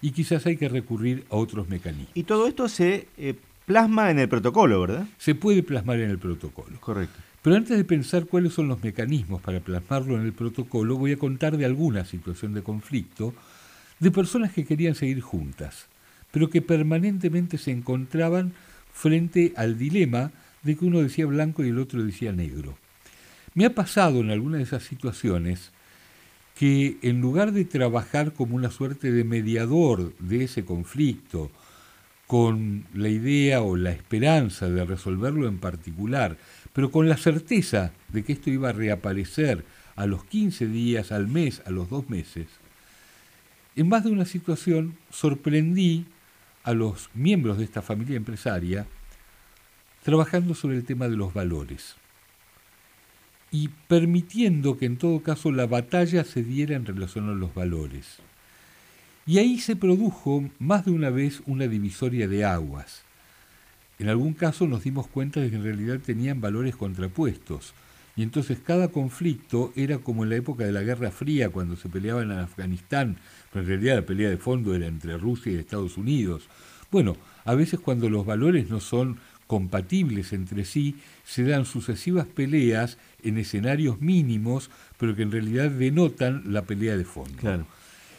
Y 0.00 0.12
quizás 0.12 0.46
hay 0.46 0.56
que 0.56 0.68
recurrir 0.68 1.24
a 1.30 1.36
otros 1.36 1.68
mecanismos. 1.68 2.10
Y 2.14 2.22
todo 2.22 2.46
esto 2.46 2.68
se 2.68 3.08
eh, 3.16 3.34
plasma 3.66 4.10
en 4.10 4.18
el 4.18 4.28
protocolo, 4.28 4.80
¿verdad? 4.80 5.06
Se 5.18 5.34
puede 5.34 5.62
plasmar 5.62 6.00
en 6.00 6.10
el 6.10 6.18
protocolo. 6.18 6.80
Correcto. 6.80 7.18
Pero 7.42 7.56
antes 7.56 7.76
de 7.76 7.84
pensar 7.84 8.26
cuáles 8.26 8.54
son 8.54 8.68
los 8.68 8.82
mecanismos 8.82 9.40
para 9.40 9.60
plasmarlo 9.60 10.16
en 10.16 10.26
el 10.26 10.32
protocolo, 10.32 10.96
voy 10.96 11.12
a 11.12 11.18
contar 11.18 11.56
de 11.56 11.64
alguna 11.64 12.04
situación 12.04 12.54
de 12.54 12.62
conflicto 12.62 13.34
de 14.00 14.10
personas 14.10 14.52
que 14.52 14.64
querían 14.64 14.94
seguir 14.94 15.20
juntas, 15.20 15.86
pero 16.30 16.50
que 16.50 16.62
permanentemente 16.62 17.58
se 17.58 17.70
encontraban 17.70 18.52
frente 18.92 19.52
al 19.56 19.78
dilema 19.78 20.32
de 20.62 20.76
que 20.76 20.84
uno 20.84 21.00
decía 21.00 21.26
blanco 21.26 21.64
y 21.64 21.68
el 21.68 21.78
otro 21.78 22.02
decía 22.02 22.32
negro. 22.32 22.76
Me 23.54 23.64
ha 23.64 23.74
pasado 23.74 24.20
en 24.20 24.30
alguna 24.30 24.58
de 24.58 24.64
esas 24.64 24.82
situaciones 24.82 25.70
que 26.58 26.96
en 27.02 27.20
lugar 27.20 27.52
de 27.52 27.64
trabajar 27.64 28.32
como 28.32 28.56
una 28.56 28.70
suerte 28.70 29.12
de 29.12 29.24
mediador 29.24 30.14
de 30.18 30.44
ese 30.44 30.64
conflicto, 30.64 31.50
con 32.26 32.84
la 32.92 33.08
idea 33.08 33.62
o 33.62 33.76
la 33.76 33.92
esperanza 33.92 34.68
de 34.68 34.84
resolverlo 34.84 35.46
en 35.48 35.58
particular, 35.58 36.36
pero 36.76 36.90
con 36.90 37.08
la 37.08 37.16
certeza 37.16 37.90
de 38.10 38.22
que 38.22 38.34
esto 38.34 38.50
iba 38.50 38.68
a 38.68 38.72
reaparecer 38.72 39.64
a 39.96 40.04
los 40.04 40.26
15 40.26 40.66
días, 40.66 41.10
al 41.10 41.26
mes, 41.26 41.62
a 41.64 41.70
los 41.70 41.88
dos 41.88 42.10
meses, 42.10 42.48
en 43.76 43.88
más 43.88 44.04
de 44.04 44.10
una 44.10 44.26
situación 44.26 44.94
sorprendí 45.08 46.04
a 46.64 46.74
los 46.74 47.08
miembros 47.14 47.56
de 47.56 47.64
esta 47.64 47.80
familia 47.80 48.18
empresaria 48.18 48.86
trabajando 50.02 50.54
sobre 50.54 50.76
el 50.76 50.84
tema 50.84 51.08
de 51.08 51.16
los 51.16 51.32
valores 51.32 51.96
y 53.50 53.68
permitiendo 53.88 54.76
que 54.76 54.84
en 54.84 54.98
todo 54.98 55.22
caso 55.22 55.52
la 55.52 55.66
batalla 55.66 56.24
se 56.24 56.42
diera 56.42 56.76
en 56.76 56.84
relación 56.84 57.30
a 57.30 57.32
los 57.32 57.54
valores. 57.54 58.18
Y 59.24 59.38
ahí 59.38 59.60
se 59.60 59.76
produjo 59.76 60.44
más 60.58 60.84
de 60.84 60.90
una 60.90 61.08
vez 61.08 61.40
una 61.46 61.68
divisoria 61.68 62.28
de 62.28 62.44
aguas. 62.44 63.05
En 63.98 64.08
algún 64.08 64.34
caso 64.34 64.66
nos 64.66 64.84
dimos 64.84 65.06
cuenta 65.06 65.40
de 65.40 65.50
que 65.50 65.56
en 65.56 65.64
realidad 65.64 66.00
tenían 66.04 66.40
valores 66.40 66.76
contrapuestos, 66.76 67.74
y 68.16 68.22
entonces 68.22 68.58
cada 68.64 68.88
conflicto 68.88 69.72
era 69.76 69.98
como 69.98 70.24
en 70.24 70.30
la 70.30 70.36
época 70.36 70.64
de 70.64 70.72
la 70.72 70.82
Guerra 70.82 71.10
Fría, 71.10 71.50
cuando 71.50 71.76
se 71.76 71.90
peleaban 71.90 72.30
en 72.30 72.38
Afganistán, 72.38 73.18
pero 73.52 73.62
en 73.62 73.68
realidad 73.68 73.96
la 73.96 74.06
pelea 74.06 74.30
de 74.30 74.38
fondo 74.38 74.74
era 74.74 74.86
entre 74.86 75.18
Rusia 75.18 75.52
y 75.52 75.56
Estados 75.56 75.98
Unidos. 75.98 76.48
Bueno, 76.90 77.16
a 77.44 77.54
veces 77.54 77.78
cuando 77.78 78.08
los 78.08 78.24
valores 78.24 78.70
no 78.70 78.80
son 78.80 79.18
compatibles 79.46 80.32
entre 80.32 80.64
sí, 80.64 80.96
se 81.24 81.44
dan 81.44 81.66
sucesivas 81.66 82.26
peleas 82.26 82.98
en 83.22 83.38
escenarios 83.38 84.00
mínimos, 84.00 84.70
pero 84.98 85.14
que 85.14 85.22
en 85.22 85.30
realidad 85.30 85.70
denotan 85.70 86.42
la 86.52 86.62
pelea 86.62 86.96
de 86.96 87.04
fondo. 87.04 87.66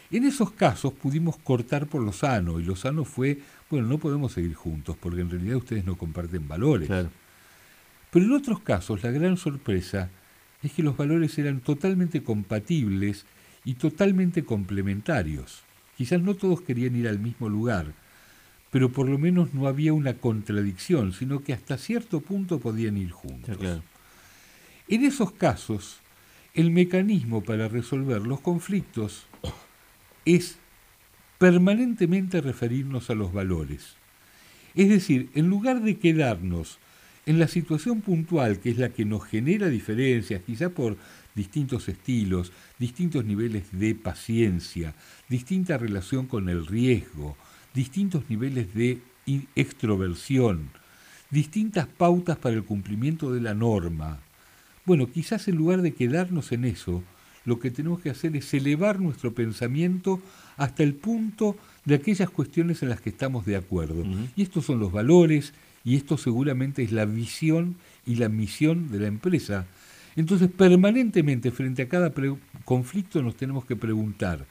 En 0.09 0.23
esos 0.23 0.51
casos 0.51 0.93
pudimos 0.93 1.38
cortar 1.38 1.88
por 1.88 2.01
lo 2.01 2.13
sano, 2.13 2.59
y 2.59 2.63
lo 2.63 2.75
sano 2.75 3.03
fue, 3.03 3.39
bueno, 3.70 3.88
no 3.88 3.97
podemos 3.97 4.32
seguir 4.32 4.53
juntos, 4.53 4.95
porque 4.99 5.22
en 5.22 5.30
realidad 5.30 5.57
ustedes 5.57 5.86
no 5.86 5.97
comparten 5.97 6.47
valores. 6.47 6.89
Pero 6.89 8.26
en 8.26 8.32
otros 8.32 8.61
casos, 8.61 9.03
la 9.03 9.11
gran 9.11 9.38
sorpresa 9.38 10.09
es 10.63 10.72
que 10.72 10.84
los 10.84 10.95
valores 10.95 11.38
eran 11.38 11.59
totalmente 11.59 12.24
compatibles 12.24 13.26
y 13.65 13.76
totalmente 13.76 14.43
complementarios. 14.43 15.63
Quizás 15.97 16.22
no 16.22 16.36
todos 16.36 16.61
querían 16.61 16.95
ir 16.95 17.07
al 17.07 17.20
mismo 17.20 17.49
lugar, 17.49 17.93
pero 18.72 18.91
por 18.91 19.09
lo 19.09 19.18
menos 19.18 19.53
no 19.53 19.68
había 19.68 19.93
una 19.93 20.13
contradicción, 20.13 21.13
sino 21.13 21.43
que 21.43 21.53
hasta 21.53 21.78
cierto 21.78 22.22
punto 22.22 22.59
podían 22.59 22.97
ir 22.97 23.11
juntos. 23.11 23.57
En 24.88 25.03
esos 25.03 25.32
casos, 25.34 25.99
el 26.53 26.72
mecanismo 26.72 27.43
para 27.43 27.68
resolver 27.68 28.22
los 28.22 28.39
conflictos 28.39 29.26
es 30.26 30.57
permanentemente 31.38 32.41
referirnos 32.41 33.09
a 33.09 33.15
los 33.15 33.33
valores. 33.33 33.95
Es 34.75 34.89
decir, 34.89 35.29
en 35.33 35.49
lugar 35.49 35.81
de 35.81 35.97
quedarnos 35.97 36.79
en 37.25 37.39
la 37.39 37.47
situación 37.47 38.01
puntual, 38.01 38.59
que 38.59 38.69
es 38.69 38.77
la 38.77 38.89
que 38.89 39.03
nos 39.03 39.25
genera 39.25 39.67
diferencias, 39.67 40.41
quizá 40.43 40.69
por 40.69 40.97
distintos 41.35 41.89
estilos, 41.89 42.51
distintos 42.79 43.25
niveles 43.25 43.65
de 43.71 43.95
paciencia, 43.95 44.95
distinta 45.27 45.77
relación 45.77 46.25
con 46.25 46.47
el 46.47 46.65
riesgo, 46.65 47.35
distintos 47.73 48.29
niveles 48.29 48.73
de 48.73 49.01
extroversión, 49.55 50.69
distintas 51.29 51.88
pautas 51.88 52.38
para 52.38 52.55
el 52.55 52.63
cumplimiento 52.63 53.33
de 53.33 53.41
la 53.41 53.53
norma. 53.53 54.19
Bueno, 54.85 55.11
quizás 55.11 55.47
en 55.49 55.57
lugar 55.57 55.81
de 55.81 55.93
quedarnos 55.93 56.53
en 56.53 56.63
eso, 56.63 57.03
lo 57.43 57.59
que 57.59 57.71
tenemos 57.71 57.99
que 58.01 58.09
hacer 58.09 58.35
es 58.35 58.53
elevar 58.53 58.99
nuestro 58.99 59.33
pensamiento 59.33 60.21
hasta 60.57 60.83
el 60.83 60.93
punto 60.93 61.55
de 61.85 61.95
aquellas 61.95 62.29
cuestiones 62.29 62.83
en 62.83 62.89
las 62.89 62.99
que 62.99 63.09
estamos 63.09 63.45
de 63.45 63.55
acuerdo. 63.55 64.03
Y 64.35 64.41
estos 64.41 64.65
son 64.65 64.79
los 64.79 64.91
valores, 64.91 65.53
y 65.85 65.95
esto 65.95 66.17
seguramente 66.17 66.83
es 66.83 66.91
la 66.91 67.05
visión 67.05 67.75
y 68.05 68.15
la 68.15 68.27
misión 68.27 68.91
de 68.91 68.99
la 68.99 69.07
empresa. 69.07 69.65
Entonces, 70.15 70.49
permanentemente 70.49 71.51
frente 71.51 71.83
a 71.83 71.89
cada 71.89 72.11
conflicto 72.65 73.21
nos 73.21 73.37
tenemos 73.37 73.65
que 73.65 73.75
preguntar, 73.75 74.45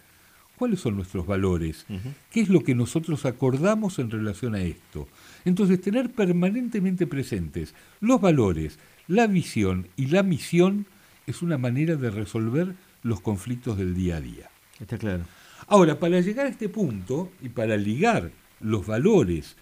¿Cuáles 0.57 0.81
son 0.81 0.97
nuestros 0.97 1.27
valores? 1.27 1.85
¿Qué 2.31 2.41
es 2.41 2.49
lo 2.49 2.65
que 2.65 2.75
nosotros 2.75 3.27
acordamos 3.27 3.99
en 3.99 4.11
relación 4.11 4.55
a 4.55 4.63
esto? 4.63 5.07
Entonces, 5.45 5.81
tener 5.81 6.11
permanentemente 6.11 7.07
presentes 7.07 7.75
los 8.01 8.21
valores, 8.21 8.79
la 9.07 9.27
visión 9.27 9.87
y 9.97 10.07
la 10.07 10.23
misión 10.23 10.87
es 11.27 11.43
una 11.43 11.59
manera 11.59 11.97
de 11.97 12.11
resolver 12.11 12.75
los 13.03 13.21
conflictos 13.21 13.77
del 13.77 13.95
día 13.95 14.17
a 14.17 14.21
día. 14.23 14.51
Está 14.81 14.97
claro. 14.97 15.25
Ahora, 15.69 15.99
para 15.99 16.21
llegar 16.21 16.47
a 16.47 16.51
este 16.51 16.69
punto 16.69 17.31
y 17.43 17.49
para 17.49 17.77
ligar 17.77 18.31
los 18.61 18.87
valores 18.87 19.57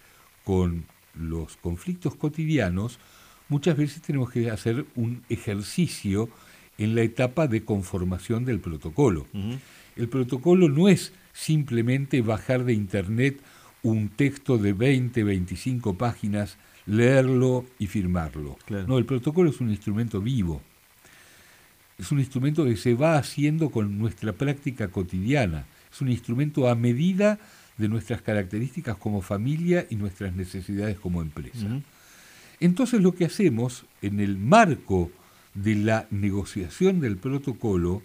con 0.44 0.84
los 1.14 1.56
conflictos 1.56 2.14
cotidianos, 2.14 2.98
muchas 3.48 3.76
veces 3.76 4.02
tenemos 4.02 4.30
que 4.30 4.50
hacer 4.50 4.84
un 4.94 5.22
ejercicio 5.28 6.28
en 6.76 6.94
la 6.94 7.02
etapa 7.02 7.46
de 7.46 7.64
conformación 7.64 8.44
del 8.44 8.60
protocolo. 8.60 9.26
El 9.96 10.08
protocolo 10.08 10.68
no 10.68 10.88
es 10.88 11.12
simplemente 11.32 12.20
bajar 12.20 12.64
de 12.64 12.74
internet 12.74 13.40
un 13.82 14.08
texto 14.08 14.58
de 14.58 14.72
20, 14.72 15.22
25 15.24 15.94
páginas, 15.96 16.56
leerlo 16.86 17.64
y 17.78 17.86
firmarlo. 17.86 18.58
No, 18.86 18.98
el 18.98 19.04
protocolo 19.04 19.50
es 19.50 19.60
un 19.60 19.70
instrumento 19.70 20.20
vivo. 20.20 20.60
Es 21.98 22.10
un 22.10 22.18
instrumento 22.18 22.64
que 22.64 22.76
se 22.76 22.94
va 22.94 23.16
haciendo 23.18 23.70
con 23.70 23.98
nuestra 23.98 24.32
práctica 24.32 24.88
cotidiana. 24.88 25.66
Es 25.94 26.00
un 26.00 26.10
instrumento 26.10 26.68
a 26.68 26.74
medida 26.74 27.38
de 27.78 27.86
nuestras 27.86 28.20
características 28.20 28.96
como 28.96 29.22
familia 29.22 29.86
y 29.88 29.94
nuestras 29.94 30.34
necesidades 30.34 30.98
como 30.98 31.22
empresa. 31.22 31.68
Entonces 32.58 33.00
lo 33.00 33.14
que 33.14 33.26
hacemos 33.26 33.84
en 34.02 34.18
el 34.18 34.36
marco 34.36 35.12
de 35.54 35.76
la 35.76 36.08
negociación 36.10 36.98
del 36.98 37.16
protocolo 37.16 38.02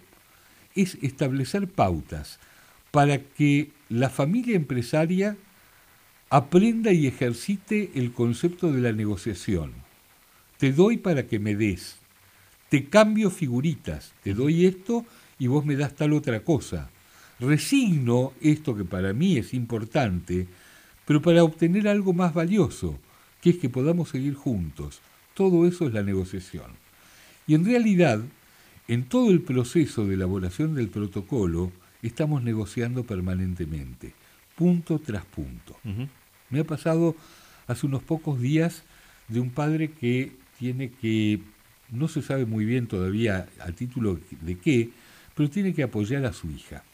es 0.76 0.98
establecer 1.02 1.66
pautas 1.66 2.38
para 2.92 3.18
que 3.18 3.72
la 3.88 4.08
familia 4.08 4.54
empresaria 4.54 5.36
aprenda 6.28 6.92
y 6.92 7.08
ejercite 7.08 7.90
el 7.96 8.12
concepto 8.12 8.72
de 8.72 8.82
la 8.82 8.92
negociación. 8.92 9.72
Te 10.58 10.72
doy 10.72 10.98
para 10.98 11.26
que 11.26 11.40
me 11.40 11.56
des. 11.56 11.96
Te 12.68 12.84
cambio 12.84 13.30
figuritas. 13.30 14.12
Te 14.22 14.32
doy 14.32 14.66
esto 14.66 15.04
y 15.40 15.48
vos 15.48 15.64
me 15.64 15.74
das 15.74 15.96
tal 15.96 16.12
otra 16.12 16.44
cosa. 16.44 16.88
Resigno 17.40 18.32
esto 18.40 18.76
que 18.76 18.84
para 18.84 19.12
mí 19.14 19.38
es 19.38 19.54
importante, 19.54 20.46
pero 21.06 21.22
para 21.22 21.42
obtener 21.42 21.88
algo 21.88 22.12
más 22.12 22.34
valioso, 22.34 22.98
que 23.40 23.50
es 23.50 23.56
que 23.56 23.70
podamos 23.70 24.10
seguir 24.10 24.34
juntos. 24.34 25.00
Todo 25.34 25.66
eso 25.66 25.86
es 25.86 25.94
la 25.94 26.02
negociación. 26.02 26.72
Y 27.46 27.54
en 27.54 27.64
realidad, 27.64 28.20
en 28.88 29.04
todo 29.04 29.30
el 29.30 29.40
proceso 29.40 30.06
de 30.06 30.14
elaboración 30.14 30.74
del 30.74 30.88
protocolo, 30.88 31.72
estamos 32.02 32.42
negociando 32.42 33.04
permanentemente, 33.04 34.12
punto 34.54 34.98
tras 34.98 35.24
punto. 35.24 35.78
Me 36.50 36.60
ha 36.60 36.64
pasado 36.64 37.16
hace 37.66 37.86
unos 37.86 38.02
pocos 38.02 38.38
días 38.38 38.82
de 39.28 39.40
un 39.40 39.50
padre 39.50 39.92
que 39.92 40.32
tiene 40.58 40.90
que, 40.90 41.40
no 41.90 42.08
se 42.08 42.20
sabe 42.20 42.44
muy 42.44 42.66
bien 42.66 42.86
todavía 42.86 43.48
a 43.60 43.72
título 43.72 44.18
de 44.42 44.58
qué, 44.58 44.90
pero 45.34 45.48
tiene 45.48 45.72
que 45.72 45.82
apoyar 45.82 46.26
a 46.26 46.32
su 46.32 46.50
hija. 46.50 46.84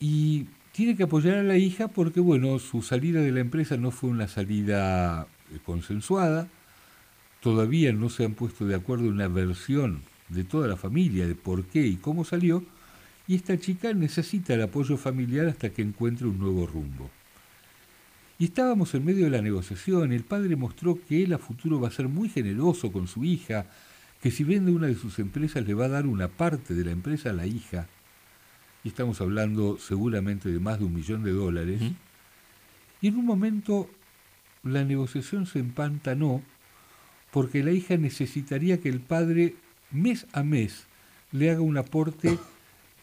Y 0.00 0.46
tiene 0.72 0.96
que 0.96 1.04
apoyar 1.04 1.38
a 1.38 1.42
la 1.42 1.56
hija 1.56 1.88
porque, 1.88 2.20
bueno, 2.20 2.58
su 2.58 2.82
salida 2.82 3.20
de 3.20 3.32
la 3.32 3.40
empresa 3.40 3.76
no 3.76 3.90
fue 3.90 4.10
una 4.10 4.28
salida 4.28 5.26
eh, 5.52 5.58
consensuada, 5.64 6.48
todavía 7.40 7.92
no 7.92 8.08
se 8.08 8.24
han 8.24 8.34
puesto 8.34 8.66
de 8.66 8.74
acuerdo 8.74 9.08
una 9.08 9.28
versión 9.28 10.02
de 10.28 10.44
toda 10.44 10.66
la 10.66 10.76
familia 10.76 11.26
de 11.26 11.34
por 11.34 11.64
qué 11.64 11.86
y 11.86 11.96
cómo 11.96 12.24
salió, 12.24 12.64
y 13.26 13.36
esta 13.36 13.58
chica 13.58 13.92
necesita 13.94 14.54
el 14.54 14.62
apoyo 14.62 14.96
familiar 14.96 15.46
hasta 15.46 15.70
que 15.70 15.82
encuentre 15.82 16.26
un 16.26 16.38
nuevo 16.38 16.66
rumbo. 16.66 17.10
Y 18.38 18.46
estábamos 18.46 18.92
en 18.94 19.04
medio 19.04 19.24
de 19.26 19.30
la 19.30 19.42
negociación, 19.42 20.12
el 20.12 20.24
padre 20.24 20.56
mostró 20.56 20.98
que 21.06 21.22
él 21.22 21.32
a 21.32 21.38
futuro 21.38 21.80
va 21.80 21.88
a 21.88 21.92
ser 21.92 22.08
muy 22.08 22.28
generoso 22.28 22.90
con 22.90 23.06
su 23.06 23.24
hija, 23.24 23.66
que 24.20 24.30
si 24.30 24.42
vende 24.42 24.72
una 24.72 24.88
de 24.88 24.96
sus 24.96 25.18
empresas 25.20 25.64
le 25.66 25.74
va 25.74 25.84
a 25.84 25.90
dar 25.90 26.06
una 26.06 26.28
parte 26.28 26.74
de 26.74 26.84
la 26.84 26.90
empresa 26.90 27.30
a 27.30 27.34
la 27.34 27.46
hija, 27.46 27.86
y 28.84 28.88
estamos 28.88 29.20
hablando 29.20 29.78
seguramente 29.78 30.50
de 30.50 30.60
más 30.60 30.78
de 30.78 30.84
un 30.84 30.94
millón 30.94 31.24
de 31.24 31.32
dólares, 31.32 31.80
y 33.00 33.08
en 33.08 33.16
un 33.16 33.24
momento 33.24 33.90
la 34.62 34.84
negociación 34.84 35.46
se 35.46 35.58
empantanó 35.58 36.42
porque 37.30 37.64
la 37.64 37.72
hija 37.72 37.96
necesitaría 37.96 38.80
que 38.80 38.88
el 38.88 39.00
padre 39.00 39.56
mes 39.90 40.26
a 40.32 40.42
mes 40.42 40.84
le 41.32 41.50
haga 41.50 41.62
un 41.62 41.76
aporte 41.76 42.38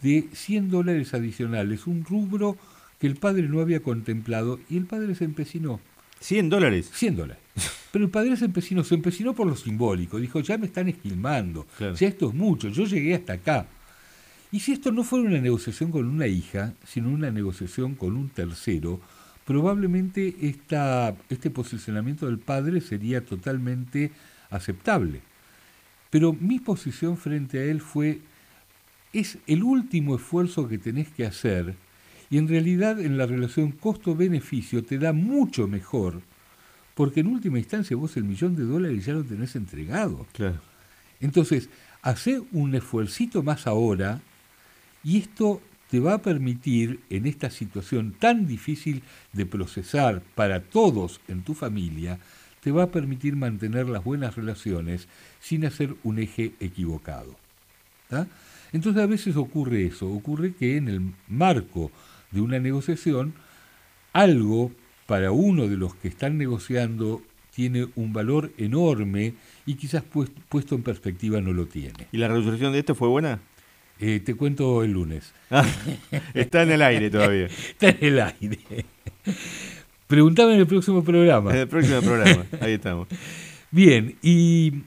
de 0.02 0.28
100 0.32 0.70
dólares 0.70 1.14
adicionales, 1.14 1.86
un 1.86 2.06
rubro 2.06 2.58
que 3.00 3.08
el 3.08 3.16
padre 3.16 3.44
no 3.44 3.60
había 3.60 3.82
contemplado 3.82 4.60
y 4.70 4.78
el 4.78 4.86
padre 4.86 5.16
se 5.16 5.26
empecinó. 5.26 5.80
¿100 6.22 6.50
dólares? 6.50 6.90
100 6.94 7.16
dólares. 7.16 7.44
Pero 7.92 8.06
el 8.06 8.12
padre 8.12 8.38
se 8.38 8.46
empecinó, 8.46 8.84
se 8.84 8.96
empecinó 8.96 9.34
por 9.34 9.48
lo 9.48 9.56
simbólico, 9.56 10.18
dijo, 10.18 10.40
ya 10.40 10.58
me 10.58 10.68
están 10.68 10.88
esquilmando, 10.88 11.68
ya 11.80 12.08
esto 12.08 12.30
es 12.30 12.34
mucho, 12.34 12.70
yo 12.70 12.86
llegué 12.86 13.16
hasta 13.16 13.34
acá. 13.34 13.68
Y 14.52 14.60
si 14.60 14.74
esto 14.74 14.91
no 14.91 15.04
fuera 15.04 15.26
una 15.26 15.39
negociación 15.39 15.91
con 15.91 16.06
una 16.08 16.28
hija, 16.28 16.74
sino 16.86 17.10
una 17.10 17.32
negociación 17.32 17.95
con 17.95 18.18
un 18.18 18.30
tercero, 18.30 18.99
probablemente 19.45 20.36
esta, 20.41 21.16
este 21.30 21.49
posicionamiento 21.49 22.26
del 22.26 22.39
padre 22.39 22.82
sería 22.82 23.24
totalmente 23.26 24.12
aceptable. 24.49 25.22
Pero 26.10 26.34
mi 26.34 26.60
posición 26.60 27.18
frente 27.18 27.60
a 27.60 27.64
él 27.64 27.80
fue, 27.80 28.20
es 29.14 29.38
el 29.47 29.64
último 29.64 30.16
esfuerzo 30.16 30.68
que 30.68 30.78
tenés 30.78 31.08
que 31.10 31.26
hacer 31.26 31.76
y 32.30 32.38
en 32.38 32.47
realidad 32.47 32.99
en 32.99 33.18
la 33.18 33.26
relación 33.26 33.72
costo-beneficio 33.72 34.84
te 34.84 34.97
da 34.97 35.14
mucho 35.14 35.68
mejor, 35.68 36.22
porque 36.95 37.22
en 37.22 37.28
última 37.28 37.60
instancia 37.60 37.95
vos 37.95 38.18
el 38.18 38.26
millón 38.26 38.56
de 38.56 38.64
dólares 38.64 39.06
ya 39.06 39.14
lo 39.14 39.24
tenés 39.24 39.56
entregado. 39.56 40.28
Claro. 40.34 40.60
Entonces, 41.22 41.70
hace 42.02 42.41
un 42.52 42.76
esfuercito 42.76 43.43
más 43.43 43.68
ahora 43.68 44.22
y 45.04 45.18
esto 45.18 45.62
te 45.89 45.99
va 45.99 46.16
a 46.16 46.22
permitir 46.22 47.02
en 47.10 47.26
esta 47.26 47.49
situación 47.49 48.14
tan 48.18 48.47
difícil 48.47 49.04
de 49.34 49.45
procesar 49.45 50.22
para 50.36 50.62
todos 50.62 51.20
en 51.28 51.43
tu 51.43 51.54
familia, 51.54 52.18
te 52.62 52.72
va 52.72 52.84
a 52.84 52.91
permitir 52.91 53.36
mantener 53.36 53.89
las 53.89 54.04
buenas 54.04 54.36
relaciones 54.36 55.08
sin 55.41 55.66
hacer 55.66 55.95
un 56.04 56.20
eje 56.20 56.54
equivocado. 56.60 57.36
Entonces 58.72 59.02
a 59.02 59.08
veces 59.08 59.36
ocurre 59.36 59.86
eso, 59.86 60.10
ocurre 60.10 60.54
que 60.54 60.78
en 60.78 60.88
el 60.88 61.14
marco 61.28 61.91
de 62.32 62.41
una 62.41 62.60
negociación, 62.60 63.34
algo 64.14 64.72
para 65.08 65.32
uno 65.32 65.68
de 65.68 65.78
los 65.78 65.95
que 65.95 66.08
están 66.08 66.38
negociando 66.38 67.22
tiene 67.54 67.89
un 67.95 68.14
valor 68.14 68.52
enorme 68.58 69.34
y 69.66 69.76
quizás 69.76 70.04
puesto 70.04 70.76
en 70.76 70.84
perspectiva 70.84 71.41
no 71.41 71.52
lo 71.52 71.66
tiene. 71.66 72.08
¿Y 72.14 72.18
la 72.18 72.30
resolución 72.30 72.72
de 72.72 72.80
esto 72.80 72.95
fue 72.95 73.10
buena? 73.10 73.39
Eh, 74.04 74.20
te 74.20 74.34
cuento 74.34 74.84
el 74.84 74.93
lunes. 74.93 75.32
Ah, 75.52 75.64
está 76.34 76.64
en 76.64 76.72
el 76.72 76.82
aire 76.82 77.12
todavía. 77.12 77.45
está 77.70 77.89
en 77.89 77.97
el 78.02 78.20
aire. 78.20 78.60
Preguntame 80.08 80.56
en 80.56 80.62
el 80.62 80.68
próximo 80.68 81.04
programa. 81.04 81.52
En 81.52 81.58
el 81.58 81.68
próximo 81.68 82.02
programa, 82.02 82.45
ahí 82.60 82.74
estamos. 82.74 83.08
Bien, 83.70 84.18
y 84.24 84.82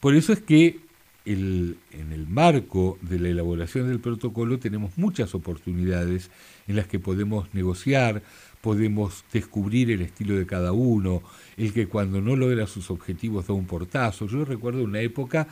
por 0.00 0.14
eso 0.16 0.32
es 0.32 0.40
que 0.40 0.80
el, 1.26 1.76
en 1.92 2.12
el 2.12 2.26
marco 2.26 2.98
de 3.02 3.18
la 3.18 3.28
elaboración 3.28 3.88
del 3.88 4.00
protocolo 4.00 4.58
tenemos 4.58 4.96
muchas 4.96 5.34
oportunidades 5.34 6.30
en 6.68 6.76
las 6.76 6.86
que 6.86 6.98
podemos 6.98 7.52
negociar, 7.52 8.22
podemos 8.66 9.24
descubrir 9.32 9.92
el 9.92 10.00
estilo 10.00 10.34
de 10.34 10.44
cada 10.44 10.72
uno, 10.72 11.22
el 11.56 11.72
que 11.72 11.86
cuando 11.86 12.20
no 12.20 12.34
logra 12.34 12.66
sus 12.66 12.90
objetivos 12.90 13.46
da 13.46 13.54
un 13.54 13.66
portazo. 13.66 14.26
Yo 14.26 14.44
recuerdo 14.44 14.82
una 14.82 14.98
época 15.02 15.46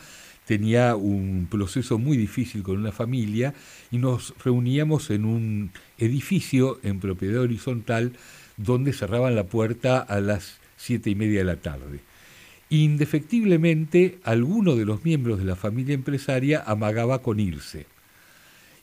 tenía 0.47 0.97
un 0.97 1.47
proceso 1.49 1.97
muy 1.97 2.17
difícil 2.17 2.65
con 2.65 2.77
una 2.77 2.91
familia 2.91 3.55
y 3.93 3.99
nos 3.99 4.35
reuníamos 4.45 5.11
en 5.11 5.27
un 5.27 5.71
edificio 5.97 6.81
en 6.83 6.99
propiedad 6.99 7.43
horizontal 7.43 8.15
donde 8.57 8.93
cerraban 8.93 9.37
la 9.37 9.45
puerta 9.45 10.01
a 10.01 10.19
las 10.19 10.59
siete 10.77 11.09
y 11.09 11.15
media 11.15 11.39
de 11.39 11.45
la 11.45 11.61
tarde. 11.61 12.01
Indefectiblemente, 12.69 14.19
alguno 14.25 14.75
de 14.75 14.87
los 14.87 15.05
miembros 15.05 15.39
de 15.39 15.45
la 15.45 15.55
familia 15.55 15.95
empresaria 15.95 16.65
amagaba 16.67 17.23
con 17.23 17.39
irse. 17.39 17.87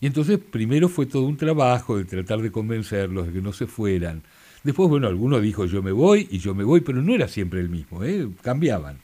Y 0.01 0.07
entonces 0.07 0.39
primero 0.39 0.89
fue 0.89 1.05
todo 1.05 1.23
un 1.23 1.37
trabajo 1.37 1.97
de 1.97 2.05
tratar 2.05 2.41
de 2.41 2.51
convencerlos 2.51 3.27
de 3.27 3.33
que 3.33 3.41
no 3.41 3.53
se 3.53 3.67
fueran. 3.67 4.23
Después, 4.63 4.89
bueno, 4.89 5.07
alguno 5.07 5.39
dijo 5.39 5.65
yo 5.65 5.81
me 5.81 5.91
voy 5.91 6.27
y 6.29 6.39
yo 6.39 6.53
me 6.55 6.63
voy, 6.63 6.81
pero 6.81 7.01
no 7.01 7.13
era 7.13 7.27
siempre 7.27 7.59
el 7.59 7.69
mismo, 7.69 8.03
¿eh? 8.03 8.27
cambiaban. 8.41 8.97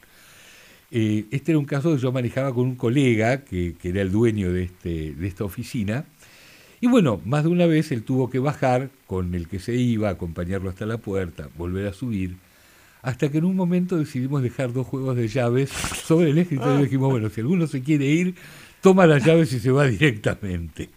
Eh, 0.89 1.25
este 1.31 1.51
era 1.51 1.59
un 1.59 1.65
caso 1.65 1.93
que 1.93 2.01
yo 2.01 2.11
manejaba 2.11 2.53
con 2.53 2.65
un 2.65 2.75
colega 2.75 3.43
que, 3.43 3.75
era 3.83 4.01
el 4.01 4.11
dueño 4.11 4.51
de, 4.51 4.63
este, 4.63 5.13
de 5.13 5.27
esta 5.27 5.43
oficina. 5.43 6.05
Y 6.81 6.87
bueno, 6.87 7.21
más 7.25 7.43
de 7.43 7.49
una 7.49 7.65
vez 7.65 7.91
él 7.91 8.03
tuvo 8.03 8.29
que 8.29 8.39
bajar 8.39 8.89
con 9.05 9.35
el 9.35 9.47
que 9.47 9.59
se 9.59 9.75
iba, 9.75 10.09
acompañarlo 10.09 10.69
hasta 10.69 10.85
la 10.85 10.97
puerta, 10.97 11.49
volver 11.57 11.87
a 11.87 11.93
subir, 11.93 12.37
hasta 13.01 13.29
que 13.29 13.39
en 13.39 13.45
un 13.45 13.55
momento 13.55 13.97
decidimos 13.97 14.43
dejar 14.43 14.73
dos 14.73 14.85
juegos 14.85 15.15
de 15.15 15.27
llaves 15.27 15.69
sobre 15.69 16.31
el 16.31 16.37
escritorio 16.37 16.79
y 16.79 16.83
dijimos, 16.83 17.09
bueno, 17.09 17.29
si 17.29 17.41
alguno 17.41 17.67
se 17.67 17.81
quiere 17.81 18.05
ir, 18.05 18.35
toma 18.82 19.05
las 19.05 19.25
llaves 19.25 19.51
y 19.53 19.59
se 19.59 19.71
va 19.71 19.86
directamente. 19.88 20.89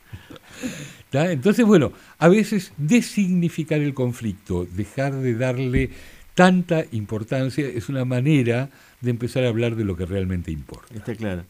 Entonces, 1.13 1.65
bueno, 1.65 1.93
a 2.19 2.29
veces 2.29 2.73
designificar 2.77 3.81
el 3.81 3.95
conflicto, 3.95 4.65
dejar 4.65 5.15
de 5.15 5.35
darle 5.35 5.91
tanta 6.35 6.85
importancia, 6.93 7.67
es 7.67 7.89
una 7.89 8.05
manera 8.05 8.71
de 9.01 9.11
empezar 9.11 9.45
a 9.45 9.49
hablar 9.49 9.75
de 9.77 9.85
lo 9.85 9.97
que 9.97 10.07
realmente 10.07 10.51
importa. 10.51 10.95
Está 10.95 11.15
claro. 11.15 11.45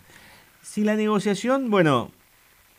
Si 0.62 0.82
la 0.82 0.96
negociación, 0.96 1.70
bueno, 1.70 2.10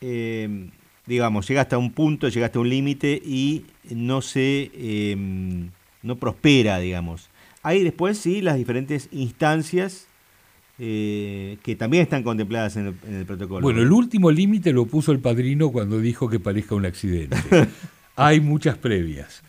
eh, 0.00 0.68
digamos, 1.06 1.46
llega 1.48 1.62
hasta 1.62 1.78
un 1.78 1.92
punto, 1.92 2.28
llega 2.28 2.46
hasta 2.46 2.58
un 2.58 2.68
límite 2.68 3.20
y 3.24 3.64
no 3.90 4.22
se, 4.22 4.70
eh, 4.74 5.16
no 6.02 6.16
prospera, 6.16 6.78
digamos. 6.80 7.28
Hay 7.62 7.84
después, 7.84 8.18
sí, 8.18 8.40
las 8.40 8.56
diferentes 8.56 9.08
instancias 9.12 10.08
eh, 10.78 11.58
que 11.62 11.76
también 11.76 12.02
están 12.02 12.22
contempladas 12.22 12.76
en 12.76 12.94
el, 13.08 13.24
protocolo. 13.26 13.60
Bueno, 13.60 13.82
el 13.82 13.92
último 13.92 14.30
límite 14.30 14.72
lo 14.72 14.86
puso 14.86 15.12
el 15.12 15.18
padrino 15.18 15.70
cuando 15.70 15.98
dijo 15.98 16.28
que 16.28 16.40
parezca 16.40 16.74
un 16.74 16.86
accidente. 16.86 17.36
Hay 18.16 18.40
muchas 18.40 18.78
previas. 18.78 19.42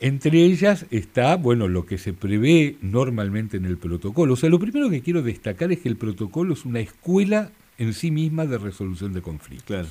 Entre 0.00 0.44
ellas 0.44 0.86
está, 0.90 1.36
bueno, 1.36 1.68
lo 1.68 1.86
que 1.86 1.96
se 1.96 2.12
prevé 2.12 2.76
normalmente 2.82 3.56
en 3.56 3.66
el 3.66 3.78
protocolo. 3.78 4.34
O 4.34 4.36
sea, 4.36 4.50
lo 4.50 4.58
primero 4.58 4.90
que 4.90 5.00
quiero 5.00 5.22
destacar 5.22 5.70
es 5.70 5.78
que 5.78 5.88
el 5.88 5.96
protocolo 5.96 6.54
es 6.54 6.64
una 6.64 6.80
escuela 6.80 7.50
en 7.78 7.94
sí 7.94 8.10
misma 8.10 8.46
de 8.46 8.58
resolución 8.58 9.12
de 9.12 9.22
conflictos. 9.22 9.66
Claro. 9.66 9.88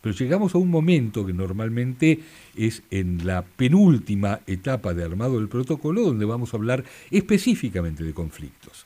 Pero 0.00 0.14
llegamos 0.16 0.54
a 0.54 0.58
un 0.58 0.70
momento 0.70 1.24
que 1.24 1.32
normalmente 1.32 2.20
es 2.54 2.82
en 2.90 3.26
la 3.26 3.42
penúltima 3.42 4.40
etapa 4.46 4.92
de 4.92 5.02
armado 5.02 5.38
del 5.38 5.48
protocolo 5.48 6.02
donde 6.02 6.26
vamos 6.26 6.52
a 6.52 6.58
hablar 6.58 6.84
específicamente 7.10 8.04
de 8.04 8.12
conflictos. 8.12 8.84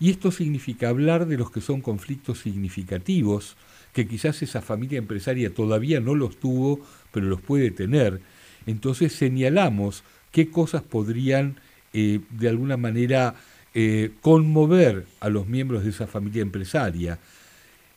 Y 0.00 0.10
esto 0.10 0.32
significa 0.32 0.88
hablar 0.88 1.26
de 1.26 1.36
los 1.36 1.50
que 1.50 1.60
son 1.60 1.82
conflictos 1.82 2.40
significativos, 2.40 3.56
que 3.92 4.08
quizás 4.08 4.42
esa 4.42 4.62
familia 4.62 4.98
empresaria 4.98 5.52
todavía 5.52 6.00
no 6.00 6.14
los 6.14 6.40
tuvo, 6.40 6.80
pero 7.12 7.26
los 7.26 7.42
puede 7.42 7.70
tener, 7.70 8.20
entonces 8.66 9.12
señalamos 9.12 10.02
qué 10.32 10.50
cosas 10.50 10.82
podrían 10.82 11.56
eh, 11.92 12.20
de 12.30 12.48
alguna 12.48 12.76
manera 12.76 13.34
eh, 13.74 14.10
conmover 14.20 15.06
a 15.20 15.28
los 15.28 15.46
miembros 15.46 15.84
de 15.84 15.90
esa 15.90 16.06
familia 16.06 16.42
empresaria. 16.42 17.18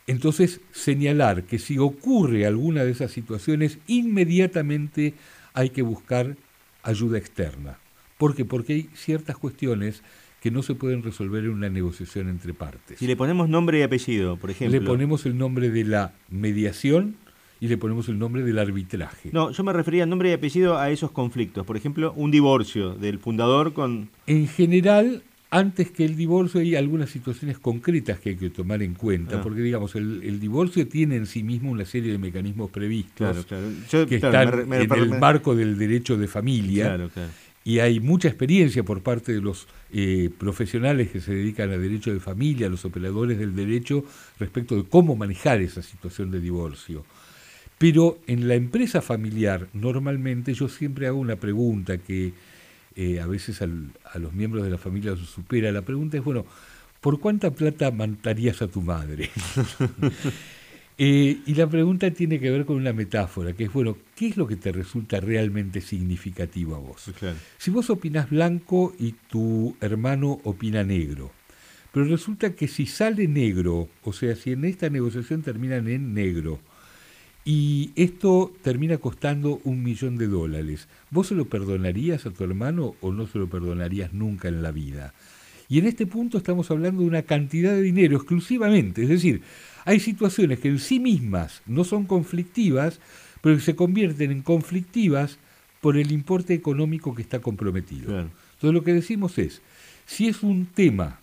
Entonces, 0.06 0.60
señalar 0.72 1.44
que 1.44 1.60
si 1.60 1.78
ocurre 1.78 2.46
alguna 2.46 2.84
de 2.84 2.92
esas 2.92 3.12
situaciones, 3.12 3.78
inmediatamente 3.88 5.14
hay 5.54 5.70
que 5.70 5.82
buscar 5.82 6.36
ayuda 6.82 7.18
externa. 7.18 7.78
¿Por 8.18 8.36
qué? 8.36 8.46
Porque 8.46 8.74
hay 8.74 8.90
ciertas 8.96 9.38
cuestiones 9.38 10.02
que 10.44 10.52
no 10.52 10.62
se 10.62 10.76
pueden 10.76 11.02
resolver 11.04 11.46
en 11.46 11.52
una 11.52 11.70
negociación 11.70 12.28
entre 12.28 12.54
partes. 12.54 13.00
Si 13.00 13.08
le 13.08 13.16
ponemos 13.16 13.48
nombre 13.48 13.80
y 13.80 13.82
apellido, 13.82 14.36
por 14.36 14.52
ejemplo. 14.52 14.78
Le 14.78 14.86
ponemos 14.86 15.26
el 15.26 15.38
nombre 15.38 15.70
de 15.70 15.86
la 15.86 16.12
mediación 16.30 17.16
y 17.62 17.70
le 17.70 17.78
ponemos 17.78 18.10
el 18.10 18.20
nombre 18.20 18.44
del 18.44 18.60
arbitraje. 18.60 19.30
No, 19.32 19.52
yo 19.52 19.64
me 19.64 19.72
refería 19.72 20.06
nombre 20.06 20.30
y 20.32 20.34
apellido 20.34 20.78
a 20.78 20.90
esos 20.92 21.12
conflictos. 21.12 21.66
Por 21.66 21.78
ejemplo, 21.78 22.12
un 22.18 22.30
divorcio 22.30 22.94
del 22.96 23.20
fundador 23.20 23.72
con... 23.72 24.10
En 24.28 24.48
general, 24.50 25.24
antes 25.50 25.92
que 25.92 26.04
el 26.04 26.18
divorcio 26.18 26.60
hay 26.60 26.76
algunas 26.76 27.10
situaciones 27.10 27.58
concretas 27.58 28.20
que 28.20 28.32
hay 28.32 28.36
que 28.36 28.50
tomar 28.50 28.84
en 28.84 28.96
cuenta, 28.96 29.38
Ah. 29.38 29.42
porque 29.42 29.62
digamos, 29.62 29.96
el, 29.96 30.24
el 30.24 30.42
divorcio 30.42 30.86
tiene 30.90 31.16
en 31.16 31.26
sí 31.26 31.42
mismo 31.44 31.72
una 31.72 31.86
serie 31.86 32.12
de 32.12 32.18
mecanismos 32.18 32.70
previstos 32.70 33.16
Claro, 33.16 33.44
claro. 33.48 33.68
Yo, 33.90 34.08
que 34.08 34.20
claro, 34.20 34.44
están 34.44 34.68
me 34.68 34.80
re- 34.80 34.88
me 34.90 34.96
en 34.98 35.14
el 35.14 35.20
marco 35.20 35.56
del 35.56 35.78
derecho 35.78 36.18
de 36.18 36.28
familia. 36.28 36.86
Claro, 36.88 37.10
claro. 37.14 37.30
Y 37.66 37.80
hay 37.80 38.00
mucha 38.00 38.28
experiencia 38.28 38.84
por 38.84 39.02
parte 39.02 39.34
de 39.34 39.42
los 39.42 39.68
eh, 39.94 40.30
profesionales 40.38 41.10
que 41.12 41.22
se 41.22 41.34
dedican 41.34 41.72
al 41.72 41.82
derecho 41.82 42.14
de 42.14 42.20
familia, 42.20 42.68
los 42.68 42.84
operadores 42.84 43.40
del 43.40 43.56
derecho, 43.56 44.04
respecto 44.40 44.76
de 44.76 44.84
cómo 44.84 45.16
manejar 45.16 45.62
esa 45.62 45.82
situación 45.82 46.30
de 46.32 46.42
divorcio. 46.42 47.06
Pero 47.78 48.20
en 48.28 48.48
la 48.48 48.56
empresa 48.56 49.02
familiar, 49.02 49.68
normalmente 49.74 50.54
yo 50.54 50.68
siempre 50.68 51.08
hago 51.08 51.20
una 51.20 51.38
pregunta 51.38 51.98
que 51.98 52.34
eh, 52.96 53.20
a 53.20 53.28
veces 53.28 53.62
a 53.62 54.20
los 54.20 54.34
miembros 54.34 54.64
de 54.64 54.70
la 54.70 54.78
familia 54.78 55.16
se 55.16 55.26
supera. 55.26 55.72
La 55.72 55.82
pregunta 55.82 56.18
es, 56.18 56.24
bueno, 56.24 56.46
¿por 57.02 57.20
cuánta 57.20 57.52
plata 57.52 57.92
matarías 57.92 58.62
a 58.62 58.68
tu 58.68 58.82
madre? 58.82 59.30
Eh, 60.98 61.40
y 61.46 61.56
la 61.56 61.68
pregunta 61.68 62.12
tiene 62.12 62.40
que 62.40 62.52
ver 62.52 62.66
con 62.66 62.76
una 62.76 62.94
metáfora, 62.94 63.54
que 63.54 63.66
es, 63.66 63.74
bueno, 63.74 63.98
¿qué 64.16 64.28
es 64.28 64.38
lo 64.38 64.48
que 64.48 64.56
te 64.56 64.72
resulta 64.72 65.20
realmente 65.20 65.82
significativo 65.82 66.76
a 66.76 66.80
vos? 66.80 67.12
Claro. 67.18 67.38
Si 67.58 67.72
vos 67.72 67.90
opinás 67.90 68.30
blanco 68.30 68.94
y 69.00 69.14
tu 69.30 69.76
hermano 69.82 70.40
opina 70.44 70.84
negro, 70.84 71.32
pero 71.92 72.06
resulta 72.06 72.54
que 72.54 72.68
si 72.68 72.86
sale 72.86 73.28
negro, 73.28 73.88
o 74.04 74.14
sea, 74.14 74.36
si 74.36 74.52
en 74.52 74.66
esta 74.66 74.90
negociación 74.90 75.42
terminan 75.42 75.88
en 75.88 76.14
negro, 76.14 76.60
y 77.46 77.92
esto 77.96 78.54
termina 78.62 78.98
costando 78.98 79.60
un 79.66 79.84
millón 79.84 80.18
de 80.18 80.28
dólares, 80.28 80.88
¿vos 81.10 81.28
se 81.28 81.36
lo 81.36 81.46
perdonarías 81.46 82.26
a 82.26 82.32
tu 82.32 82.44
hermano 82.44 82.96
o 83.02 83.12
no 83.12 83.28
se 83.28 83.38
lo 83.38 83.50
perdonarías 83.50 84.14
nunca 84.14 84.48
en 84.48 84.64
la 84.64 84.72
vida? 84.72 85.14
Y 85.68 85.80
en 85.80 85.88
este 85.88 86.06
punto 86.06 86.38
estamos 86.38 86.72
hablando 86.72 87.02
de 87.02 87.08
una 87.08 87.24
cantidad 87.24 87.74
de 87.74 87.82
dinero 87.82 88.16
exclusivamente, 88.18 89.04
es 89.04 89.10
decir, 89.10 89.42
hay 89.86 90.00
situaciones 90.00 90.60
que 90.60 90.70
en 90.70 90.80
sí 90.80 91.00
mismas 91.00 91.62
no 91.66 91.84
son 91.84 92.06
conflictivas, 92.06 93.00
pero 93.42 93.56
que 93.56 93.62
se 93.62 93.76
convierten 93.76 94.32
en 94.32 94.42
conflictivas 94.42 95.38
por 95.82 95.98
el 95.98 96.12
importe 96.12 96.54
económico 96.54 97.14
que 97.14 97.22
está 97.22 97.40
comprometido. 97.40 98.06
Claro. 98.06 98.30
Entonces 98.54 98.74
lo 98.74 98.84
que 98.84 98.94
decimos 98.94 99.38
es, 99.38 99.62
si 100.06 100.28
es 100.28 100.44
un 100.44 100.66
tema 100.66 101.20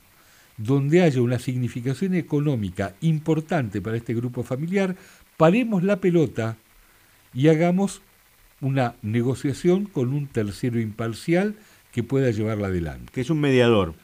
donde 0.59 1.03
haya 1.03 1.23
una 1.23 1.39
significación 1.39 2.15
económica 2.15 2.95
importante 3.01 3.81
para 3.81 3.97
este 3.97 4.13
grupo 4.13 4.43
familiar, 4.43 4.97
paremos 5.39 5.83
la 5.83 5.97
pelota 5.97 6.57
y 7.33 7.49
hagamos 7.49 8.03
una 8.61 8.95
negociación 9.01 9.87
con 9.87 10.13
un 10.13 10.27
tercero 10.27 10.79
imparcial 10.79 11.55
que 11.93 12.03
pueda 12.03 12.31
llevarla 12.31 12.67
adelante. 12.67 13.11
Que 13.13 13.23
es 13.23 13.31
un 13.31 13.41
mediador. 13.41 13.95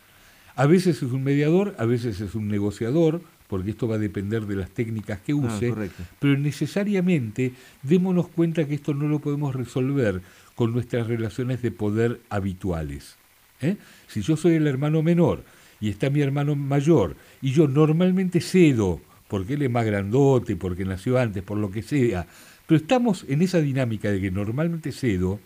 A 0.54 0.64
veces 0.64 1.02
es 1.02 1.12
un 1.12 1.22
mediador, 1.22 1.74
a 1.78 1.84
veces 1.84 2.22
es 2.22 2.34
un 2.34 2.48
negociador, 2.48 3.20
porque 3.48 3.70
esto 3.70 3.86
va 3.88 3.96
a 3.96 3.98
depender 3.98 4.46
de 4.46 4.56
las 4.56 4.70
técnicas 4.70 5.20
que 5.20 5.32
Ah, 5.32 5.36
use, 5.36 5.72
pero 6.18 6.36
necesariamente 6.38 7.52
démonos 7.82 8.28
cuenta 8.28 8.66
que 8.66 8.74
esto 8.74 8.94
no 8.94 9.08
lo 9.08 9.18
podemos 9.20 9.54
resolver 9.54 10.22
con 10.54 10.72
nuestras 10.72 11.06
relaciones 11.06 11.62
de 11.62 11.70
poder 11.70 12.20
habituales. 12.30 13.16
¿eh? 13.60 13.76
Si 14.08 14.22
yo 14.22 14.36
soy 14.36 14.54
el 14.54 14.66
hermano 14.66 15.02
menor 15.02 15.44
y 15.80 15.90
está 15.90 16.10
mi 16.10 16.20
hermano 16.20 16.56
mayor 16.56 17.16
y 17.42 17.52
yo 17.52 17.68
normalmente 17.68 18.40
cedo, 18.40 19.00
porque 19.28 19.54
él 19.54 19.62
es 19.62 19.70
más 19.70 19.84
grandote, 19.84 20.56
porque 20.56 20.84
nació 20.84 21.18
antes, 21.18 21.42
por 21.42 21.58
lo 21.58 21.70
que 21.70 21.82
sea, 21.82 22.26
pero 22.66 22.80
estamos 22.80 23.24
en 23.28 23.42
esa 23.42 23.60
dinámica 23.60 24.10
de 24.10 24.20
que 24.20 24.30
normalmente 24.30 24.92
cedo, 24.92 25.40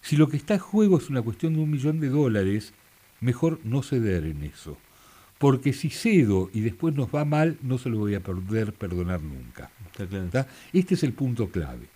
si 0.00 0.16
lo 0.16 0.28
que 0.28 0.36
está 0.36 0.54
en 0.54 0.60
juego 0.60 0.98
es 0.98 1.10
una 1.10 1.22
cuestión 1.22 1.54
de 1.54 1.60
un 1.60 1.70
millón 1.70 2.00
de 2.00 2.08
dólares, 2.08 2.72
mejor 3.20 3.60
no 3.64 3.82
ceder 3.82 4.24
en 4.24 4.44
eso. 4.44 4.78
Porque 5.40 5.72
si 5.72 5.88
cedo 5.88 6.50
y 6.52 6.60
después 6.60 6.94
nos 6.94 7.08
va 7.08 7.24
mal, 7.24 7.56
no 7.62 7.78
se 7.78 7.88
lo 7.88 7.96
voy 7.96 8.14
a 8.14 8.20
poder 8.20 8.74
perdonar 8.74 9.22
nunca. 9.22 9.70
Está 9.86 10.06
claro. 10.06 10.26
¿Está? 10.26 10.46
Este 10.70 10.92
es 10.96 11.02
el 11.02 11.14
punto 11.14 11.48
clave. 11.48 11.86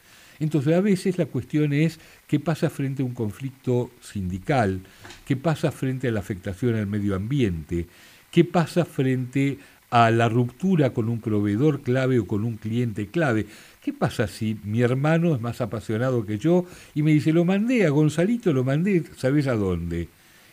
Entonces, 0.41 0.73
a 0.75 0.81
veces 0.81 1.19
la 1.19 1.27
cuestión 1.27 1.75
es 1.75 2.01
qué 2.27 2.41
pasa 2.41 2.71
frente 2.71 3.03
a 3.03 3.05
un 3.05 3.13
conflicto 3.13 3.91
sindical, 4.01 4.81
qué 5.27 5.37
pasa 5.37 5.71
frente 5.71 6.09
a 6.09 6.11
la 6.11 6.21
afectación 6.21 6.75
al 6.75 6.87
medio 6.87 7.15
ambiente, 7.15 7.87
qué 8.31 8.47
pasa 8.47 8.87
frente 8.87 9.59
a 9.91 10.11
la 10.11 10.31
ruptura 10.31 10.95
con 10.95 11.11
un 11.11 11.21
proveedor 11.21 11.83
clave 11.83 12.21
o 12.21 12.27
con 12.27 12.45
un 12.45 12.57
cliente 12.57 13.09
clave. 13.09 13.45
¿Qué 13.83 13.93
pasa 13.93 14.27
si 14.27 14.57
mi 14.65 14.81
hermano 14.81 15.35
es 15.35 15.43
más 15.43 15.61
apasionado 15.61 16.25
que 16.25 16.39
yo 16.39 16.65
y 16.95 17.03
me 17.03 17.13
dice, 17.13 17.31
lo 17.35 17.45
mandé 17.45 17.85
a 17.85 17.91
Gonzalito, 17.91 18.55
lo 18.55 18.65
mandé, 18.65 19.05
¿sabes 19.19 19.49
a 19.49 19.55
dónde? 19.55 20.09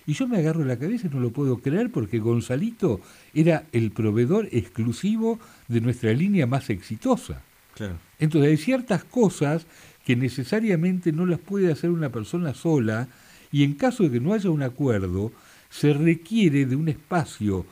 Y 0.08 0.14
yo 0.14 0.28
me 0.28 0.38
agarro 0.38 0.66
la 0.66 0.78
cabeza 0.78 1.08
y 1.08 1.14
no 1.14 1.20
lo 1.20 1.32
puedo 1.32 1.60
creer 1.60 1.92
porque 1.92 2.20
Gonzalito 2.20 3.02
era 3.34 3.66
el 3.72 3.92
proveedor 3.92 4.50
exclusivo 4.52 5.40
de 5.68 5.82
nuestra 5.82 6.12
línea 6.14 6.48
más 6.48 6.70
exitosa. 6.70 7.44
Claro. 7.76 7.96
Entonces 8.20 8.52
hay 8.52 8.58
ciertas 8.58 9.04
cosas 9.04 9.66
que 10.06 10.16
necesariamente 10.16 11.12
no 11.12 11.26
las 11.26 11.40
puede 11.40 11.72
hacer 11.72 11.92
una 11.92 12.10
persona 12.10 12.54
sola 12.54 13.08
y 13.52 13.64
en 13.64 13.74
caso 13.74 14.04
de 14.04 14.12
que 14.12 14.20
no 14.20 14.34
haya 14.34 14.50
un 14.50 14.64
acuerdo, 14.64 15.32
se 15.70 15.94
requiere 15.94 16.66
de 16.66 16.76
un 16.76 16.90
espacio 16.90 17.66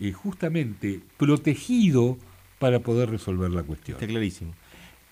eh, 0.00 0.12
justamente 0.12 1.00
protegido 1.16 2.18
para 2.58 2.80
poder 2.80 3.10
resolver 3.10 3.50
la 3.50 3.62
cuestión. 3.62 3.96
Está 3.96 4.06
clarísimo. 4.06 4.52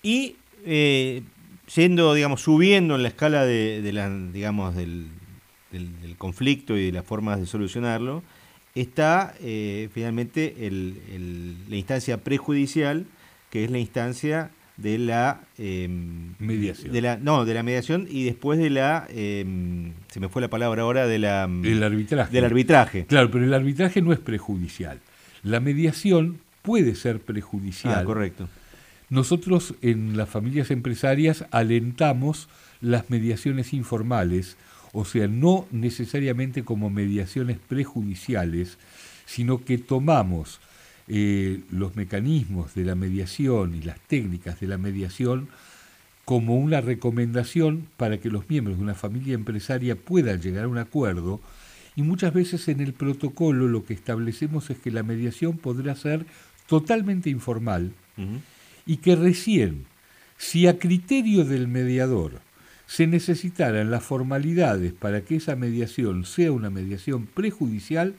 Y 0.03 0.37
eh, 0.65 1.23
yendo, 1.75 2.15
digamos, 2.15 2.41
subiendo 2.41 2.97
en 2.97 3.03
la 3.03 3.09
escala 3.09 3.45
de, 3.45 3.83
de 3.83 3.93
la, 3.93 4.11
digamos, 4.11 4.75
del, 4.75 5.09
del- 5.73 6.01
del 6.01 6.17
conflicto 6.17 6.77
y 6.77 6.87
de 6.87 6.93
las 6.93 7.05
formas 7.05 7.41
de 7.41 7.47
solucionarlo, 7.47 8.23
está 8.75 9.35
eh, 9.41 9.89
finalmente 9.93 10.67
el- 10.67 10.97
el- 11.13 11.55
la 11.69 11.77
instancia 11.77 12.19
prejudicial, 12.19 13.07
que 13.51 13.65
es 13.65 13.71
la 13.71 13.79
instancia 13.79 14.51
de 14.79 14.99
la 14.99 15.43
em, 15.59 16.35
Mediación. 16.39 16.93
de 16.93 17.03
la 17.03 17.17
no 17.19 17.45
de 17.45 17.53
la 17.55 17.63
mediación 17.63 18.07
y 18.11 18.25
después 18.25 18.59
de 18.59 18.71
la 18.71 19.07
em, 19.11 19.93
se 20.11 20.19
me 20.19 20.29
fue 20.31 20.41
la 20.41 20.49
palabra 20.49 20.83
ahora 20.83 21.07
de 21.07 21.19
la 21.19 21.45
em, 21.45 21.63
El 21.65 21.83
arbitraje. 21.83 22.33
del 22.33 22.45
arbitraje 22.47 23.05
Claro, 23.07 23.31
pero 23.31 23.45
el 23.45 23.53
arbitraje 23.53 24.01
no 24.01 24.13
es 24.15 24.19
prejudicial. 24.19 24.99
La 25.43 25.61
mediación 25.61 26.39
puede 26.63 26.95
ser 26.95 27.21
prejudicial. 27.21 27.95
ah 27.99 28.05
correcto 28.05 28.49
Nosotros 29.11 29.75
en 29.83 30.17
las 30.17 30.31
familias 30.31 30.71
empresarias 30.71 31.45
alentamos 31.51 32.49
las 32.81 33.11
mediaciones 33.11 33.75
informales, 33.75 34.57
o 34.93 35.05
sea, 35.05 35.27
no 35.27 35.67
necesariamente 35.71 36.65
como 36.65 36.91
mediaciones 36.91 37.59
prejudiciales, 37.59 38.79
sino 39.27 39.65
que 39.65 39.79
tomamos 39.79 40.61
eh, 41.09 41.61
los 41.71 41.97
mecanismos 41.97 42.75
de 42.75 42.85
la 42.85 42.95
mediación 42.95 43.75
y 43.75 43.83
las 43.83 43.99
técnicas 44.01 44.61
de 44.61 44.67
la 44.67 44.79
mediación 44.79 45.49
como 46.25 46.57
una 46.57 46.81
recomendación 46.81 47.89
para 47.97 48.19
que 48.19 48.31
los 48.31 48.49
miembros 48.49 48.77
de 48.77 48.85
una 48.85 48.95
familia 48.95 49.35
empresaria 49.35 49.97
puedan 49.97 50.41
llegar 50.41 50.65
a 50.65 50.69
un 50.69 50.79
acuerdo. 50.79 51.41
Y 51.97 52.03
muchas 52.03 52.33
veces 52.33 52.69
en 52.69 52.81
el 52.81 52.93
protocolo 52.93 53.67
lo 53.69 53.85
que 53.85 53.95
establecemos 53.95 54.71
es 54.71 54.79
que 54.79 54.91
la 54.91 55.03
mediación 55.03 55.59
podrá 55.59 55.97
ser 55.97 56.25
totalmente 56.67 57.29
informal, 57.29 57.93
y 58.87 58.99
que 58.99 59.17
recién, 59.17 59.85
si 60.39 60.67
a 60.67 60.79
criterio 60.79 61.45
del 61.45 61.69
mediador 61.69 62.41
se 62.93 63.07
necesitaran 63.07 63.91
las 63.91 64.05
formalidades 64.05 64.93
para 64.93 65.23
que 65.23 65.37
esa 65.37 65.57
mediación 65.57 66.27
sea 66.27 66.53
una 66.53 66.69
mediación 66.69 67.25
prejudicial, 67.25 68.15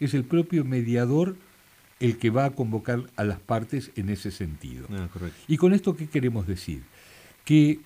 es 0.00 0.14
el 0.14 0.24
propio 0.24 0.64
mediador 0.64 1.36
el 2.00 2.16
que 2.16 2.30
va 2.30 2.46
a 2.46 2.50
convocar 2.52 3.02
a 3.16 3.24
las 3.24 3.38
partes 3.38 3.90
en 3.96 4.08
ese 4.08 4.30
sentido. 4.30 4.86
Ah, 4.90 5.08
¿Y 5.46 5.58
con 5.58 5.74
esto 5.74 5.94
qué 5.94 6.06
queremos 6.06 6.46
decir? 6.46 6.84
Que 7.44 7.80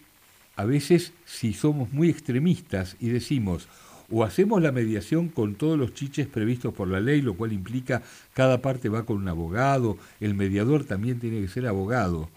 a 0.54 0.64
veces 0.64 1.12
si 1.24 1.54
somos 1.54 1.92
muy 1.92 2.08
extremistas 2.08 2.94
y 3.00 3.08
decimos 3.08 3.66
o 4.08 4.22
hacemos 4.22 4.62
la 4.62 4.70
mediación 4.70 5.30
con 5.30 5.56
todos 5.56 5.76
los 5.76 5.92
chiches 5.92 6.28
previstos 6.28 6.72
por 6.72 6.86
la 6.86 7.00
ley, 7.00 7.20
lo 7.20 7.34
cual 7.34 7.52
implica 7.52 8.02
cada 8.32 8.62
parte 8.62 8.88
va 8.88 9.04
con 9.04 9.16
un 9.16 9.26
abogado, 9.26 9.98
el 10.20 10.36
mediador 10.36 10.84
también 10.84 11.18
tiene 11.18 11.40
que 11.40 11.48
ser 11.48 11.66
abogado, 11.66 12.30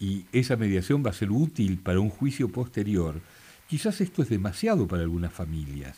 y 0.00 0.24
esa 0.32 0.56
mediación 0.56 1.04
va 1.04 1.10
a 1.10 1.14
ser 1.14 1.30
útil 1.30 1.78
para 1.78 2.00
un 2.00 2.10
juicio 2.10 2.48
posterior, 2.48 3.20
quizás 3.68 4.00
esto 4.00 4.22
es 4.22 4.28
demasiado 4.28 4.88
para 4.88 5.02
algunas 5.02 5.32
familias, 5.32 5.96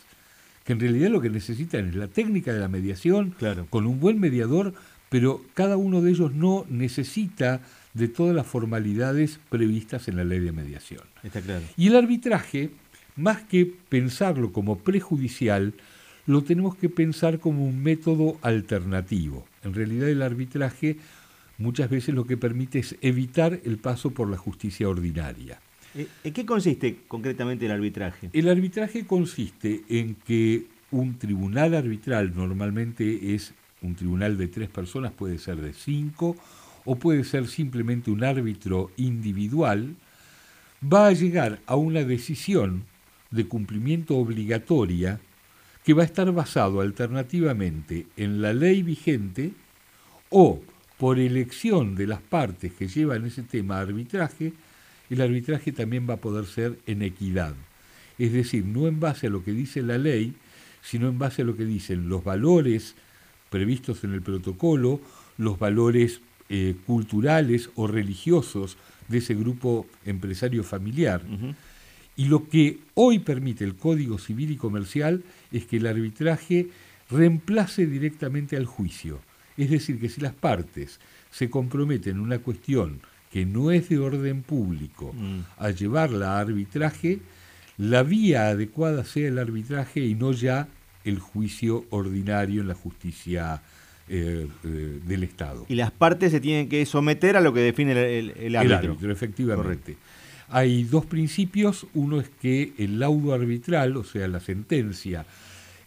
que 0.64 0.74
en 0.74 0.80
realidad 0.80 1.08
lo 1.10 1.20
que 1.22 1.30
necesitan 1.30 1.88
es 1.88 1.94
la 1.94 2.08
técnica 2.08 2.52
de 2.52 2.60
la 2.60 2.68
mediación 2.68 3.30
Claro. 3.38 3.66
con 3.70 3.86
un 3.86 3.98
buen 4.00 4.20
mediador 4.20 4.74
pero 5.12 5.44
cada 5.52 5.76
uno 5.76 6.00
de 6.00 6.10
ellos 6.10 6.32
no 6.32 6.64
necesita 6.70 7.60
de 7.92 8.08
todas 8.08 8.34
las 8.34 8.46
formalidades 8.46 9.38
previstas 9.50 10.08
en 10.08 10.16
la 10.16 10.24
ley 10.24 10.38
de 10.38 10.52
mediación. 10.52 11.02
Está 11.22 11.42
claro. 11.42 11.66
Y 11.76 11.88
el 11.88 11.96
arbitraje, 11.96 12.70
más 13.14 13.42
que 13.42 13.70
pensarlo 13.90 14.52
como 14.52 14.78
prejudicial, 14.78 15.74
lo 16.24 16.42
tenemos 16.42 16.76
que 16.76 16.88
pensar 16.88 17.40
como 17.40 17.66
un 17.66 17.82
método 17.82 18.38
alternativo. 18.40 19.46
En 19.62 19.74
realidad 19.74 20.08
el 20.08 20.22
arbitraje 20.22 20.96
muchas 21.62 21.88
veces 21.88 22.14
lo 22.14 22.24
que 22.24 22.36
permite 22.36 22.80
es 22.80 22.96
evitar 23.00 23.60
el 23.64 23.78
paso 23.78 24.10
por 24.10 24.28
la 24.28 24.36
justicia 24.36 24.88
ordinaria. 24.88 25.60
Eh, 25.94 26.06
¿En 26.24 26.32
qué 26.32 26.44
consiste 26.44 26.98
concretamente 27.08 27.66
el 27.66 27.72
arbitraje? 27.72 28.30
El 28.32 28.48
arbitraje 28.48 29.06
consiste 29.06 29.82
en 29.88 30.16
que 30.16 30.66
un 30.90 31.18
tribunal 31.18 31.74
arbitral 31.74 32.34
normalmente 32.34 33.34
es 33.34 33.54
un 33.82 33.94
tribunal 33.94 34.36
de 34.36 34.48
tres 34.48 34.68
personas, 34.68 35.12
puede 35.12 35.38
ser 35.38 35.56
de 35.56 35.72
cinco, 35.72 36.36
o 36.84 36.96
puede 36.96 37.24
ser 37.24 37.46
simplemente 37.46 38.10
un 38.10 38.24
árbitro 38.24 38.90
individual, 38.96 39.94
va 40.82 41.08
a 41.08 41.12
llegar 41.12 41.60
a 41.66 41.76
una 41.76 42.02
decisión 42.04 42.84
de 43.30 43.46
cumplimiento 43.46 44.16
obligatoria 44.16 45.20
que 45.84 45.94
va 45.94 46.02
a 46.02 46.06
estar 46.06 46.30
basado 46.32 46.80
alternativamente 46.80 48.06
en 48.16 48.42
la 48.42 48.52
ley 48.52 48.82
vigente 48.82 49.52
o 50.30 50.60
por 51.02 51.18
elección 51.18 51.96
de 51.96 52.06
las 52.06 52.20
partes 52.20 52.74
que 52.74 52.86
llevan 52.86 53.26
ese 53.26 53.42
tema 53.42 53.78
a 53.78 53.80
arbitraje, 53.80 54.52
el 55.10 55.20
arbitraje 55.20 55.72
también 55.72 56.08
va 56.08 56.14
a 56.14 56.18
poder 56.18 56.46
ser 56.46 56.78
en 56.86 57.02
equidad. 57.02 57.56
Es 58.20 58.32
decir, 58.32 58.64
no 58.64 58.86
en 58.86 59.00
base 59.00 59.26
a 59.26 59.30
lo 59.30 59.42
que 59.42 59.50
dice 59.50 59.82
la 59.82 59.98
ley, 59.98 60.32
sino 60.80 61.08
en 61.08 61.18
base 61.18 61.42
a 61.42 61.44
lo 61.44 61.56
que 61.56 61.64
dicen 61.64 62.08
los 62.08 62.22
valores 62.22 62.94
previstos 63.50 64.04
en 64.04 64.12
el 64.12 64.22
protocolo, 64.22 65.00
los 65.38 65.58
valores 65.58 66.20
eh, 66.48 66.76
culturales 66.86 67.70
o 67.74 67.88
religiosos 67.88 68.76
de 69.08 69.18
ese 69.18 69.34
grupo 69.34 69.88
empresario 70.06 70.62
familiar. 70.62 71.20
Y 72.14 72.26
lo 72.26 72.48
que 72.48 72.78
hoy 72.94 73.18
permite 73.18 73.64
el 73.64 73.74
Código 73.74 74.18
Civil 74.18 74.52
y 74.52 74.56
Comercial 74.56 75.24
es 75.50 75.66
que 75.66 75.78
el 75.78 75.88
arbitraje 75.88 76.68
reemplace 77.10 77.88
directamente 77.88 78.56
al 78.56 78.66
juicio. 78.66 79.18
Es 79.56 79.70
decir, 79.70 80.00
que 80.00 80.08
si 80.08 80.20
las 80.20 80.32
partes 80.32 81.00
se 81.30 81.50
comprometen 81.50 82.16
en 82.16 82.20
una 82.20 82.38
cuestión 82.38 83.00
que 83.30 83.46
no 83.46 83.70
es 83.70 83.88
de 83.88 83.98
orden 83.98 84.42
público 84.42 85.12
mm. 85.14 85.40
a 85.58 85.70
llevarla 85.70 86.36
a 86.36 86.40
arbitraje, 86.40 87.20
la 87.78 88.02
vía 88.02 88.48
adecuada 88.48 89.04
sea 89.04 89.28
el 89.28 89.38
arbitraje 89.38 90.00
y 90.00 90.14
no 90.14 90.32
ya 90.32 90.68
el 91.04 91.18
juicio 91.18 91.84
ordinario 91.90 92.60
en 92.60 92.68
la 92.68 92.74
justicia 92.74 93.62
eh, 94.08 94.46
eh, 94.64 95.00
del 95.06 95.22
Estado. 95.24 95.64
Y 95.68 95.74
las 95.74 95.90
partes 95.90 96.32
se 96.32 96.40
tienen 96.40 96.68
que 96.68 96.84
someter 96.84 97.36
a 97.36 97.40
lo 97.40 97.52
que 97.52 97.60
define 97.60 97.92
el, 97.92 98.30
el, 98.36 98.56
árbitro. 98.56 98.78
El 98.78 98.86
árbitro, 98.90 99.12
efectivamente. 99.12 99.96
Hay 100.48 100.84
dos 100.84 101.06
principios. 101.06 101.86
Uno 101.94 102.20
es 102.20 102.28
que 102.28 102.74
el 102.76 102.98
laudo 102.98 103.32
arbitral, 103.32 103.96
o 103.96 104.04
sea, 104.04 104.28
la 104.28 104.40
sentencia, 104.40 105.24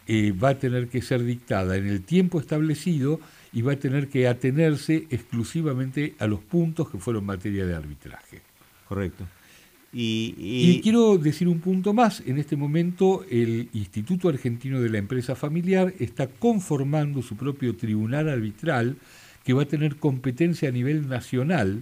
eh, 0.08 0.32
va 0.32 0.50
a 0.50 0.56
tener 0.60 0.88
que 0.88 1.02
ser 1.02 1.24
dictada 1.24 1.78
en 1.78 1.88
el 1.88 2.02
tiempo 2.02 2.40
establecido 2.40 3.20
y 3.56 3.62
va 3.62 3.72
a 3.72 3.78
tener 3.78 4.10
que 4.10 4.28
atenerse 4.28 5.08
exclusivamente 5.10 6.14
a 6.20 6.28
los 6.28 6.42
puntos 6.42 6.90
que 6.90 7.00
fueron 7.00 7.26
materia 7.26 7.66
de 7.66 7.74
arbitraje. 7.74 8.42
Correcto. 8.88 9.26
Y, 9.98 10.82
quiero 10.84 11.18
decir 11.18 11.48
un 11.48 11.62
punto 11.62 11.94
más. 11.94 12.22
En 12.26 12.38
este 12.38 12.58
momento 12.58 13.26
el 13.32 13.70
Instituto 13.72 14.28
Argentino 14.28 14.82
de 14.82 14.90
la 14.90 14.98
Empresa 14.98 15.36
Familiar 15.36 15.94
está 16.00 16.28
conformando 16.28 17.22
su 17.22 17.38
propio 17.38 17.78
tribunal 17.78 18.28
arbitral 18.28 18.98
que 19.46 19.54
va 19.54 19.64
a 19.64 19.68
tener 19.68 19.96
competencia 19.96 20.68
a 20.68 20.74
nivel 20.74 21.08
nacional, 21.08 21.82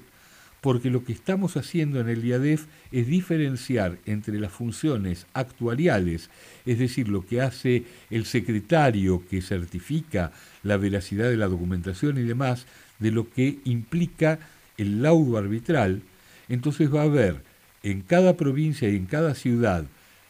porque 0.63 0.89
lo 0.89 1.03
que 1.03 1.11
estamos 1.11 1.57
haciendo 1.57 1.99
en 1.99 2.07
el 2.07 2.23
IADEF 2.23 2.67
es 2.93 3.07
diferenciar 3.07 3.97
entre 4.05 4.39
las 4.39 4.53
funciones 4.53 5.27
actuariales, 5.33 6.29
es 6.65 6.79
decir, 6.79 7.09
lo 7.09 7.25
que 7.25 7.41
hace 7.41 7.83
el 8.09 8.23
secretario 8.23 9.27
que 9.29 9.41
certifica 9.41 10.31
la 10.63 10.77
veracidad 10.77 11.29
de 11.29 11.35
la 11.35 11.49
documentación 11.49 12.17
y 12.17 12.21
demás, 12.21 12.65
de 12.99 13.11
lo 13.11 13.29
que 13.29 13.59
implica 13.65 14.39
el 14.77 15.01
laudo 15.01 15.37
arbitral. 15.37 16.01
Entonces 16.47 16.89
va 16.93 17.01
a 17.01 17.11
haber 17.11 17.43
en 17.83 18.01
cada 18.01 18.37
provincia 18.37 18.87
y 18.87 18.95
en 18.95 19.05
cada 19.05 19.35
ciudad 19.35 19.83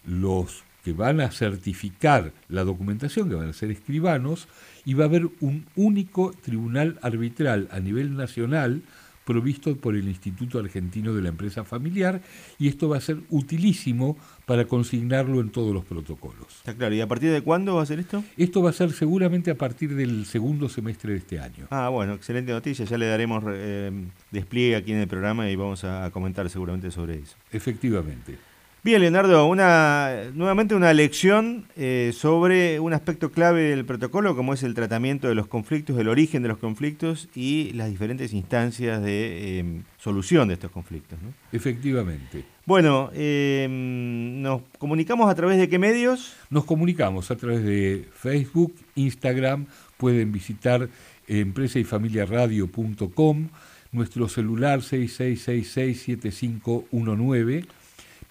los 0.04 0.64
que 0.84 0.94
van 0.94 1.22
a 1.22 1.30
certificar 1.30 2.34
la 2.50 2.64
documentación, 2.64 3.30
que 3.30 3.36
van 3.36 3.50
a 3.50 3.54
ser 3.54 3.70
escribanos, 3.70 4.48
y 4.84 4.96
va 4.96 5.04
a 5.04 5.08
haber 5.10 5.30
un 5.42 5.68
único 5.76 6.34
tribunal 6.42 6.98
arbitral 7.04 7.68
a 7.72 7.80
nivel 7.80 8.18
nacional 8.18 8.82
provisto 9.26 9.76
por 9.76 9.96
el 9.96 10.08
Instituto 10.08 10.60
Argentino 10.60 11.14
de 11.14 11.22
la 11.22 11.30
Empresa 11.30 11.64
Familiar 11.64 12.22
y 12.60 12.68
esto 12.68 12.90
va 12.90 12.98
a 12.98 13.02
ser 13.02 13.18
utilísimo 13.30 14.18
para 14.46 14.66
consignarlo 14.66 15.40
en 15.40 15.50
todos 15.50 15.74
los 15.74 15.86
protocolos. 15.86 16.48
Está 16.58 16.76
claro, 16.76 16.94
¿y 16.96 17.02
a 17.02 17.08
partir 17.08 17.32
de 17.32 17.42
cuándo 17.42 17.76
va 17.76 17.84
a 17.84 17.86
ser 17.86 18.00
esto? 18.00 18.24
Esto 18.38 18.62
va 18.62 18.70
a 18.70 18.74
ser 18.74 18.92
seguramente 18.92 19.52
a 19.52 19.56
partir 19.56 19.96
del 19.96 20.26
segundo 20.26 20.70
semestre 20.70 21.14
de 21.14 21.20
este 21.20 21.40
año. 21.40 21.68
Ah, 21.70 21.90
bueno, 21.90 22.14
excelente 22.14 22.52
noticia, 22.52 22.86
ya 22.86 22.98
le 22.98 23.08
daremos 23.08 23.44
eh, 23.48 23.92
despliegue 24.32 24.76
aquí 24.76 24.92
en 24.92 25.00
el 25.00 25.08
programa 25.08 25.50
y 25.50 25.56
vamos 25.56 25.84
a 25.84 26.10
comentar 26.12 26.50
seguramente 26.50 26.92
sobre 26.92 27.20
eso. 27.20 27.36
Efectivamente. 27.52 28.53
Bien, 28.86 29.00
Leonardo, 29.00 29.46
una, 29.46 30.12
nuevamente 30.34 30.76
una 30.76 30.92
lección 30.92 31.64
eh, 31.78 32.12
sobre 32.14 32.82
un 32.82 32.92
aspecto 32.92 33.32
clave 33.32 33.70
del 33.70 33.86
protocolo, 33.86 34.36
como 34.36 34.54
es 34.54 34.62
el 34.62 34.74
tratamiento 34.74 35.30
de 35.30 35.36
los 35.36 35.48
conflictos, 35.48 35.98
el 35.98 36.10
origen 36.10 36.44
de 36.44 36.50
los 36.50 36.58
conflictos 36.58 37.30
y 37.34 37.72
las 37.76 37.90
diferentes 37.90 38.34
instancias 38.34 39.02
de 39.02 39.60
em, 39.60 39.84
solución 39.98 40.50
de 40.50 40.56
estos 40.56 40.70
conflictos. 40.70 41.18
Efectivamente. 41.54 42.44
Bueno, 42.66 43.10
em, 43.14 44.42
¿nos 44.42 44.64
comunicamos 44.78 45.32
a 45.32 45.36
través 45.36 45.60
de 45.60 45.70
qué 45.70 45.80
medios? 45.80 46.34
Nos 46.50 46.66
comunicamos 46.66 47.32
a 47.32 47.38
través 47.38 47.64
de 47.64 48.06
Facebook, 48.14 48.76
Instagram, 48.96 49.68
pueden 49.96 50.34
visitar 50.34 50.90
empresa 51.30 51.80
y 51.80 51.86
familia 51.86 52.26
radio.com, 52.26 53.48
nuestro 53.94 54.28
celular 54.28 54.82
66667519 54.82 57.66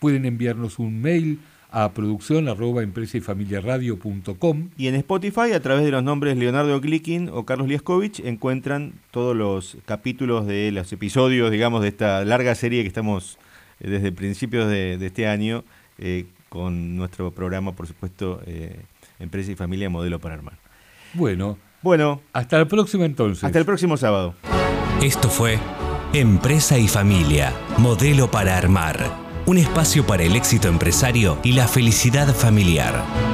pueden 0.02 0.26
enviarnos 0.26 0.80
un 0.80 1.00
mail 1.00 1.38
a 1.70 1.92
producción 1.92 2.48
arroba 2.48 2.82
empresa 2.82 3.16
y 3.18 3.20
familia 3.20 3.60
radio.com. 3.60 4.70
Y 4.76 4.88
en 4.88 4.96
Spotify, 4.96 5.52
a 5.54 5.60
través 5.60 5.84
de 5.84 5.92
los 5.92 6.02
nombres 6.02 6.36
Leonardo 6.36 6.80
Glikin 6.80 7.30
o 7.32 7.46
Carlos 7.46 7.68
Liaskovich, 7.68 8.18
encuentran 8.18 8.94
todos 9.12 9.36
los 9.36 9.78
capítulos 9.84 10.44
de 10.48 10.72
los 10.72 10.92
episodios, 10.92 11.52
digamos, 11.52 11.82
de 11.82 11.88
esta 11.88 12.24
larga 12.24 12.56
serie 12.56 12.82
que 12.82 12.88
estamos 12.88 13.38
eh, 13.78 13.90
desde 13.90 14.10
principios 14.10 14.68
de, 14.68 14.98
este 15.00 15.28
año 15.28 15.62
eh, 15.98 16.26
con 16.48 16.96
nuestro 16.96 17.30
programa, 17.30 17.70
por 17.70 17.86
supuesto, 17.86 18.42
eh, 18.44 18.80
Empresa 19.20 19.52
y 19.52 19.54
Familia 19.54 19.88
Modelo 19.88 20.18
para 20.18 20.34
Armar. 20.34 20.58
Bueno, 21.14 21.58
bueno, 21.80 22.22
hasta 22.32 22.58
la 22.58 22.66
próxima 22.66 23.04
entonces. 23.04 23.44
Hasta 23.44 23.60
el 23.60 23.64
próximo 23.64 23.96
sábado. 23.96 24.34
Esto 25.00 25.28
fue 25.30 25.60
Empresa 26.12 26.76
y 26.76 26.88
Familia, 26.88 27.52
Modelo 27.78 28.28
para 28.32 28.58
Armar 28.58 29.21
un 29.46 29.58
espacio 29.58 30.06
para 30.06 30.22
el 30.22 30.36
éxito 30.36 30.68
empresario 30.68 31.38
y 31.42 31.52
la 31.52 31.66
felicidad 31.66 32.34
familiar. 32.34 33.31